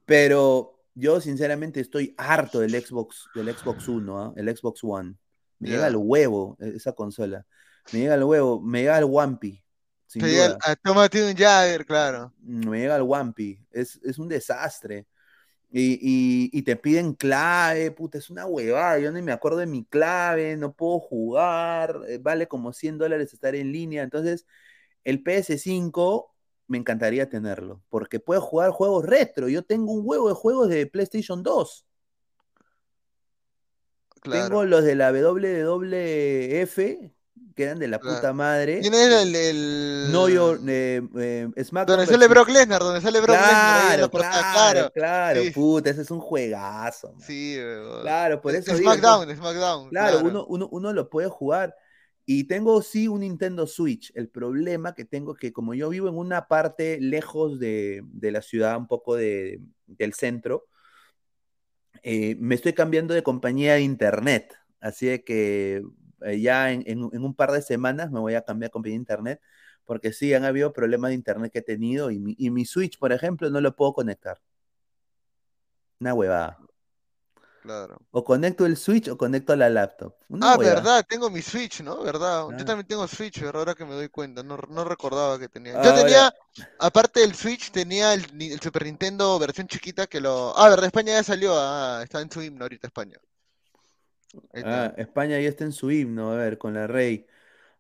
Pero 0.06 0.86
yo 0.96 1.22
sinceramente 1.22 1.82
estoy 1.82 2.16
harto 2.18 2.60
del 2.60 2.72
Xbox, 2.82 3.30
del 3.34 3.56
Xbox 3.56 3.88
One, 3.90 4.12
¿ah? 4.14 4.34
El 4.38 4.56
Xbox 4.56 4.84
One. 4.84 5.18
Me 5.60 5.70
llega 5.70 5.86
al 5.88 5.96
huevo 5.98 6.58
e- 6.60 6.76
esa 6.76 6.94
consola. 6.94 7.46
Me 7.94 8.00
llega 8.00 8.14
al 8.16 8.24
huevo, 8.24 8.62
me 8.62 8.80
llega 8.82 8.98
al 8.98 9.06
Wampi, 9.06 9.64
sin 10.06 10.22
Te 10.24 10.30
llega 10.30 10.48
duda. 10.50 10.58
a 10.64 10.76
tómate 10.76 11.24
un 11.30 11.36
Jagger, 11.36 11.86
claro. 11.86 12.34
Me 12.42 12.80
llega 12.80 12.96
al 12.96 13.04
Wampi. 13.04 13.60
Es, 13.72 14.00
es 14.04 14.20
un 14.20 14.28
desastre. 14.30 15.08
Y, 15.72 15.94
y- 16.02 16.50
y 16.58 16.62
te 16.64 16.76
piden 16.78 17.14
clave, 17.14 17.92
puta, 17.92 18.18
es 18.20 18.30
una 18.30 18.46
huevada. 18.46 19.00
Yo 19.00 19.12
ni 19.12 19.22
me 19.22 19.34
acuerdo 19.34 19.60
de 19.60 19.68
mi 19.68 19.86
clave, 19.86 20.58
no 20.58 20.74
puedo 20.74 21.00
jugar, 21.00 22.02
eh, 22.08 22.20
vale 22.22 22.48
como 22.48 22.74
100 22.74 22.98
dólares 23.00 23.34
estar 23.34 23.56
en 23.56 23.72
línea. 23.74 24.04
Entonces, 24.04 24.46
el 25.06 25.24
PS5 25.24 26.36
me 26.68 26.78
encantaría 26.80 27.30
tenerlo, 27.30 27.84
porque 27.90 28.20
puedo 28.20 28.42
jugar 28.42 28.72
juegos 28.72 29.06
retro. 29.06 29.50
Yo 29.50 29.64
tengo 29.64 29.94
un 29.94 30.04
huevo 30.06 30.30
de 30.30 30.36
juegos 30.36 30.70
de 30.70 30.88
PlayStation 30.88 31.44
2. 31.44 31.87
Claro. 34.28 34.48
Tengo 34.48 34.64
los 34.66 34.84
de 34.84 34.96
la 34.96 35.12
WWF, 35.12 36.76
que 37.56 37.64
eran 37.64 37.80
de 37.80 37.88
la 37.88 38.00
Claro. 38.00 38.18
puta 38.18 38.34
madre. 38.34 38.80
¿Quién 38.82 38.94
es 38.94 39.08
el, 39.24 39.36
el... 39.36 40.12
No, 40.12 40.30
yo, 40.30 40.56
eh, 40.68 41.02
eh, 41.18 41.50
SmackDown 41.64 41.98
Donde 41.98 42.12
sale 42.12 42.28
Brock 42.28 42.50
Lesnar, 42.50 42.82
donde 42.82 43.02
sale 43.02 43.20
Brock 43.20 43.32
Lesnar 43.36 44.10
Claro, 44.10 44.10
claro, 44.12 44.32
claro. 44.44 44.92
claro, 44.94 45.42
Sí. 45.42 45.50
puta, 45.52 45.90
ese 45.90 46.02
es 46.04 46.12
un 46.12 46.20
juegazo. 46.20 47.14
man. 47.14 47.22
Sí, 47.22 47.58
weón. 47.58 48.02
Claro, 48.02 48.42
por 48.42 48.54
eso 48.56 48.76
digo, 48.76 48.92
SmackDown, 48.94 49.36
SmackDown. 49.36 49.90
Claro, 49.90 50.20
Uno, 50.20 50.46
uno, 50.48 50.68
uno 50.72 50.94
lo 50.94 51.10
puede 51.10 51.30
jugar. 51.30 51.76
Y 52.30 52.44
tengo 52.44 52.82
sí 52.82 53.08
un 53.08 53.22
Nintendo 53.22 53.66
Switch. 53.66 54.12
El 54.14 54.28
problema 54.30 54.94
que 54.94 55.06
tengo 55.06 55.32
es 55.34 55.40
que 55.40 55.54
como 55.54 55.74
yo 55.74 55.88
vivo 55.90 56.10
en 56.10 56.16
una 56.18 56.48
parte 56.50 57.00
lejos 57.00 57.58
de, 57.58 58.02
de 58.06 58.32
la 58.32 58.42
ciudad, 58.42 58.78
un 58.78 58.86
poco 58.88 59.16
de, 59.16 59.62
del 59.86 60.14
centro, 60.14 60.66
eh, 62.04 62.36
me 62.40 62.56
estoy 62.56 62.74
cambiando 62.74 63.14
de 63.14 63.24
compañía 63.24 63.76
de 63.76 63.82
internet. 63.82 64.54
Así 64.80 65.20
que 65.20 65.84
eh, 66.22 66.42
ya 66.42 66.72
en, 66.72 67.04
un 67.04 67.36
par 67.36 67.52
de 67.52 67.62
semanas 67.62 68.12
me 68.12 68.20
voy 68.20 68.36
a 68.36 68.44
cambiar 68.44 68.70
de 68.70 68.74
compañía 68.74 68.96
de 68.96 69.02
internet. 69.02 69.42
Porque 69.86 70.14
sí, 70.14 70.34
han 70.34 70.44
habido 70.46 70.74
problemas 70.74 71.10
de 71.10 71.16
internet 71.16 71.52
que 71.52 71.60
he 71.60 71.62
tenido 71.62 72.12
y 72.12 72.20
mi 72.20 72.66
Switch, 72.66 73.00
por 73.00 73.14
ejemplo, 73.14 73.50
no 73.50 73.62
lo 73.62 73.76
puedo 73.76 73.94
conectar. 73.94 74.40
Una 76.00 76.14
huevada. 76.14 76.58
Claro. 77.68 78.00
O 78.12 78.24
conecto 78.24 78.66
el 78.66 78.78
Switch 78.78 79.10
o 79.10 79.18
conecto 79.18 79.54
la 79.58 79.70
laptop. 79.70 80.16
Una 80.30 80.54
Ah, 80.54 80.58
verdad, 80.58 81.06
tengo 81.06 81.30
mi 81.30 81.42
Switch, 81.42 81.82
¿no? 81.82 82.02
¿Verdad? 82.02 82.48
Ah. 82.50 82.56
Yo 82.58 82.64
también 82.64 82.88
tengo 82.88 83.06
Switch, 83.10 83.42
¿verdad? 83.42 83.60
Ahora 83.60 83.76
que 83.76 83.84
me 83.84 83.94
doy 83.94 84.08
cuenta, 84.08 84.42
no, 84.42 84.56
no 84.70 84.86
recordaba 84.86 85.38
que 85.38 85.50
tenía. 85.50 85.84
Yo 85.84 85.94
tenía, 85.94 86.34
aparte 86.80 87.20
del 87.20 87.36
Switch, 87.36 87.72
tenía 87.72 88.14
el, 88.14 88.26
el 88.42 88.62
Super 88.62 88.86
Nintendo 88.86 89.38
versión 89.38 89.68
chiquita 89.68 90.08
que 90.08 90.22
lo... 90.22 90.58
Ah, 90.58 90.70
¿verdad? 90.70 90.86
España 90.86 91.12
ya 91.12 91.24
salió, 91.24 91.54
ah, 91.58 92.00
está 92.02 92.22
en 92.22 92.32
su 92.32 92.42
himno 92.42 92.64
ahorita 92.64 92.88
España. 92.88 93.18
Ah, 94.64 94.94
España 94.96 95.38
ya 95.40 95.50
está 95.50 95.66
en 95.66 95.74
su 95.74 95.92
himno, 95.92 96.32
a 96.32 96.36
ver, 96.36 96.58
con 96.58 96.74
la 96.74 96.88
Rey. 96.88 97.28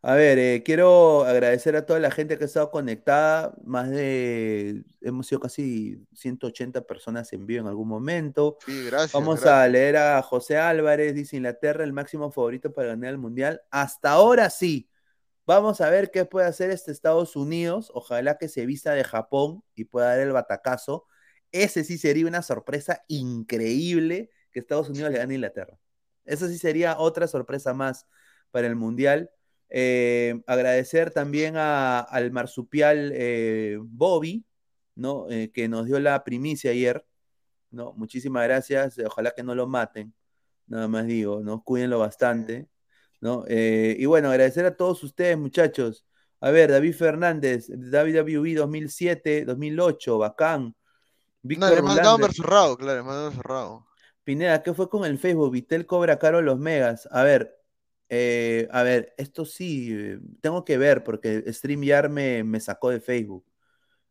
A 0.03 0.13
ver, 0.13 0.37
eh, 0.37 0.63
quiero 0.63 1.25
agradecer 1.25 1.75
a 1.75 1.85
toda 1.85 1.99
la 1.99 2.11
gente 2.11 2.37
que 2.37 2.43
ha 2.43 2.47
estado 2.47 2.69
conectada. 2.69 3.55
Más 3.63 3.89
de, 3.89 4.83
hemos 5.01 5.27
sido 5.27 5.41
casi 5.41 6.05
180 6.13 6.85
personas 6.85 7.33
en 7.33 7.47
vivo 7.47 7.61
en 7.61 7.67
algún 7.67 7.87
momento. 7.87 8.57
Sí, 8.65 8.85
gracias. 8.85 9.13
Vamos 9.13 9.41
gracias. 9.41 9.65
a 9.65 9.67
leer 9.67 9.97
a 9.97 10.21
José 10.21 10.57
Álvarez, 10.57 11.15
dice 11.15 11.37
Inglaterra, 11.37 11.83
el 11.83 11.93
máximo 11.93 12.31
favorito 12.31 12.71
para 12.71 12.89
ganar 12.89 13.09
el 13.09 13.17
Mundial. 13.17 13.61
Hasta 13.71 14.11
ahora 14.11 14.49
sí. 14.49 14.89
Vamos 15.47 15.81
a 15.81 15.89
ver 15.89 16.11
qué 16.11 16.25
puede 16.25 16.45
hacer 16.45 16.69
este 16.71 16.91
Estados 16.91 17.35
Unidos. 17.35 17.89
Ojalá 17.93 18.37
que 18.37 18.49
se 18.49 18.65
vista 18.65 18.93
de 18.93 19.03
Japón 19.03 19.63
y 19.75 19.85
pueda 19.85 20.07
dar 20.07 20.19
el 20.19 20.31
batacazo. 20.31 21.05
Ese 21.51 21.83
sí 21.83 21.97
sería 21.97 22.27
una 22.27 22.41
sorpresa 22.43 23.03
increíble 23.07 24.29
que 24.51 24.59
Estados 24.59 24.89
Unidos 24.89 25.11
le 25.11 25.17
gane 25.17 25.33
a 25.33 25.35
Inglaterra. 25.35 25.79
Eso 26.25 26.47
sí 26.47 26.57
sería 26.57 26.99
otra 26.99 27.27
sorpresa 27.27 27.73
más 27.73 28.05
para 28.51 28.67
el 28.67 28.75
Mundial. 28.75 29.31
Eh, 29.69 30.41
agradecer 30.47 31.11
también 31.11 31.55
a- 31.57 31.99
al 31.99 32.31
marsupial 32.31 33.11
eh, 33.13 33.77
Bobby, 33.81 34.45
¿no? 34.95 35.29
Eh, 35.29 35.51
que 35.51 35.67
nos 35.67 35.85
dio 35.85 35.99
la 35.99 36.23
primicia 36.23 36.71
ayer. 36.71 37.05
¿no? 37.69 37.93
Muchísimas 37.93 38.43
gracias. 38.45 38.97
Ojalá 38.99 39.31
que 39.35 39.43
no 39.43 39.53
lo 39.53 39.67
maten. 39.67 40.13
Nada 40.67 40.87
más 40.87 41.05
digo, 41.05 41.41
¿no? 41.43 41.63
Cuídenlo 41.63 41.99
bastante. 41.99 42.67
¿no? 43.19 43.43
Y 43.49 44.05
bueno, 44.05 44.29
agradecer 44.29 44.65
a 44.65 44.75
todos 44.77 45.03
ustedes, 45.03 45.37
muchachos. 45.37 46.05
A 46.39 46.51
ver, 46.51 46.71
David 46.71 46.93
Fernández, 46.93 47.67
WWE 47.69 48.53
2007, 48.53 49.43
2008, 49.43 50.17
bacán. 50.19 50.63
No, 50.65 50.75
Víctor 51.41 51.69
SmackDown 51.79 51.97
Rulander. 51.97 52.27
versus 52.27 52.45
Raw, 52.45 52.77
claro, 52.77 53.01
SmackDown 53.01 53.25
versus 53.29 53.43
Raw. 53.43 53.85
Pineda, 54.23 54.61
¿qué 54.61 54.73
fue 54.73 54.87
con 54.89 55.03
el 55.05 55.17
Facebook? 55.17 55.51
Vitel 55.51 55.85
cobra 55.85 56.19
caro 56.19 56.41
los 56.41 56.59
megas. 56.59 57.07
A 57.11 57.23
ver, 57.23 57.56
eh, 58.09 58.67
a 58.71 58.83
ver, 58.83 59.13
esto 59.17 59.45
sí, 59.45 59.89
eh, 59.91 60.19
tengo 60.41 60.63
que 60.63 60.77
ver 60.77 61.03
porque 61.03 61.43
StreamYard 61.51 62.09
me, 62.09 62.43
me 62.43 62.59
sacó 62.59 62.89
de 62.89 63.01
Facebook. 63.01 63.45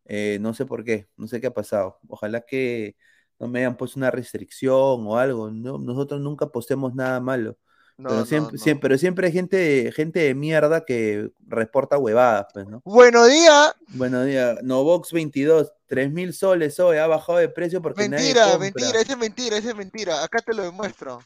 Eh, 0.05 0.39
no 0.41 0.55
sé 0.55 0.67
por 0.67 0.85
qué, 0.85 1.09
no 1.17 1.27
sé 1.27 1.41
qué 1.41 1.49
ha 1.49 1.55
pasado. 1.55 1.99
Ojalá 2.09 2.43
que 2.43 2.97
no 3.39 3.49
me 3.49 3.61
hayan 3.61 3.77
puesto 3.77 3.99
una 3.99 4.11
restricción 4.11 5.07
o 5.07 5.17
algo. 5.19 5.51
¿no? 5.51 5.79
Nosotros 5.79 6.21
nunca 6.21 6.47
postemos 6.47 6.95
nada 6.95 7.21
malo. 7.21 7.57
No, 7.99 8.11
pero, 8.11 8.27
siempre, 8.27 8.53
no. 8.53 8.63
siempre, 8.63 8.83
pero 8.83 8.99
siempre 8.99 9.27
hay 9.29 9.33
gente, 9.33 9.91
gente 9.93 10.21
de 10.21 10.35
mierda 10.35 10.85
que 10.85 11.31
reporta 11.47 11.97
huevadas, 11.97 12.47
pues, 12.53 12.67
¿no? 12.67 12.83
Buenos 12.85 13.27
días. 13.27 13.75
Bueno, 13.95 14.23
día, 14.23 14.59
Novox 14.63 15.13
22, 15.13 15.73
3 15.87 16.13
mil 16.13 16.35
soles 16.35 16.79
hoy, 16.79 16.99
ha 16.99 17.07
bajado 17.07 17.39
de 17.39 17.49
precio 17.49 17.81
porque 17.81 18.07
nadie 18.07 18.35
Mentira, 18.35 18.51
compra. 18.51 18.59
mentira, 18.59 19.01
esa 19.01 19.13
es 19.13 19.19
mentira, 19.19 19.57
esa 19.57 19.69
es 19.71 19.77
mentira. 19.77 20.23
Acá 20.23 20.41
te 20.43 20.53
lo 20.53 20.65
demuestro. 20.65 21.21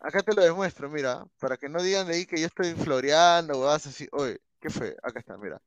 Acá 0.00 0.22
te 0.22 0.34
lo 0.34 0.42
demuestro, 0.42 0.88
mira. 0.88 1.26
Para 1.38 1.56
que 1.56 1.68
no 1.68 1.82
digan 1.82 2.06
de 2.06 2.14
ahí 2.14 2.26
que 2.26 2.40
yo 2.40 2.46
estoy 2.46 2.74
floreando 2.74 3.58
o 3.58 3.64
vas 3.64 3.86
así. 3.86 4.08
Oye, 4.12 4.40
¿qué 4.60 4.70
fue? 4.70 4.96
Acá 5.02 5.20
está, 5.20 5.36
mira. 5.36 5.60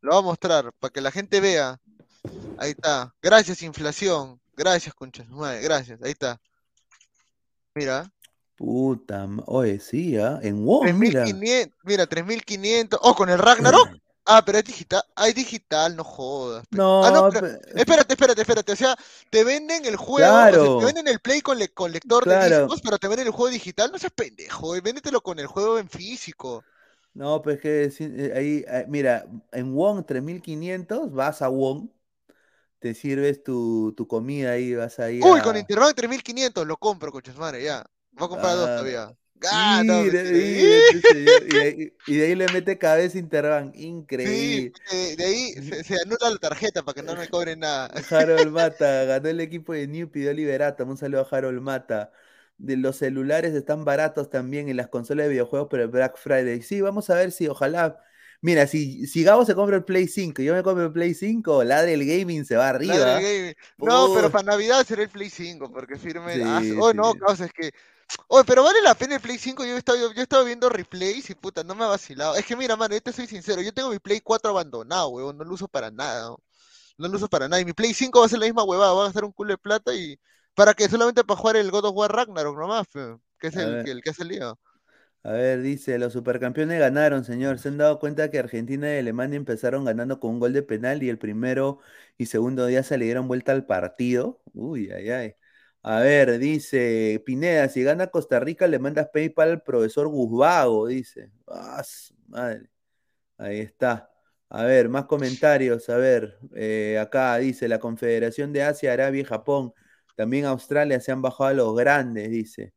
Lo 0.00 0.12
voy 0.12 0.20
a 0.20 0.22
mostrar 0.22 0.72
para 0.78 0.92
que 0.92 1.00
la 1.00 1.10
gente 1.10 1.40
vea. 1.40 1.78
Ahí 2.58 2.70
está. 2.70 3.14
Gracias, 3.22 3.62
inflación. 3.62 4.40
Gracias, 4.56 4.94
conchas. 4.94 5.28
Madre, 5.28 5.60
gracias. 5.60 6.02
Ahí 6.02 6.12
está. 6.12 6.40
Mira. 7.74 8.10
Puta, 8.56 9.28
oye, 9.46 9.80
sí, 9.80 10.16
¿ah? 10.16 10.38
En 10.42 10.64
WoW, 10.64 10.84
mira. 10.94 11.24
3500. 11.24 11.78
Mira, 11.82 12.06
3500. 12.06 13.00
Oh, 13.02 13.14
con 13.14 13.28
el 13.28 13.38
Ragnarok. 13.38 13.88
Ah, 14.26 14.42
pero 14.44 14.58
es 14.58 14.64
digital. 14.64 15.02
Es 15.26 15.34
digital, 15.34 15.96
no 15.96 16.04
jodas. 16.04 16.64
No, 16.70 17.04
Ah, 17.04 17.10
no, 17.10 17.28
pero- 17.30 17.46
pe- 17.60 17.80
Espérate, 17.80 18.14
espérate, 18.14 18.40
espérate. 18.40 18.72
O 18.72 18.76
sea, 18.76 18.96
te 19.30 19.44
venden 19.44 19.84
el 19.84 19.96
juego, 19.96 20.48
o 20.48 20.48
sea, 20.48 20.50
Claro. 20.50 20.78
te 20.78 20.84
venden 20.86 21.08
el 21.08 21.20
Play 21.20 21.40
con, 21.42 21.58
le- 21.58 21.68
con 21.68 21.92
lector 21.92 22.26
de 22.26 22.38
discos, 22.38 22.80
pero 22.82 22.98
te 22.98 23.08
venden 23.08 23.26
el 23.26 23.32
juego 23.32 23.50
digital. 23.50 23.92
No 23.92 23.98
seas 23.98 24.12
pendejo, 24.12 24.74
eh, 24.74 24.80
véndetelo 24.80 25.20
con 25.22 25.38
el 25.38 25.46
juego 25.46 25.78
en 25.78 25.88
físico. 25.90 26.64
no, 27.14 27.42
pues 27.42 27.60
que 27.60 27.84
eh, 27.98 28.32
ahí, 28.36 28.64
eh, 28.66 28.86
mira, 28.88 29.26
en 29.52 29.74
WON 29.74 30.04
3500 30.04 31.12
vas 31.12 31.42
a 31.42 31.48
WON, 31.48 31.92
te 32.80 32.94
sirves 32.94 33.42
tu, 33.44 33.94
tu 33.96 34.06
comida 34.08 34.52
ahí, 34.52 34.74
vas 34.74 34.98
ahí 35.00 35.20
Uy, 35.22 35.40
a... 35.40 35.42
con 35.42 35.56
Interbank 35.56 35.94
3500 35.96 36.66
lo 36.66 36.76
compro, 36.76 37.10
coches 37.12 37.36
madre, 37.36 37.62
ya. 37.64 37.84
Voy 38.12 38.26
a 38.26 38.28
comprar 38.28 38.56
dos 38.56 38.66
todavía. 38.66 39.12
Y, 39.52 40.10
de 40.10 40.20
ahí, 40.20 41.92
y 42.06 42.16
de 42.16 42.26
ahí 42.26 42.34
le 42.34 42.48
mete 42.48 42.78
cabeza 42.78 43.18
Interbank, 43.18 43.74
Sí, 44.24 44.28
increíble. 44.28 44.72
eh, 44.92 45.16
de 45.16 45.24
ahí 45.24 45.52
se, 45.54 45.84
se 45.84 45.94
anula 46.02 46.30
la 46.30 46.38
tarjeta 46.38 46.82
para 46.82 46.94
que 46.94 47.02
no 47.02 47.14
me 47.16 47.28
cobren 47.28 47.60
nada. 47.60 47.90
Harold 48.10 48.50
Mata, 48.52 49.04
ganó 49.04 49.28
el 49.28 49.40
equipo 49.40 49.72
de 49.72 49.86
New, 49.88 50.10
pidió 50.10 50.32
Liberato. 50.32 50.84
Un 50.84 50.96
saludo 50.96 51.26
a 51.30 51.36
Harold 51.36 51.60
Mata. 51.60 52.12
de 52.58 52.76
los 52.76 52.96
celulares 52.96 53.54
están 53.54 53.84
baratos 53.84 54.30
también 54.30 54.68
en 54.68 54.76
las 54.76 54.88
consolas 54.88 55.26
de 55.26 55.32
videojuegos, 55.32 55.68
pero 55.70 55.82
el 55.84 55.90
Black 55.90 56.16
Friday. 56.18 56.62
Sí, 56.62 56.80
vamos 56.80 57.10
a 57.10 57.16
ver 57.16 57.32
si 57.32 57.48
ojalá. 57.48 58.00
Mira, 58.40 58.66
si, 58.66 59.06
si 59.06 59.24
Gabo 59.24 59.44
se 59.46 59.54
compra 59.54 59.76
el 59.76 59.84
Play 59.84 60.06
5 60.06 60.42
y 60.42 60.44
yo 60.44 60.54
me 60.54 60.62
compro 60.62 60.84
el 60.86 60.92
Play 60.92 61.14
5, 61.14 61.64
la 61.64 61.82
del 61.82 62.04
gaming 62.06 62.44
se 62.44 62.56
va 62.56 62.68
arriba. 62.68 63.18
No, 63.78 64.12
pero 64.14 64.30
para 64.30 64.44
Navidad 64.44 64.84
será 64.86 65.02
el 65.02 65.08
Play 65.08 65.30
5, 65.30 65.72
porque 65.72 65.96
firme. 65.98 66.42
Ah, 66.44 66.60
oh, 66.78 66.92
no, 66.92 67.14
causa, 67.14 67.46
es 67.46 67.52
que. 67.52 67.72
Oye, 68.28 68.44
pero 68.46 68.62
vale 68.62 68.80
la 68.82 68.94
pena 68.94 69.16
el 69.16 69.20
Play 69.20 69.38
5. 69.38 69.64
Yo 69.64 69.74
he 69.74 69.78
estado, 69.78 70.12
yo 70.12 70.20
he 70.20 70.22
estado 70.22 70.44
viendo 70.44 70.68
replays 70.68 71.30
y 71.30 71.34
puta, 71.34 71.62
no 71.64 71.74
me 71.74 71.84
ha 71.84 71.88
vacilado. 71.88 72.34
Es 72.36 72.44
que 72.46 72.56
mira, 72.56 72.76
mano, 72.76 72.94
yo 72.94 73.00
te 73.00 73.12
soy 73.12 73.26
sincero. 73.26 73.62
Yo 73.62 73.72
tengo 73.72 73.90
mi 73.90 73.98
Play 73.98 74.20
4 74.20 74.50
abandonado, 74.50 75.08
weón. 75.08 75.36
No 75.36 75.44
lo 75.44 75.54
uso 75.54 75.68
para 75.68 75.90
nada. 75.90 76.28
¿no? 76.28 76.38
no 76.98 77.08
lo 77.08 77.16
uso 77.16 77.28
para 77.28 77.48
nada. 77.48 77.60
Y 77.60 77.64
mi 77.64 77.72
Play 77.72 77.94
5 77.94 78.20
va 78.20 78.26
a 78.26 78.28
ser 78.28 78.38
la 78.38 78.46
misma 78.46 78.64
huevada. 78.64 78.92
Va 78.92 79.02
a 79.02 79.04
gastar 79.06 79.24
un 79.24 79.32
culo 79.32 79.52
de 79.52 79.58
plata 79.58 79.94
y. 79.94 80.18
Para 80.54 80.74
que 80.74 80.88
solamente 80.88 81.24
para 81.24 81.40
jugar 81.40 81.56
el 81.56 81.70
God 81.70 81.86
of 81.86 81.96
War 81.96 82.12
Ragnarok 82.12 82.56
nomás, 82.56 82.86
que 83.40 83.48
es 83.48 83.56
el, 83.56 83.88
el, 83.88 84.02
que 84.02 84.10
ha 84.10 84.14
salido. 84.14 84.56
A 85.24 85.32
ver, 85.32 85.62
dice, 85.62 85.98
los 85.98 86.12
supercampeones 86.12 86.78
ganaron, 86.78 87.24
señor. 87.24 87.58
¿Se 87.58 87.68
han 87.70 87.78
dado 87.78 87.98
cuenta 87.98 88.30
que 88.30 88.38
Argentina 88.38 88.94
y 88.94 88.98
Alemania 88.98 89.36
empezaron 89.36 89.84
ganando 89.84 90.20
con 90.20 90.32
un 90.32 90.38
gol 90.38 90.52
de 90.52 90.62
penal 90.62 91.02
y 91.02 91.08
el 91.08 91.18
primero 91.18 91.80
y 92.18 92.26
segundo 92.26 92.66
día 92.66 92.84
se 92.84 92.98
le 92.98 93.06
dieron 93.06 93.26
vuelta 93.26 93.50
al 93.52 93.66
partido? 93.66 94.42
Uy, 94.52 94.90
ay, 94.92 95.10
ay. 95.10 95.34
A 95.86 96.00
ver, 96.00 96.38
dice 96.38 97.22
Pineda, 97.26 97.68
si 97.68 97.82
gana 97.82 98.06
Costa 98.06 98.40
Rica 98.40 98.66
le 98.66 98.78
mandas 98.78 99.08
PayPal 99.12 99.50
al 99.50 99.62
profesor 99.62 100.08
Guzbago, 100.08 100.86
dice. 100.86 101.30
Ah, 101.46 101.82
madre. 102.28 102.70
Ahí 103.38 103.60
está. 103.60 104.10
A 104.48 104.64
ver, 104.64 104.88
más 104.88 105.06
comentarios. 105.06 105.88
A 105.90 105.96
ver, 105.98 106.38
eh, 106.54 106.98
acá 107.00 107.36
dice 107.38 107.68
la 107.68 107.78
Confederación 107.80 108.52
de 108.52 108.62
Asia, 108.62 108.94
Arabia 108.94 109.22
y 109.22 109.24
Japón. 109.24 109.74
También 110.16 110.46
Australia 110.46 111.00
se 111.00 111.12
han 111.12 111.22
bajado 111.22 111.50
a 111.50 111.54
los 111.54 111.76
grandes, 111.76 112.30
dice. 112.30 112.74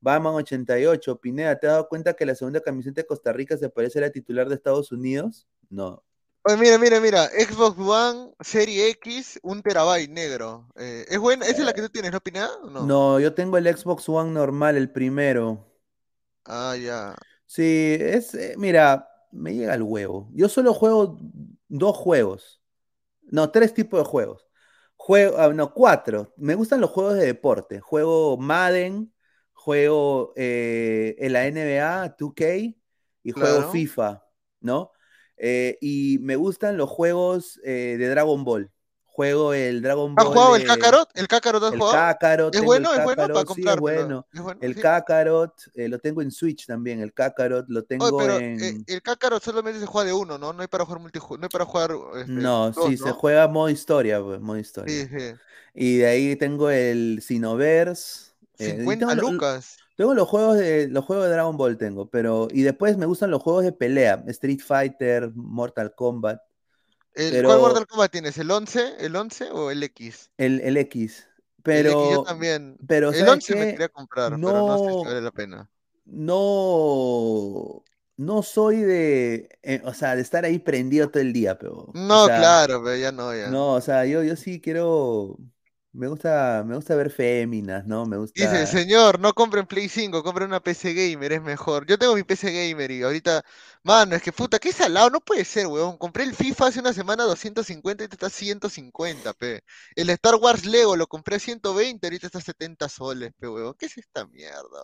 Batman 0.00 0.34
88, 0.34 1.20
Pineda, 1.20 1.58
¿te 1.58 1.68
has 1.68 1.74
dado 1.74 1.88
cuenta 1.88 2.14
que 2.14 2.26
la 2.26 2.34
segunda 2.34 2.60
camiseta 2.62 3.02
de 3.02 3.06
Costa 3.06 3.32
Rica 3.32 3.56
se 3.58 3.70
parece 3.70 3.98
a 4.00 4.02
la 4.02 4.10
titular 4.10 4.48
de 4.48 4.56
Estados 4.56 4.92
Unidos? 4.92 5.48
No. 5.70 6.04
Oye, 6.42 6.56
mira, 6.56 6.78
mira, 6.78 7.00
mira, 7.00 7.28
Xbox 7.28 7.78
One 7.78 8.32
Serie 8.40 8.88
X, 8.90 9.38
un 9.42 9.62
terabyte 9.62 10.10
negro. 10.10 10.68
Eh, 10.76 11.04
¿Es 11.08 11.18
buena? 11.18 11.44
¿Esa 11.46 11.60
es 11.60 11.66
la 11.66 11.72
que 11.74 11.82
tú 11.82 11.88
tienes, 11.90 12.12
no, 12.12 12.20
Pineda? 12.20 12.50
No? 12.70 12.86
no, 12.86 13.20
yo 13.20 13.34
tengo 13.34 13.58
el 13.58 13.66
Xbox 13.76 14.08
One 14.08 14.32
normal, 14.32 14.76
el 14.76 14.90
primero. 14.90 15.66
Ah, 16.44 16.74
ya. 16.76 17.14
Sí, 17.46 17.96
es, 18.00 18.34
eh, 18.34 18.54
mira, 18.56 19.08
me 19.32 19.54
llega 19.54 19.74
el 19.74 19.82
huevo. 19.82 20.28
Yo 20.32 20.48
solo 20.48 20.72
juego 20.74 21.18
dos 21.68 21.96
juegos. 21.96 22.62
No, 23.22 23.50
tres 23.50 23.74
tipos 23.74 24.00
de 24.00 24.04
juegos. 24.06 24.46
Juego, 24.96 25.38
ah, 25.38 25.50
no, 25.54 25.74
cuatro. 25.74 26.32
Me 26.36 26.54
gustan 26.56 26.80
los 26.80 26.90
juegos 26.90 27.16
de 27.16 27.26
deporte. 27.26 27.80
Juego 27.80 28.38
Madden, 28.38 29.14
juego 29.54 30.32
eh, 30.36 31.16
en 31.18 31.32
la 31.34 31.46
NBA 31.46 32.16
2K 32.18 32.76
y 33.24 33.32
juego 33.32 33.62
FIFA, 33.64 34.24
¿no? 34.60 34.92
Eh, 35.42 35.78
y 35.80 36.18
me 36.20 36.36
gustan 36.36 36.76
los 36.76 36.90
juegos 36.90 37.58
eh, 37.64 37.96
de 37.98 38.08
Dragon 38.10 38.44
Ball. 38.44 38.70
Juego 39.06 39.54
el 39.54 39.80
Dragon 39.80 40.14
Ball. 40.14 40.26
¿Has 40.26 40.32
jugado 40.32 40.56
el 40.56 40.66
Kakarot? 40.66 41.10
¿El 41.14 41.28
Kakarot 41.28 41.62
has 41.62 41.72
el 41.72 41.78
jugado? 41.78 41.96
Kakarot, 41.96 42.54
¿Es 42.54 42.62
bueno? 42.62 42.92
¿Es 42.92 43.02
bueno 43.02 43.26
para 43.26 43.54
sí, 43.54 43.64
es 43.66 43.80
bueno. 43.80 44.26
El 44.60 44.76
Kakarot 44.76 45.54
lo 45.74 45.98
tengo 45.98 46.20
en 46.20 46.30
Switch 46.30 46.66
también. 46.66 47.00
El 47.00 47.14
Kakarot 47.14 47.66
lo 47.68 47.84
tengo 47.84 48.16
pero, 48.18 48.38
en. 48.38 48.84
el 48.86 49.02
Kakarot 49.02 49.42
solamente 49.42 49.80
se 49.80 49.86
juega 49.86 50.06
de 50.06 50.12
uno, 50.12 50.38
¿no? 50.38 50.52
No 50.52 50.60
hay 50.60 50.68
para 50.68 50.84
jugar 50.84 51.00
multijugador. 51.00 51.40
No 51.40 51.44
hay 51.46 51.50
para 51.50 51.64
jugar. 51.64 51.90
Este, 52.20 52.32
no, 52.32 52.72
sí, 52.72 52.98
se 52.98 53.10
juega 53.12 53.48
modo 53.48 53.70
historia, 53.70 54.22
pues, 54.22 54.40
modo 54.40 54.58
historia. 54.58 54.94
Sí, 54.94 55.18
sí. 55.18 55.34
Y 55.74 55.98
de 55.98 56.06
ahí 56.06 56.36
tengo 56.36 56.70
el 56.70 57.22
Sinoverse. 57.22 58.30
50 58.58 59.12
eh, 59.12 59.16
lucas. 59.16 59.78
Tengo 60.00 60.14
los 60.14 60.26
juegos 60.26 60.56
de 60.56 60.88
los 60.88 61.04
juegos 61.04 61.26
de 61.26 61.32
Dragon 61.32 61.58
Ball 61.58 61.76
tengo, 61.76 62.08
pero 62.08 62.48
y 62.50 62.62
después 62.62 62.96
me 62.96 63.04
gustan 63.04 63.30
los 63.30 63.42
juegos 63.42 63.64
de 63.64 63.72
pelea, 63.72 64.24
Street 64.28 64.60
Fighter, 64.64 65.30
Mortal 65.34 65.94
Kombat. 65.94 66.40
¿Cuál 67.14 67.60
Mortal 67.60 67.86
Kombat 67.86 68.10
tienes? 68.10 68.38
¿El 68.38 68.50
11? 68.50 68.94
¿El 68.98 69.14
11 69.14 69.50
o 69.50 69.70
el 69.70 69.82
X? 69.82 70.30
El, 70.38 70.62
el 70.62 70.78
X. 70.78 71.28
Pero 71.62 71.90
el 71.90 71.96
X 71.98 72.10
yo 72.12 72.22
también. 72.22 72.78
Pero, 72.88 73.12
el 73.12 73.28
11 73.28 73.54
me 73.54 73.72
quería 73.72 73.90
comprar, 73.90 74.38
no, 74.38 74.46
pero 74.46 74.66
no 74.66 74.78
sé 74.78 74.90
si 74.90 75.04
vale 75.04 75.20
la 75.20 75.32
pena. 75.32 75.68
No 76.06 77.84
no 78.16 78.42
soy 78.42 78.78
de, 78.78 79.50
eh, 79.62 79.82
o 79.84 79.92
sea, 79.92 80.16
de 80.16 80.22
estar 80.22 80.46
ahí 80.46 80.58
prendido 80.58 81.10
todo 81.10 81.22
el 81.22 81.34
día, 81.34 81.58
pero. 81.58 81.90
No, 81.92 82.24
claro, 82.24 82.82
pero 82.82 82.96
ya 82.96 83.12
no, 83.12 83.36
ya. 83.36 83.48
No, 83.48 83.74
o 83.74 83.80
sea, 83.82 84.06
yo, 84.06 84.22
yo 84.22 84.34
sí 84.34 84.62
quiero 84.62 85.36
me 85.92 86.06
gusta, 86.06 86.62
me 86.64 86.76
gusta 86.76 86.94
ver 86.94 87.10
féminas, 87.10 87.84
¿no? 87.84 88.06
Me 88.06 88.16
gusta. 88.16 88.40
Dice, 88.40 88.66
señor, 88.66 89.18
no 89.18 89.32
compren 89.32 89.66
Play 89.66 89.88
5, 89.88 90.22
compren 90.22 90.48
una 90.48 90.60
PC 90.60 90.94
Gamer, 90.94 91.32
es 91.32 91.42
mejor. 91.42 91.84
Yo 91.86 91.98
tengo 91.98 92.14
mi 92.14 92.22
PC 92.22 92.52
Gamer 92.52 92.90
y 92.92 93.02
ahorita, 93.02 93.42
mano, 93.82 94.14
es 94.14 94.22
que 94.22 94.30
puta, 94.30 94.60
qué 94.60 94.72
salado, 94.72 95.10
no 95.10 95.20
puede 95.20 95.44
ser, 95.44 95.66
weón. 95.66 95.96
Compré 95.98 96.24
el 96.24 96.34
FIFA 96.34 96.68
hace 96.68 96.80
una 96.80 96.92
semana 96.92 97.24
250 97.24 98.04
y 98.04 98.08
te 98.08 98.14
está 98.14 98.30
150, 98.30 99.32
pe. 99.32 99.64
El 99.96 100.10
Star 100.10 100.36
Wars 100.36 100.64
Lego 100.64 100.94
lo 100.94 101.08
compré 101.08 101.36
a 101.36 101.40
120, 101.40 102.06
ahorita 102.06 102.26
está 102.26 102.40
70 102.40 102.88
soles, 102.88 103.32
pe, 103.38 103.48
weón. 103.48 103.74
¿Qué 103.76 103.86
es 103.86 103.98
esta 103.98 104.26
mierda? 104.28 104.80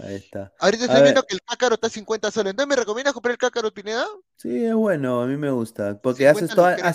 Ahí 0.00 0.16
está. 0.16 0.52
Ahorita 0.58 0.86
estoy 0.86 1.02
viendo 1.02 1.22
que 1.22 1.34
el 1.34 1.42
Cácaro 1.42 1.76
está 1.76 1.86
a 1.86 1.90
50 1.90 2.30
soles. 2.32 2.50
Entonces, 2.50 2.68
¿me 2.68 2.76
recomiendas 2.76 3.14
comprar 3.14 3.32
el 3.32 3.38
Cácaro 3.38 3.72
Pineda? 3.72 4.06
Sí, 4.36 4.64
es 4.64 4.74
bueno, 4.74 5.22
a 5.22 5.26
mí 5.26 5.36
me 5.36 5.52
gusta. 5.52 6.00
Porque 6.02 6.26
haces, 6.26 6.50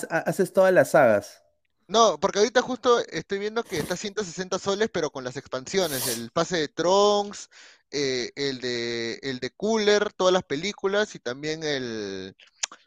haces 0.10 0.52
todas 0.52 0.74
las 0.74 0.92
sagas. 0.92 1.45
No, 1.88 2.20
porque 2.20 2.40
ahorita 2.40 2.62
justo 2.62 3.00
estoy 3.12 3.38
viendo 3.38 3.64
que 3.64 3.78
está 3.78 3.96
160 3.96 4.58
soles, 4.58 4.90
pero 4.92 5.12
con 5.12 5.24
las 5.24 5.38
expansiones, 5.38 6.08
el 6.08 6.32
pase 6.32 6.58
de 6.58 6.68
Trunks, 6.68 7.50
eh, 7.92 8.32
el 8.36 8.60
de 8.60 9.20
el 9.22 9.40
de 9.40 9.52
Cooler, 9.52 10.12
todas 10.14 10.34
las 10.34 10.44
películas 10.44 11.14
y 11.14 11.20
también 11.20 11.64
el, 11.64 12.36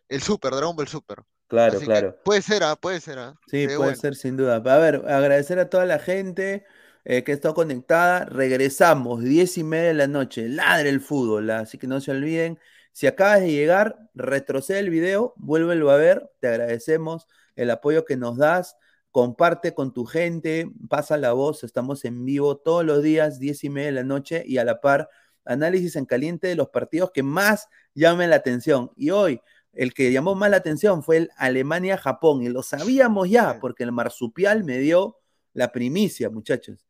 el 0.09 0.23
Super, 0.23 0.53
Dragon 0.53 0.75
Ball 0.75 0.89
Super. 0.89 1.19
Claro, 1.47 1.79
claro. 1.81 2.17
Puede 2.25 2.43
ser, 2.43 2.65
¿ah? 2.65 2.77
puede 2.77 3.01
ser. 3.01 3.19
¿ah? 3.21 3.35
Sí, 3.47 3.67
puede 3.75 3.97
ser 3.97 4.17
sin 4.17 4.37
duda. 4.37 4.57
A 4.57 4.79
ver, 4.79 4.97
agradecer 5.09 5.59
a 5.59 5.71
toda 5.71 5.87
la 5.87 5.99
gente 5.99 6.67
eh, 7.05 7.23
que 7.23 7.33
está 7.33 7.55
conectada. 7.55 8.27
Regresamos, 8.27 9.23
diez 9.23 9.57
y 9.59 9.65
media 9.65 9.89
de 9.89 9.95
la 9.95 10.09
noche. 10.09 10.49
Ladre 10.49 10.91
el 10.91 11.01
fútbol, 11.01 11.49
¿ah? 11.51 11.61
así 11.61 11.79
que 11.79 11.87
no 11.87 12.01
se 12.01 12.11
olviden. 12.11 12.59
Si 12.93 13.07
acabas 13.07 13.41
de 13.41 13.53
llegar, 13.53 13.97
retrocede 14.15 14.81
el 14.81 14.91
video, 14.91 15.33
vuélvelo 15.37 15.91
a 15.91 15.97
ver. 15.97 16.31
Te 16.41 16.49
agradecemos 16.49 17.29
el 17.57 17.71
apoyo 17.71 18.05
que 18.05 18.17
nos 18.17 18.37
das 18.37 18.77
comparte 19.11 19.75
con 19.75 19.93
tu 19.93 20.05
gente, 20.05 20.71
pasa 20.89 21.17
la 21.17 21.33
voz, 21.33 21.65
estamos 21.65 22.05
en 22.05 22.25
vivo 22.25 22.57
todos 22.59 22.85
los 22.85 23.03
días, 23.03 23.39
10 23.39 23.65
y 23.65 23.71
media 23.71 23.87
de 23.87 23.93
la 23.93 24.05
noche, 24.05 24.43
y 24.47 24.59
a 24.59 24.65
la 24.65 24.81
par, 24.81 25.09
análisis 25.45 25.97
en 25.97 26.05
caliente 26.05 26.49
de 26.49 26.55
los 26.55 26.69
partidos 26.69 27.11
que 27.13 27.23
más 27.23 27.69
llamen 27.95 28.31
la 28.31 28.37
atención. 28.37 28.91
Y 28.97 29.11
hoy, 29.11 29.41
el 29.73 29.95
que 29.95 30.13
llamó 30.13 30.35
más 30.35 30.51
la 30.51 30.59
atención 30.59 31.03
fue 31.03 31.17
el 31.19 31.31
Alemania-Japón, 31.37 32.43
y 32.43 32.49
lo 32.49 32.63
sabíamos 32.63 33.31
ya, 33.31 33.59
porque 33.61 33.85
el 33.85 33.93
marsupial 33.93 34.65
me 34.65 34.79
dio 34.79 35.19
la 35.53 35.73
primicia, 35.73 36.31
muchachos. 36.31 36.87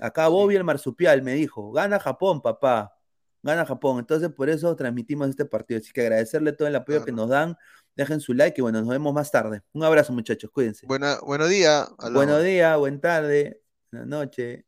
Acá 0.00 0.28
Bobby 0.28 0.56
el 0.56 0.64
marsupial 0.64 1.22
me 1.22 1.34
dijo, 1.34 1.72
gana 1.72 1.98
Japón, 1.98 2.40
papá, 2.40 2.94
gana 3.42 3.66
Japón. 3.66 3.98
Entonces, 3.98 4.30
por 4.30 4.48
eso 4.48 4.74
transmitimos 4.76 5.28
este 5.28 5.44
partido. 5.44 5.80
Así 5.80 5.92
que 5.92 6.02
agradecerle 6.02 6.52
todo 6.52 6.68
el 6.68 6.76
apoyo 6.76 7.04
que 7.04 7.12
nos 7.12 7.28
dan 7.28 7.56
Dejen 7.94 8.20
su 8.20 8.32
like 8.32 8.58
y 8.58 8.62
bueno, 8.62 8.80
nos 8.80 8.88
vemos 8.88 9.12
más 9.12 9.30
tarde. 9.30 9.62
Un 9.72 9.84
abrazo, 9.84 10.12
muchachos, 10.12 10.50
cuídense. 10.50 10.86
Buena, 10.86 11.18
buenos 11.20 11.50
días. 11.50 11.88
Buenos 12.12 12.42
días, 12.42 12.78
buen 12.78 13.00
tarde, 13.00 13.60
buenas 13.90 14.08
noches. 14.08 14.64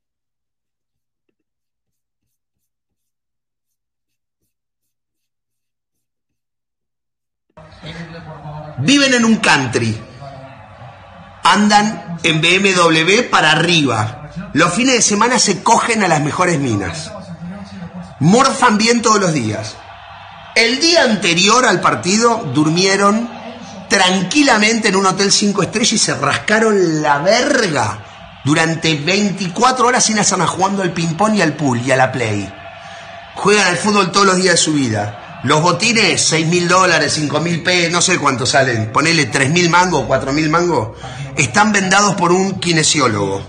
Viven 8.80 9.14
en 9.14 9.24
un 9.24 9.36
country. 9.36 9.96
Andan 11.44 12.18
en 12.22 12.40
BMW 12.42 13.30
para 13.30 13.52
arriba. 13.52 14.30
Los 14.52 14.74
fines 14.74 14.94
de 14.94 15.02
semana 15.02 15.38
se 15.38 15.62
cogen 15.62 16.02
a 16.02 16.08
las 16.08 16.22
mejores 16.22 16.58
minas. 16.58 17.10
Morfan 18.20 18.78
bien 18.78 19.02
todos 19.02 19.20
los 19.20 19.32
días. 19.32 19.76
El 20.54 20.80
día 20.80 21.02
anterior 21.02 21.64
al 21.64 21.80
partido 21.80 22.44
durmieron 22.54 23.28
tranquilamente 23.88 24.88
en 24.88 24.96
un 24.96 25.06
hotel 25.06 25.32
5 25.32 25.62
estrellas 25.64 25.92
y 25.92 25.98
se 25.98 26.14
rascaron 26.14 27.02
la 27.02 27.18
verga 27.18 27.98
durante 28.44 28.94
24 28.94 29.86
horas 29.86 30.04
sin 30.04 30.18
hacer 30.18 30.38
jugando 30.40 30.82
al 30.82 30.92
ping-pong 30.92 31.34
y 31.34 31.42
al 31.42 31.54
pool 31.54 31.80
y 31.84 31.90
a 31.90 31.96
la 31.96 32.12
play. 32.12 32.52
Juegan 33.34 33.66
al 33.66 33.76
fútbol 33.76 34.12
todos 34.12 34.26
los 34.26 34.36
días 34.36 34.54
de 34.54 34.58
su 34.58 34.74
vida. 34.74 35.40
Los 35.42 35.60
botines, 35.60 36.22
6 36.22 36.46
mil 36.46 36.68
dólares, 36.68 37.12
5 37.14 37.40
mil 37.40 37.62
p, 37.62 37.90
no 37.90 38.00
sé 38.00 38.18
cuánto 38.18 38.46
salen, 38.46 38.92
ponele 38.92 39.26
3 39.26 39.50
mil 39.50 39.68
mangos, 39.68 40.04
4 40.06 40.32
mil 40.32 40.48
mangos, 40.48 40.96
están 41.36 41.72
vendados 41.72 42.14
por 42.14 42.32
un 42.32 42.60
kinesiólogo. 42.60 43.42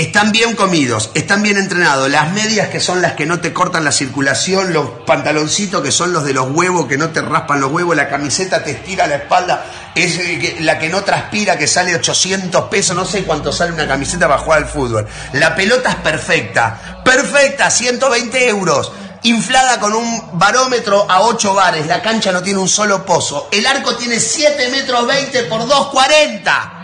Están 0.00 0.32
bien 0.32 0.56
comidos, 0.56 1.10
están 1.12 1.42
bien 1.42 1.58
entrenados. 1.58 2.08
Las 2.08 2.32
medias 2.32 2.70
que 2.70 2.80
son 2.80 3.02
las 3.02 3.12
que 3.12 3.26
no 3.26 3.40
te 3.40 3.52
cortan 3.52 3.84
la 3.84 3.92
circulación, 3.92 4.72
los 4.72 4.88
pantaloncitos 5.04 5.82
que 5.82 5.92
son 5.92 6.14
los 6.14 6.24
de 6.24 6.32
los 6.32 6.48
huevos 6.52 6.86
que 6.86 6.96
no 6.96 7.10
te 7.10 7.20
raspan 7.20 7.60
los 7.60 7.70
huevos, 7.70 7.94
la 7.94 8.08
camiseta 8.08 8.64
te 8.64 8.70
estira 8.70 9.06
la 9.06 9.16
espalda, 9.16 9.66
es 9.94 10.16
eh, 10.16 10.56
la 10.60 10.78
que 10.78 10.88
no 10.88 11.04
transpira, 11.04 11.58
que 11.58 11.66
sale 11.66 11.94
800 11.94 12.70
pesos, 12.70 12.96
no 12.96 13.04
sé 13.04 13.24
cuánto 13.24 13.52
sale 13.52 13.72
una 13.72 13.86
camiseta 13.86 14.26
para 14.26 14.40
jugar 14.40 14.60
al 14.60 14.68
fútbol. 14.70 15.06
La 15.34 15.54
pelota 15.54 15.90
es 15.90 15.96
perfecta 15.96 17.02
Perfecta, 17.04 17.70
120 17.70 18.48
euros. 18.48 18.92
Inflada 19.24 19.78
con 19.80 19.92
un 19.92 20.38
barómetro 20.38 21.10
a 21.10 21.20
8 21.20 21.52
bares. 21.52 21.86
La 21.86 22.00
cancha 22.00 22.32
no 22.32 22.42
tiene 22.42 22.58
un 22.58 22.70
solo 22.70 23.04
pozo. 23.04 23.48
El 23.52 23.66
arco 23.66 23.96
tiene 23.96 24.18
7 24.18 24.70
metros 24.70 25.06
20 25.06 25.42
por 25.42 25.60
2,40. 25.68 26.79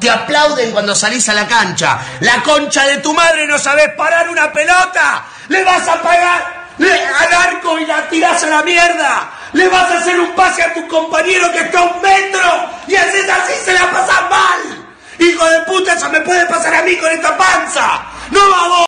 Te 0.00 0.08
aplauden 0.08 0.72
cuando 0.72 0.94
salís 0.94 1.28
a 1.28 1.34
la 1.34 1.46
cancha. 1.46 1.98
La 2.20 2.42
concha 2.42 2.86
de 2.86 2.98
tu 2.98 3.12
madre 3.12 3.46
no 3.46 3.58
sabes 3.58 3.90
parar 3.96 4.28
una 4.30 4.50
pelota. 4.52 5.24
Le 5.48 5.62
vas 5.62 5.86
a 5.86 6.00
pagar 6.02 6.68
al 6.78 7.32
arco 7.32 7.78
y 7.78 7.86
la 7.86 8.08
tirás 8.08 8.42
a 8.44 8.46
la 8.46 8.62
mierda. 8.62 9.30
Le 9.52 9.68
vas 9.68 9.90
a 9.90 9.98
hacer 9.98 10.18
un 10.18 10.34
pase 10.34 10.62
a 10.62 10.72
tu 10.72 10.86
compañero 10.88 11.52
que 11.52 11.58
está 11.58 11.80
a 11.80 11.82
un 11.82 12.00
metro 12.00 12.70
y 12.86 12.96
haces 12.96 13.28
así 13.28 13.52
se 13.64 13.72
la 13.74 13.90
pasas 13.90 14.22
mal. 14.30 14.86
Hijo 15.18 15.44
de 15.50 15.60
puta, 15.60 15.94
eso 15.94 16.08
me 16.08 16.20
puede 16.22 16.46
pasar 16.46 16.74
a 16.74 16.82
mí 16.82 16.96
con 16.96 17.10
esta 17.10 17.36
panza. 17.36 18.02
No 18.30 18.40
vamos. 18.48 18.86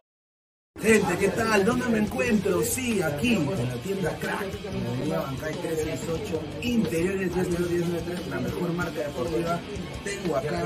Gente, 0.80 1.16
¿qué 1.16 1.28
tal? 1.28 1.64
¿Dónde 1.64 1.86
me 1.86 1.98
encuentro? 1.98 2.60
Sí, 2.64 3.00
aquí, 3.02 3.34
en 3.34 3.46
la 3.46 3.74
tienda 3.82 4.16
Crack, 4.18 4.42
en 4.64 5.10
la 5.10 5.20
Bancay 5.20 5.54
368, 5.54 6.42
interiores 6.62 7.36
1093, 7.36 8.26
la 8.28 8.40
mejor 8.40 8.72
marca 8.72 9.00
deportiva. 9.00 9.60
Tengo 10.02 10.36
acá 10.36 10.62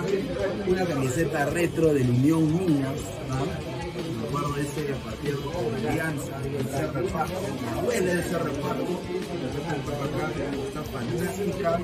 una 0.66 0.84
camiseta 0.84 1.46
retro 1.46 1.94
del 1.94 2.10
Unión 2.10 2.46
Minas, 2.52 3.00
¿no? 3.28 3.76
Me 4.26 4.56
de 4.56 4.62
ese 4.62 4.92
partido 5.04 5.40
con 5.40 5.74
Alianza, 5.86 6.40
ese 6.44 6.86
reparto, 6.88 7.40
me 7.62 7.82
duele 7.82 8.20
ese 8.20 8.38
reparto, 8.38 9.00
esta 10.66 10.82
fantástica 10.82 11.80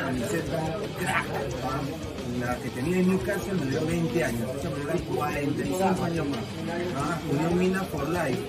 camiseta 0.00 0.78
Crack, 0.98 1.26
la 2.40 2.56
que 2.56 2.70
tenía 2.70 2.98
en 2.98 3.08
Newcastle 3.08 3.54
me 3.54 3.70
dio 3.70 3.86
20 3.86 4.24
años, 4.24 4.50
esa 4.58 4.70
me 4.70 4.92
dio 4.92 5.04
45 5.16 6.04
años 6.04 6.26
más. 6.28 6.40
Unión 7.30 7.58
Mina 7.58 7.82
for 7.84 8.08
Life. 8.08 8.42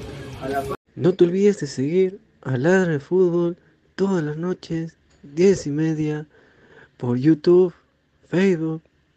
No 0.96 1.14
te 1.14 1.24
olvides 1.24 1.60
de 1.62 1.68
seguir 1.68 2.20
a 2.42 2.58
Ladra 2.58 2.94
de 2.94 3.00
Fútbol 3.00 3.58
todas 3.96 4.24
las 4.24 4.38
noches, 4.38 4.98
10 5.24 5.68
y 5.68 5.70
media, 5.72 6.28
por 6.98 7.18
YouTube, 7.18 7.74
Facebook 8.30 8.82